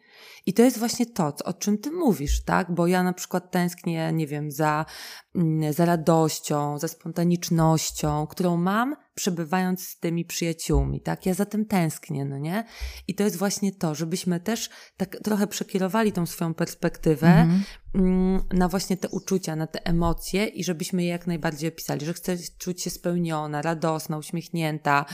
I 0.46 0.54
to 0.54 0.62
jest 0.62 0.78
właśnie 0.78 1.06
to, 1.06 1.32
o 1.44 1.52
czym 1.52 1.78
ty 1.78 1.90
mówisz, 1.90 2.44
tak? 2.44 2.74
Bo 2.74 2.86
ja 2.86 3.02
na 3.02 3.12
przykład 3.12 3.50
tęsknię, 3.50 4.12
nie 4.12 4.26
wiem, 4.26 4.50
za, 4.50 4.86
mm, 5.34 5.72
za 5.72 5.84
radością, 5.84 6.78
za 6.78 6.88
spontanicznością, 6.88 8.26
którą 8.26 8.56
mam 8.56 8.96
przebywając 9.14 9.88
z 9.88 9.98
tymi 9.98 10.24
przyjaciółmi, 10.24 11.00
tak? 11.00 11.26
Ja 11.26 11.34
za 11.34 11.46
tym 11.46 11.66
tęsknię, 11.66 12.24
no 12.24 12.38
nie? 12.38 12.64
I 13.08 13.14
to 13.14 13.24
jest 13.24 13.36
właśnie 13.36 13.72
to, 13.72 13.94
żebyśmy 13.94 14.40
też 14.40 14.70
tak 14.96 15.16
trochę 15.24 15.46
przekierowali 15.46 16.12
tą 16.12 16.26
swoją 16.26 16.54
perspektywę 16.54 17.26
mhm. 17.26 17.62
mm 17.94 18.38
-hmm. 18.38 18.54
na 18.58 18.68
właśnie 18.68 18.96
te 18.96 19.08
uczucia, 19.08 19.56
na 19.56 19.66
te 19.66 19.86
emocje 19.86 20.46
i 20.46 20.64
żebyśmy 20.64 21.02
je 21.02 21.08
jak 21.08 21.26
najbardziej 21.26 21.68
opisali, 21.68 22.06
że 22.06 22.14
chcę 22.14 22.36
czuć 22.58 22.82
się 22.82 22.90
spełniona, 22.90 23.62
radosna, 23.62 24.18
uśmiechnięta. 24.18 25.04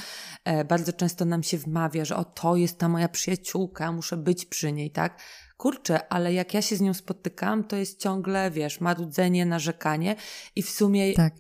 E, 0.45 0.65
bardzo 0.65 0.93
często 0.93 1.25
nam 1.25 1.43
się 1.43 1.59
wmawia, 1.59 2.05
że 2.05 2.17
o, 2.17 2.25
to 2.25 2.57
jest 2.57 2.79
ta 2.79 2.89
moja 2.89 3.09
przyjaciółka, 3.09 3.93
muszę 3.93 4.17
być 4.17 4.47
przy 4.47 4.73
niej, 4.73 4.91
tak? 4.91 5.21
kurczę, 5.57 6.13
ale 6.13 6.33
jak 6.33 6.55
ja 6.55 6.63
się 6.63 6.77
z 6.77 6.81
nią 6.81 6.95
spotykam, 6.95 7.65
to 7.65 7.77
jest 7.77 8.01
ciągle, 8.01 8.51
wiesz, 8.51 8.81
marudzenie, 8.81 9.47
narzekanie 9.47 10.17
i 10.57 10.63
w 10.63 10.71
sumie 10.71 11.15
tak 11.15 11.35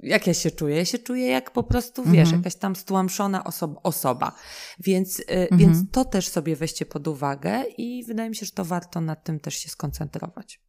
jak 0.00 0.26
ja 0.26 0.34
się 0.34 0.50
czuję? 0.50 0.76
Ja 0.76 0.84
się 0.84 0.98
czuję 0.98 1.26
jak 1.26 1.50
po 1.50 1.62
prostu, 1.62 2.04
wiesz, 2.04 2.28
mhm. 2.28 2.36
jakaś 2.36 2.54
tam 2.54 2.76
stłamszona 2.76 3.44
osoba. 3.44 3.80
osoba. 3.82 4.32
Więc, 4.80 5.20
y, 5.20 5.24
mhm. 5.28 5.58
więc 5.60 5.90
to 5.90 6.04
też 6.04 6.28
sobie 6.28 6.56
weźcie 6.56 6.86
pod 6.86 7.08
uwagę 7.08 7.64
i 7.78 8.04
wydaje 8.04 8.28
mi 8.30 8.36
się, 8.36 8.46
że 8.46 8.52
to 8.52 8.64
warto 8.64 9.00
nad 9.00 9.24
tym 9.24 9.40
też 9.40 9.54
się 9.54 9.68
skoncentrować. 9.68 10.60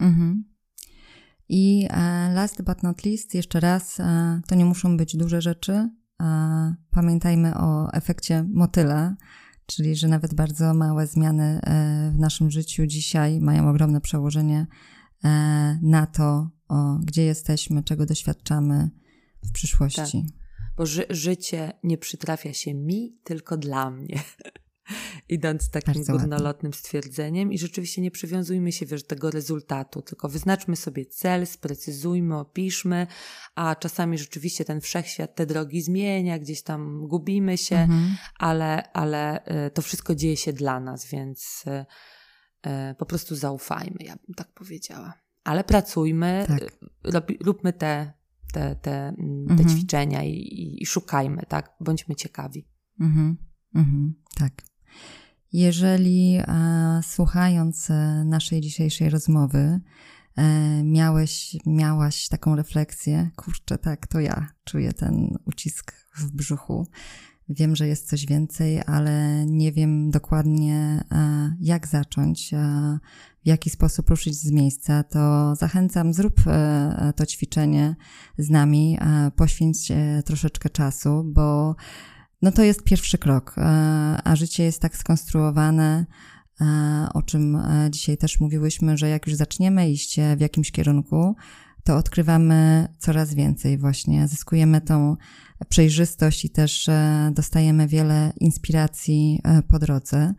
Mhm. 0.00 0.54
I 1.48 1.86
e, 1.90 2.32
last 2.34 2.62
but 2.62 2.82
not 2.82 3.04
least, 3.04 3.34
jeszcze 3.34 3.60
raz, 3.60 4.00
e, 4.00 4.40
to 4.46 4.54
nie 4.54 4.64
muszą 4.64 4.96
być 4.96 5.16
duże 5.16 5.40
rzeczy. 5.40 5.90
E, 6.22 6.74
pamiętajmy 6.90 7.54
o 7.54 7.92
efekcie 7.92 8.44
motyla, 8.52 9.16
czyli 9.66 9.96
że 9.96 10.08
nawet 10.08 10.34
bardzo 10.34 10.74
małe 10.74 11.06
zmiany 11.06 11.60
w 12.14 12.18
naszym 12.18 12.50
życiu 12.50 12.86
dzisiaj 12.86 13.40
mają 13.40 13.68
ogromne 13.68 14.00
przełożenie 14.00 14.66
na 15.82 16.06
to, 16.06 16.50
o, 16.68 16.98
gdzie 17.04 17.24
jesteśmy, 17.24 17.82
czego 17.82 18.06
doświadczamy 18.06 18.90
w 19.42 19.52
przyszłości. 19.52 20.24
Tak. 20.26 20.44
Bo 20.76 20.86
ży 20.86 21.06
życie 21.10 21.72
nie 21.82 21.98
przytrafia 21.98 22.52
się 22.52 22.74
mi, 22.74 23.18
tylko 23.24 23.56
dla 23.56 23.90
mnie. 23.90 24.22
idąc 25.28 25.70
takim 25.70 25.94
Bardzo 25.94 26.12
górnolotnym 26.12 26.70
ładnie. 26.70 26.78
stwierdzeniem 26.78 27.52
i 27.52 27.58
rzeczywiście 27.58 28.02
nie 28.02 28.10
przywiązujmy 28.10 28.72
się 28.72 28.86
wiesz, 28.86 29.02
do 29.02 29.08
tego 29.08 29.30
rezultatu, 29.30 30.02
tylko 30.02 30.28
wyznaczmy 30.28 30.76
sobie 30.76 31.06
cel, 31.06 31.46
sprecyzujmy, 31.46 32.38
opiszmy, 32.38 33.06
a 33.54 33.76
czasami 33.76 34.18
rzeczywiście 34.18 34.64
ten 34.64 34.80
wszechświat 34.80 35.34
te 35.34 35.46
drogi 35.46 35.82
zmienia, 35.82 36.38
gdzieś 36.38 36.62
tam 36.62 37.08
gubimy 37.08 37.58
się, 37.58 37.76
mhm. 37.76 38.16
ale, 38.38 38.92
ale 38.92 39.46
y, 39.66 39.70
to 39.70 39.82
wszystko 39.82 40.14
dzieje 40.14 40.36
się 40.36 40.52
dla 40.52 40.80
nas, 40.80 41.06
więc 41.06 41.64
y, 41.66 41.84
po 42.98 43.06
prostu 43.06 43.36
zaufajmy, 43.36 43.96
ja 44.00 44.16
bym 44.26 44.34
tak 44.34 44.52
powiedziała. 44.54 45.12
Ale 45.44 45.64
pracujmy, 45.64 46.44
tak. 46.48 46.78
róbmy 47.44 47.72
te, 47.72 48.12
te, 48.52 48.76
te, 48.76 49.08
mm, 49.08 49.46
te 49.46 49.52
mhm. 49.52 49.68
ćwiczenia 49.68 50.22
i, 50.22 50.32
i, 50.32 50.82
i, 50.82 50.86
szukajmy, 50.86 51.42
tak? 51.48 51.70
Bądźmy 51.80 52.14
ciekawi. 52.14 52.68
Mhm. 53.00 53.36
mhm. 53.74 54.14
Tak. 54.34 54.62
Jeżeli 55.52 56.36
e, 56.36 57.00
słuchając 57.02 57.90
e, 57.90 58.24
naszej 58.24 58.60
dzisiejszej 58.60 59.10
rozmowy, 59.10 59.80
e, 60.36 60.82
miałeś, 60.84 61.56
miałaś 61.66 62.28
taką 62.28 62.56
refleksję, 62.56 63.30
kurczę, 63.36 63.78
tak, 63.78 64.06
to 64.06 64.20
ja 64.20 64.48
czuję 64.64 64.92
ten 64.92 65.38
ucisk 65.44 65.92
w 66.16 66.30
brzuchu. 66.30 66.86
Wiem, 67.48 67.76
że 67.76 67.88
jest 67.88 68.08
coś 68.08 68.26
więcej, 68.26 68.80
ale 68.86 69.46
nie 69.46 69.72
wiem 69.72 70.10
dokładnie, 70.10 71.04
e, 71.12 71.54
jak 71.60 71.86
zacząć, 71.88 72.54
e, 72.54 72.98
w 73.44 73.46
jaki 73.46 73.70
sposób 73.70 74.10
ruszyć 74.10 74.34
z 74.34 74.50
miejsca, 74.50 75.02
to 75.02 75.54
zachęcam, 75.56 76.12
zrób 76.12 76.34
e, 76.46 77.12
to 77.16 77.26
ćwiczenie 77.26 77.96
z 78.38 78.50
nami, 78.50 78.98
poświęć 79.36 79.92
troszeczkę 80.24 80.70
czasu, 80.70 81.24
bo 81.26 81.76
no 82.42 82.52
to 82.52 82.62
jest 82.62 82.84
pierwszy 82.84 83.18
krok, 83.18 83.54
a 84.24 84.36
życie 84.36 84.64
jest 84.64 84.80
tak 84.80 84.96
skonstruowane, 84.96 86.06
o 87.14 87.22
czym 87.22 87.58
dzisiaj 87.90 88.16
też 88.16 88.40
mówiłyśmy, 88.40 88.96
że 88.96 89.08
jak 89.08 89.26
już 89.26 89.36
zaczniemy 89.36 89.90
iść 89.90 90.20
w 90.36 90.40
jakimś 90.40 90.70
kierunku, 90.70 91.36
to 91.84 91.96
odkrywamy 91.96 92.88
coraz 92.98 93.34
więcej 93.34 93.78
właśnie. 93.78 94.28
Zyskujemy 94.28 94.80
tą 94.80 95.16
przejrzystość 95.68 96.44
i 96.44 96.50
też 96.50 96.90
dostajemy 97.32 97.88
wiele 97.88 98.32
inspiracji 98.40 99.40
po 99.68 99.78
drodze. 99.78 100.34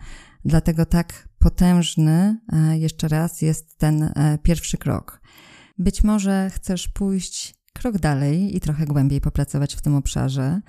Dlatego 0.46 0.86
tak 0.86 1.30
potężny, 1.40 2.40
jeszcze 2.74 3.08
raz, 3.08 3.42
jest 3.42 3.78
ten 3.78 4.14
pierwszy 4.44 4.78
krok. 4.78 5.22
Być 5.78 6.04
może 6.04 6.50
chcesz 6.54 6.88
pójść 6.88 7.56
krok 7.74 8.00
dalej 8.00 8.58
i 8.58 8.60
trochę 8.60 8.86
głębiej 8.86 9.22
popracować 9.22 9.76
w 9.76 9.82
tym 9.82 9.96
obszarze. 9.96 10.62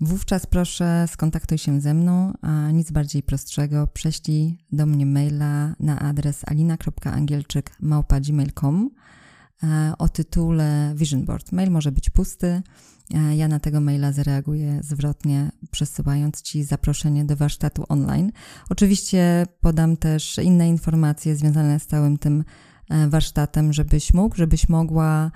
Wówczas 0.00 0.46
proszę 0.46 1.06
skontaktuj 1.08 1.58
się 1.58 1.80
ze 1.80 1.94
mną, 1.94 2.32
a 2.40 2.70
nic 2.70 2.90
bardziej 2.90 3.22
prostszego, 3.22 3.86
prześlij 3.86 4.58
do 4.72 4.86
mnie 4.86 5.06
maila 5.06 5.74
na 5.80 5.98
adres 5.98 6.42
alina.angielczyk.gmail.com 6.46 8.90
e, 8.96 9.12
o 9.98 10.08
tytule 10.08 10.92
Vision 10.96 11.24
Board. 11.24 11.52
Mail 11.52 11.70
może 11.70 11.92
być 11.92 12.10
pusty. 12.10 12.62
E, 13.14 13.36
ja 13.36 13.48
na 13.48 13.60
tego 13.60 13.80
maila 13.80 14.12
zareaguję 14.12 14.80
zwrotnie, 14.82 15.50
przesyłając 15.70 16.42
Ci 16.42 16.64
zaproszenie 16.64 17.24
do 17.24 17.36
warsztatu 17.36 17.84
online. 17.88 18.32
Oczywiście 18.70 19.46
podam 19.60 19.96
też 19.96 20.38
inne 20.38 20.68
informacje 20.68 21.36
związane 21.36 21.80
z 21.80 21.86
całym 21.86 22.18
tym 22.18 22.44
e, 22.90 23.08
warsztatem, 23.08 23.72
żebyś 23.72 24.14
mógł, 24.14 24.36
żebyś 24.36 24.68
mogła 24.68 25.30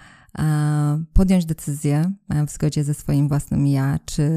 podjąć 1.12 1.46
decyzję 1.46 2.12
w 2.46 2.50
zgodzie 2.50 2.84
ze 2.84 2.94
swoim 2.94 3.28
własnym 3.28 3.66
ja, 3.66 3.98
czy, 4.04 4.30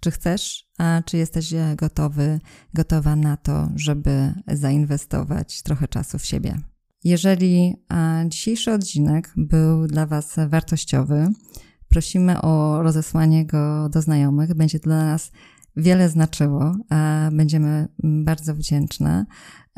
czy 0.00 0.10
chcesz, 0.10 0.68
a 0.78 1.02
czy 1.04 1.16
jesteś 1.16 1.54
gotowy, 1.76 2.40
gotowa 2.74 3.16
na 3.16 3.36
to, 3.36 3.68
żeby 3.74 4.32
zainwestować 4.48 5.62
trochę 5.62 5.88
czasu 5.88 6.18
w 6.18 6.24
siebie. 6.24 6.58
Jeżeli 7.04 7.76
dzisiejszy 8.28 8.72
odcinek 8.72 9.32
był 9.36 9.86
dla 9.86 10.06
Was 10.06 10.36
wartościowy, 10.48 11.28
prosimy 11.88 12.42
o 12.42 12.82
rozesłanie 12.82 13.46
go 13.46 13.88
do 13.88 14.02
znajomych. 14.02 14.54
Będzie 14.54 14.78
dla 14.78 15.04
nas 15.04 15.32
wiele 15.76 16.08
znaczyło, 16.08 16.76
będziemy 17.32 17.88
bardzo 18.02 18.54
wdzięczne. 18.54 19.26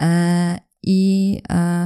E, 0.01 0.61
I 0.83 1.43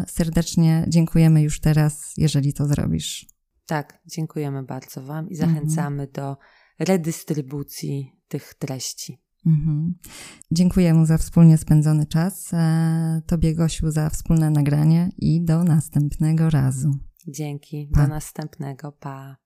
serdecznie 0.06 0.84
dziękujemy 0.88 1.42
już 1.42 1.60
teraz, 1.60 2.12
jeżeli 2.16 2.52
to 2.52 2.66
zrobisz. 2.66 3.26
Tak, 3.66 3.98
dziękujemy 4.06 4.62
bardzo 4.62 5.02
Wam 5.02 5.28
i 5.28 5.36
zachęcamy 5.36 6.02
mhm. 6.02 6.12
do 6.12 6.36
redystrybucji 6.78 8.12
tych 8.28 8.54
treści. 8.54 9.18
Mhm. 9.46 9.94
Dziękujemy 10.52 11.06
za 11.06 11.18
wspólnie 11.18 11.58
spędzony 11.58 12.06
czas, 12.06 12.50
e, 12.54 13.22
Tobie 13.26 13.54
Gosiu 13.54 13.90
za 13.90 14.10
wspólne 14.10 14.50
nagranie 14.50 15.10
i 15.18 15.44
do 15.44 15.64
następnego 15.64 16.50
razu. 16.50 16.90
Dzięki, 17.28 17.90
pa. 17.94 18.02
do 18.02 18.08
następnego, 18.08 18.92
pa. 18.92 19.36